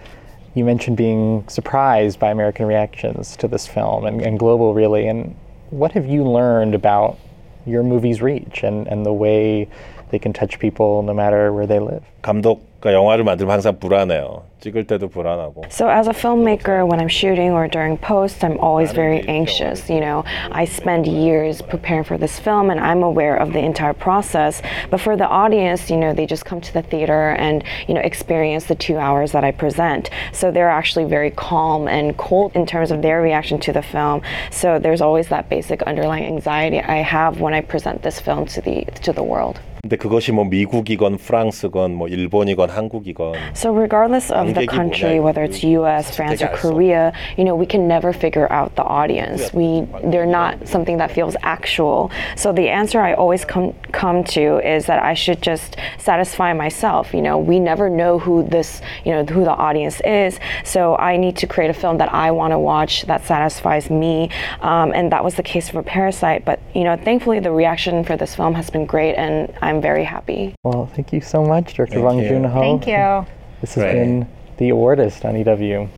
you 0.55 0.65
mentioned 0.65 0.97
being 0.97 1.49
surprised 1.49 2.19
by 2.19 2.31
American 2.31 2.67
reactions 2.67 3.37
to 3.37 3.49
this 3.49 3.67
film 3.67 4.05
and, 4.07 4.21
and 4.21 4.39
global, 4.39 4.75
really. 4.75 5.07
And 5.09 5.37
what 5.71 5.93
have 5.93 6.07
you 6.07 6.25
learned 6.25 6.75
about 6.75 7.19
your 7.67 7.83
movie's 7.83 8.23
reach 8.23 8.63
and, 8.63 8.87
and 8.87 9.05
the 9.05 9.13
way 9.13 9.69
they 10.11 10.19
can 10.19 10.33
touch 10.33 10.59
people 10.59 11.03
no 11.03 11.13
matter 11.15 11.53
where 11.53 11.67
they 11.67 11.79
live? 11.79 12.05
감독 12.23 12.68
과 12.84 12.92
영화를 12.92 13.24
만들면 13.24 13.54
항상 13.54 13.80
불안해요. 13.80 14.44
찍을 14.60 14.86
때도 14.88 15.08
불안하고. 15.08 15.64
So, 15.70 15.88
as 15.88 16.10
a 16.10 16.12
filmmaker, 16.12 16.86
when 16.86 17.00
I'm 17.00 17.08
shooting 17.08 17.54
or 17.54 17.66
during 17.66 17.98
post, 17.98 18.44
I'm 18.44 18.60
always 18.60 18.92
very 18.92 19.24
anxious. 19.26 19.90
You 19.90 20.02
know, 20.02 20.26
I 20.52 20.66
spend 20.66 21.08
years 21.08 21.62
preparing 21.62 22.04
for 22.04 22.18
this 22.18 22.38
film 22.40 22.70
and 22.70 22.82
I'm 22.82 23.02
aware 23.02 23.38
of 23.38 23.54
the 23.54 23.60
entire 23.60 23.94
process. 23.94 24.62
But 24.92 25.00
for 25.00 25.16
the 25.16 25.26
audience, 25.26 25.90
you 25.90 25.96
know, 25.96 26.12
they 26.14 26.26
just 26.26 26.44
come 26.44 26.60
to 26.60 26.74
the 26.74 26.82
theater 26.82 27.32
and, 27.40 27.64
you 27.88 27.94
know, 27.94 28.02
experience 28.02 28.66
the 28.66 28.76
two 28.76 28.98
hours 28.98 29.32
that 29.32 29.46
I 29.46 29.52
present. 29.52 30.10
So, 30.34 30.52
they're 30.52 30.70
actually 30.70 31.06
very 31.06 31.32
calm 31.32 31.88
and 31.88 32.18
cold 32.18 32.52
in 32.54 32.66
terms 32.66 32.92
of 32.92 33.02
their 33.02 33.22
reaction 33.22 33.62
to 33.62 33.72
the 33.72 33.82
film. 33.82 34.24
So, 34.52 34.78
there's 34.78 35.00
always 35.00 35.30
that 35.30 35.48
basic 35.48 35.84
underlying 35.84 36.26
anxiety 36.26 36.82
I 36.82 36.98
have 36.98 37.40
when 37.40 37.54
I 37.54 37.62
present 37.62 38.02
this 38.04 38.20
film 38.20 38.46
to 38.48 38.60
the, 38.60 38.84
to 39.04 39.14
the 39.14 39.24
world. 39.24 39.62
근데 39.84 39.98
그것이 39.98 40.32
뭐 40.32 40.46
미국이건 40.46 41.18
프랑스건 41.18 41.94
뭐 41.94 42.08
일본이건 42.08 42.70
한국이건 42.70 43.34
So 43.54 43.70
regardless 43.70 44.32
of 44.32 44.54
the 44.54 44.66
관객이 44.66 44.72
country, 44.72 45.20
뭐냐, 45.20 45.24
whether 45.26 45.44
it's 45.44 45.62
U.S., 45.62 46.16
France, 46.16 46.40
or 46.42 46.48
되게 46.48 46.56
알수 46.56 46.72
Korea, 46.72 47.12
you 47.36 47.44
know, 47.44 47.54
we 47.54 47.68
can 47.68 47.86
never 47.86 48.14
figure 48.14 48.48
out 48.48 48.74
the 48.78 48.84
audience. 48.88 49.52
We 49.52 49.84
they're 50.08 50.26
not 50.26 50.56
something 50.70 50.96
that 51.04 51.12
feels 51.12 51.36
actual. 51.44 52.12
So 52.38 52.54
the 52.54 52.70
answer 52.70 53.02
I 53.02 53.12
always 53.12 53.44
come 53.44 53.76
come 53.92 54.24
to 54.40 54.64
is 54.64 54.88
that 54.88 55.04
I 55.04 55.14
should 55.14 55.44
just 55.44 55.76
satisfy 56.00 56.54
myself. 56.54 57.14
You 57.14 57.22
know, 57.22 57.38
we 57.38 57.60
never 57.60 57.90
know 57.90 58.20
who 58.20 58.48
this, 58.48 58.80
you 59.04 59.12
know, 59.12 59.26
who 59.28 59.44
the 59.44 59.52
audience 59.52 60.00
is. 60.08 60.40
So 60.64 60.96
I 60.96 61.18
need 61.18 61.36
to 61.44 61.46
create 61.46 61.70
a 61.70 61.76
film 61.76 61.98
that 61.98 62.08
I 62.08 62.32
want 62.32 62.52
to 62.56 62.58
watch 62.58 63.04
that 63.12 63.28
satisfies 63.28 63.90
me, 63.90 64.32
um, 64.62 64.96
and 64.96 65.12
that 65.12 65.26
was 65.26 65.36
the 65.36 65.44
case 65.44 65.68
for 65.68 65.84
Parasite. 65.84 66.46
But 66.46 66.64
you 66.74 66.86
know, 66.86 66.96
thankfully 66.96 67.42
the 67.44 67.52
reaction 67.52 68.06
for 68.06 68.16
this 68.16 68.34
film 68.34 68.56
has 68.56 68.70
been 68.70 68.86
great, 68.86 69.16
and 69.20 69.52
I'm 69.69 69.83
very 69.83 70.05
happy. 70.05 70.55
Well, 70.65 70.87
thank 70.87 71.13
you 71.13 71.21
so 71.21 71.45
much, 71.45 71.75
Director 71.75 71.97
Thank 71.97 72.07
Bong 72.07 72.19
you. 72.21 72.29
Joon 72.31 72.45
Ho. 72.45 72.59
Thank 72.59 72.87
you. 72.87 73.27
This 73.61 73.75
has 73.75 73.83
Great. 73.83 73.93
been 73.93 74.29
the 74.57 74.71
Awardist 74.71 75.27
on 75.27 75.37
EW. 75.37 75.91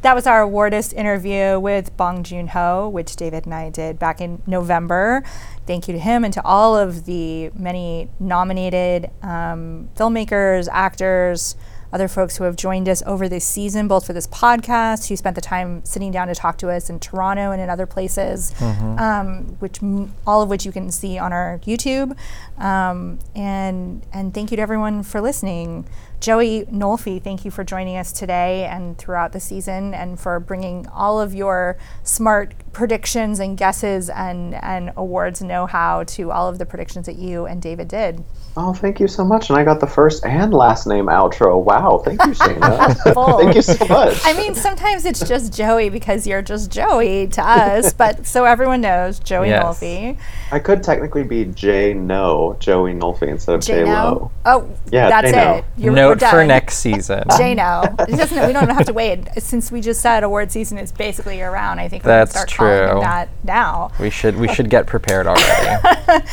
That 0.00 0.14
was 0.14 0.26
our 0.26 0.44
awardist 0.46 0.94
interview 0.94 1.60
with 1.60 1.94
Bong 1.98 2.22
Joon 2.22 2.48
Ho, 2.48 2.88
which 2.88 3.14
David 3.14 3.44
and 3.44 3.54
I 3.54 3.68
did 3.68 3.98
back 3.98 4.22
in 4.22 4.42
November. 4.46 5.22
Thank 5.66 5.88
you 5.88 5.92
to 5.92 6.00
him 6.00 6.24
and 6.24 6.32
to 6.32 6.42
all 6.42 6.74
of 6.74 7.04
the 7.04 7.50
many 7.50 8.08
nominated 8.18 9.10
um, 9.20 9.90
filmmakers, 9.94 10.66
actors, 10.72 11.54
other 11.92 12.08
folks 12.08 12.36
who 12.38 12.44
have 12.44 12.56
joined 12.56 12.88
us 12.88 13.02
over 13.06 13.28
this 13.28 13.44
season, 13.44 13.86
both 13.88 14.06
for 14.06 14.12
this 14.12 14.26
podcast, 14.26 15.08
who 15.08 15.16
spent 15.16 15.34
the 15.34 15.42
time 15.42 15.84
sitting 15.84 16.10
down 16.10 16.28
to 16.28 16.34
talk 16.34 16.56
to 16.58 16.70
us 16.70 16.88
in 16.88 16.98
Toronto 16.98 17.50
and 17.50 17.60
in 17.60 17.68
other 17.68 17.86
places, 17.86 18.54
um, 18.60 19.56
which 19.60 19.82
m- 19.82 20.14
all 20.26 20.40
of 20.42 20.48
which 20.48 20.64
you 20.64 20.72
can 20.72 20.90
see 20.90 21.18
on 21.18 21.32
our 21.32 21.60
YouTube. 21.64 22.16
Um, 22.58 23.18
and 23.34 24.04
and 24.12 24.32
thank 24.32 24.50
you 24.50 24.56
to 24.56 24.62
everyone 24.62 25.02
for 25.02 25.20
listening. 25.20 25.86
Joey 26.20 26.66
Nolfi, 26.66 27.20
thank 27.20 27.44
you 27.44 27.50
for 27.50 27.64
joining 27.64 27.96
us 27.96 28.12
today 28.12 28.64
and 28.66 28.96
throughout 28.96 29.32
the 29.32 29.40
season, 29.40 29.92
and 29.92 30.20
for 30.20 30.38
bringing 30.38 30.86
all 30.86 31.20
of 31.20 31.34
your 31.34 31.76
smart 32.04 32.54
predictions 32.72 33.40
and 33.40 33.58
guesses 33.58 34.08
and 34.08 34.54
and 34.54 34.92
awards 34.96 35.42
know-how 35.42 36.04
to 36.04 36.30
all 36.30 36.48
of 36.48 36.58
the 36.58 36.64
predictions 36.64 37.06
that 37.06 37.16
you 37.16 37.44
and 37.44 37.60
David 37.60 37.88
did. 37.88 38.22
Oh, 38.54 38.74
thank 38.74 39.00
you 39.00 39.08
so 39.08 39.24
much. 39.24 39.48
And 39.48 39.58
I 39.58 39.64
got 39.64 39.80
the 39.80 39.86
first 39.86 40.26
and 40.26 40.52
last 40.52 40.86
name 40.86 41.06
outro. 41.06 41.62
Wow. 41.62 42.02
Thank 42.04 42.22
you, 42.26 42.32
Shana. 42.32 43.38
Thank 43.40 43.54
you 43.54 43.62
so 43.62 43.86
much. 43.86 44.20
I 44.26 44.34
mean, 44.34 44.54
sometimes 44.54 45.06
it's 45.06 45.26
just 45.26 45.54
Joey 45.54 45.88
because 45.88 46.26
you're 46.26 46.42
just 46.42 46.70
Joey 46.70 47.28
to 47.28 47.42
us, 47.42 47.94
but 47.94 48.26
so 48.26 48.44
everyone 48.44 48.82
knows 48.82 49.18
Joey 49.20 49.48
Yes. 49.48 49.80
Nolfi. 49.80 50.18
I 50.50 50.58
could 50.58 50.82
technically 50.82 51.22
be 51.24 51.46
J 51.46 51.94
No, 51.94 52.56
Joey 52.60 52.92
Nolfi 52.92 53.28
instead 53.28 53.54
of 53.54 53.62
J 53.62 53.84
J 53.84 53.84
Lo. 53.86 54.30
Oh, 54.44 54.68
Yeah, 54.90 55.08
that's 55.08 55.30
J-No. 55.30 55.52
it. 55.54 55.64
You're, 55.78 55.92
we're 55.92 56.14
Note 56.14 56.20
for 56.20 56.44
next 56.44 56.74
season. 56.78 57.24
J 57.38 57.54
no. 57.54 57.82
We 58.08 58.16
don't 58.52 58.68
have 58.68 58.84
to 58.86 58.92
wait. 58.92 59.28
Since 59.38 59.72
we 59.72 59.80
just 59.80 60.02
said 60.02 60.24
award 60.24 60.52
season 60.52 60.76
is 60.76 60.92
basically 60.92 61.36
year 61.36 61.50
round, 61.50 61.80
I 61.80 61.88
think 61.88 62.04
we 62.04 62.08
That's 62.08 62.32
can 62.34 62.48
start 62.48 62.58
calling 62.58 62.90
true. 62.90 63.00
that 63.00 63.28
now. 63.44 63.92
We 63.98 64.10
should 64.10 64.36
we 64.36 64.48
should 64.52 64.68
get 64.68 64.86
prepared 64.86 65.26
already. 65.26 65.82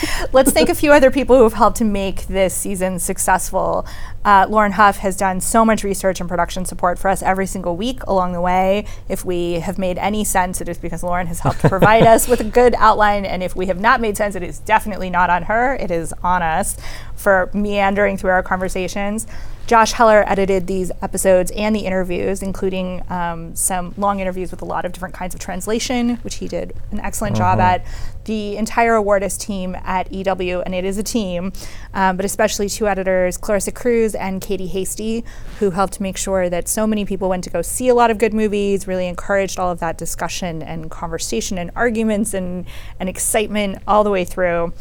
Let's 0.33 0.51
thank 0.51 0.67
a 0.67 0.75
few 0.75 0.91
other 0.91 1.11
people 1.11 1.37
who 1.37 1.43
have 1.43 1.53
helped 1.53 1.77
to 1.77 1.85
make 1.85 2.08
this 2.27 2.53
season 2.53 2.99
successful. 2.99 3.85
Uh, 4.25 4.45
Lauren 4.49 4.73
Huff 4.73 4.97
has 4.97 5.15
done 5.15 5.39
so 5.39 5.63
much 5.63 5.83
research 5.83 6.19
and 6.19 6.27
production 6.27 6.65
support 6.65 6.99
for 6.99 7.07
us 7.07 7.23
every 7.23 7.45
single 7.45 7.75
week 7.75 8.03
along 8.03 8.33
the 8.33 8.41
way. 8.41 8.85
If 9.07 9.23
we 9.23 9.53
have 9.55 9.77
made 9.77 9.97
any 9.97 10.23
sense, 10.23 10.61
it 10.61 10.67
is 10.67 10.77
because 10.77 11.03
Lauren 11.03 11.27
has 11.27 11.39
helped 11.39 11.59
provide 11.69 12.03
us 12.03 12.27
with 12.27 12.41
a 12.41 12.45
good 12.45 12.75
outline. 12.77 13.25
And 13.25 13.41
if 13.41 13.55
we 13.55 13.67
have 13.67 13.79
not 13.79 14.01
made 14.01 14.17
sense, 14.17 14.35
it 14.35 14.43
is 14.43 14.59
definitely 14.59 15.09
not 15.09 15.29
on 15.29 15.43
her, 15.43 15.75
it 15.75 15.91
is 15.91 16.13
on 16.23 16.41
us 16.41 16.77
for 17.15 17.49
meandering 17.53 18.17
through 18.17 18.31
our 18.31 18.43
conversations. 18.43 19.27
Josh 19.69 19.91
Heller 19.91 20.23
edited 20.25 20.65
these 20.65 20.91
episodes 21.03 21.51
and 21.51 21.75
the 21.75 21.81
interviews, 21.81 22.41
including 22.41 23.03
um, 23.11 23.55
some 23.55 23.93
long 23.97 24.19
interviews 24.19 24.49
with 24.49 24.63
a 24.63 24.65
lot 24.65 24.83
of 24.83 24.93
different 24.93 25.13
kinds 25.13 25.35
of 25.35 25.39
translation, 25.39 26.15
which 26.23 26.37
he 26.37 26.47
did 26.47 26.73
an 26.89 26.99
excellent 27.01 27.35
job 27.35 27.59
at. 27.59 27.85
The 28.25 28.57
entire 28.57 28.93
awardist 28.93 29.41
team 29.41 29.75
at 29.83 30.11
EW, 30.11 30.61
and 30.61 30.73
it 30.73 30.85
is 30.85 30.97
a 30.97 31.03
team, 31.03 31.53
um, 31.93 32.15
but 32.17 32.25
especially 32.25 32.67
two 32.67 32.87
editors, 32.87 33.37
Clarissa 33.37 33.71
Cruz 33.71 34.08
and 34.15 34.41
Katie 34.41 34.67
Hasty, 34.67 35.23
who 35.59 35.71
helped 35.71 35.99
make 35.99 36.17
sure 36.17 36.49
that 36.49 36.67
so 36.67 36.85
many 36.85 37.05
people 37.05 37.29
went 37.29 37.43
to 37.45 37.49
go 37.49 37.61
see 37.61 37.87
a 37.87 37.93
lot 37.93 38.11
of 38.11 38.17
good 38.17 38.33
movies, 38.33 38.87
really 38.87 39.07
encouraged 39.07 39.59
all 39.59 39.71
of 39.71 39.79
that 39.79 39.97
discussion 39.97 40.61
and 40.61 40.89
conversation 40.89 41.57
and 41.57 41.71
arguments 41.75 42.33
and, 42.33 42.65
and 42.99 43.09
excitement 43.09 43.81
all 43.87 44.03
the 44.03 44.09
way 44.09 44.25
through. 44.25 44.73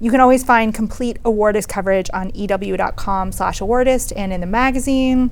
You 0.00 0.10
can 0.10 0.20
always 0.20 0.42
find 0.42 0.74
complete 0.74 1.22
awardist 1.22 1.68
coverage 1.68 2.10
on 2.12 2.32
ew.com 2.34 3.32
slash 3.32 3.60
awardist 3.60 4.12
and 4.16 4.32
in 4.32 4.40
the 4.40 4.46
magazine. 4.46 5.30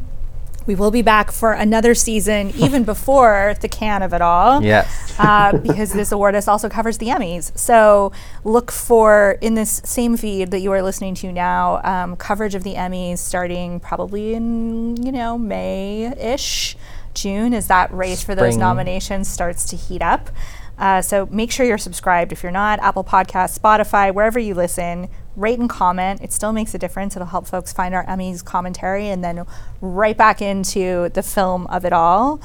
We 0.67 0.75
will 0.75 0.91
be 0.91 1.03
back 1.03 1.33
for 1.33 1.53
another 1.53 1.95
season, 1.95 2.51
even 2.57 2.85
before 2.85 3.55
the 3.61 3.69
Cannes 3.69 4.03
of 4.03 4.13
it 4.13 4.21
all. 4.21 4.63
yes. 4.63 5.15
Uh, 5.19 5.57
because 5.59 5.93
this 5.93 6.11
awardist 6.11 6.49
also 6.49 6.69
covers 6.69 6.99
the 6.99 7.07
Emmys. 7.07 7.57
So 7.59 8.11
look 8.45 8.71
for 8.71 9.37
in 9.41 9.55
this 9.55 9.83
same 9.85 10.17
feed 10.17 10.51
that 10.51 10.61
you 10.61 10.73
are 10.73 10.83
listening 10.83 11.15
to 11.17 11.31
now 11.33 11.83
um, 11.85 12.17
coverage 12.17 12.55
of 12.55 12.63
the 12.63 12.75
Emmys 12.75 13.19
starting 13.19 13.81
probably 13.81 14.33
in 14.35 14.97
you 15.05 15.13
know 15.13 15.37
May-ish, 15.37 16.77
June 17.13 17.53
as 17.53 17.67
that 17.67 17.93
race 17.93 18.23
for 18.23 18.35
those 18.35 18.57
nominations 18.57 19.29
starts 19.29 19.65
to 19.67 19.77
heat 19.77 20.01
up. 20.01 20.31
Uh, 20.79 21.03
so 21.03 21.27
make 21.27 21.53
sure 21.53 21.67
you're 21.67 21.77
subscribed. 21.77 22.33
If 22.33 22.43
you're 22.43 22.51
not, 22.51 22.79
Apple 22.81 23.05
Podcasts, 23.05 23.59
Spotify, 23.59 24.15
wherever 24.15 24.39
you 24.39 24.55
listen, 24.55 25.09
rate 25.37 25.59
and 25.59 25.69
comment. 25.69 26.21
It 26.23 26.33
still 26.33 26.53
makes 26.53 26.75
a 26.75 26.79
difference. 26.79 27.17
It'll 27.17 27.29
help 27.29 27.47
folks 27.47 27.73
find 27.73 27.95
our 27.95 28.05
Emmys 28.07 28.45
commentary 28.45 29.09
and 29.09 29.23
then 29.23 29.45
right 29.81 30.17
back 30.17 30.43
into 30.43 31.09
the 31.11 31.23
film 31.23 31.67
of 31.69 31.85
it 31.85 31.93
all. 31.93 32.41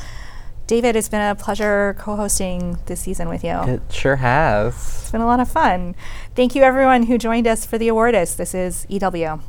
David, 0.67 0.95
it's 0.95 1.09
been 1.09 1.21
a 1.21 1.35
pleasure 1.35 1.95
co 1.99 2.15
hosting 2.15 2.79
this 2.87 3.01
season 3.01 3.29
with 3.29 3.43
you. 3.43 3.51
It 3.51 3.81
sure 3.89 4.15
has. 4.15 4.73
It's 4.75 5.11
been 5.11 5.21
a 5.21 5.27
lot 5.27 5.39
of 5.39 5.49
fun. 5.49 5.95
Thank 6.35 6.55
you, 6.55 6.63
everyone 6.63 7.03
who 7.03 7.17
joined 7.19 7.45
us 7.45 7.65
for 7.65 7.77
the 7.77 7.87
Awardist. 7.89 8.37
This 8.37 8.55
is 8.55 8.87
EW. 8.89 9.41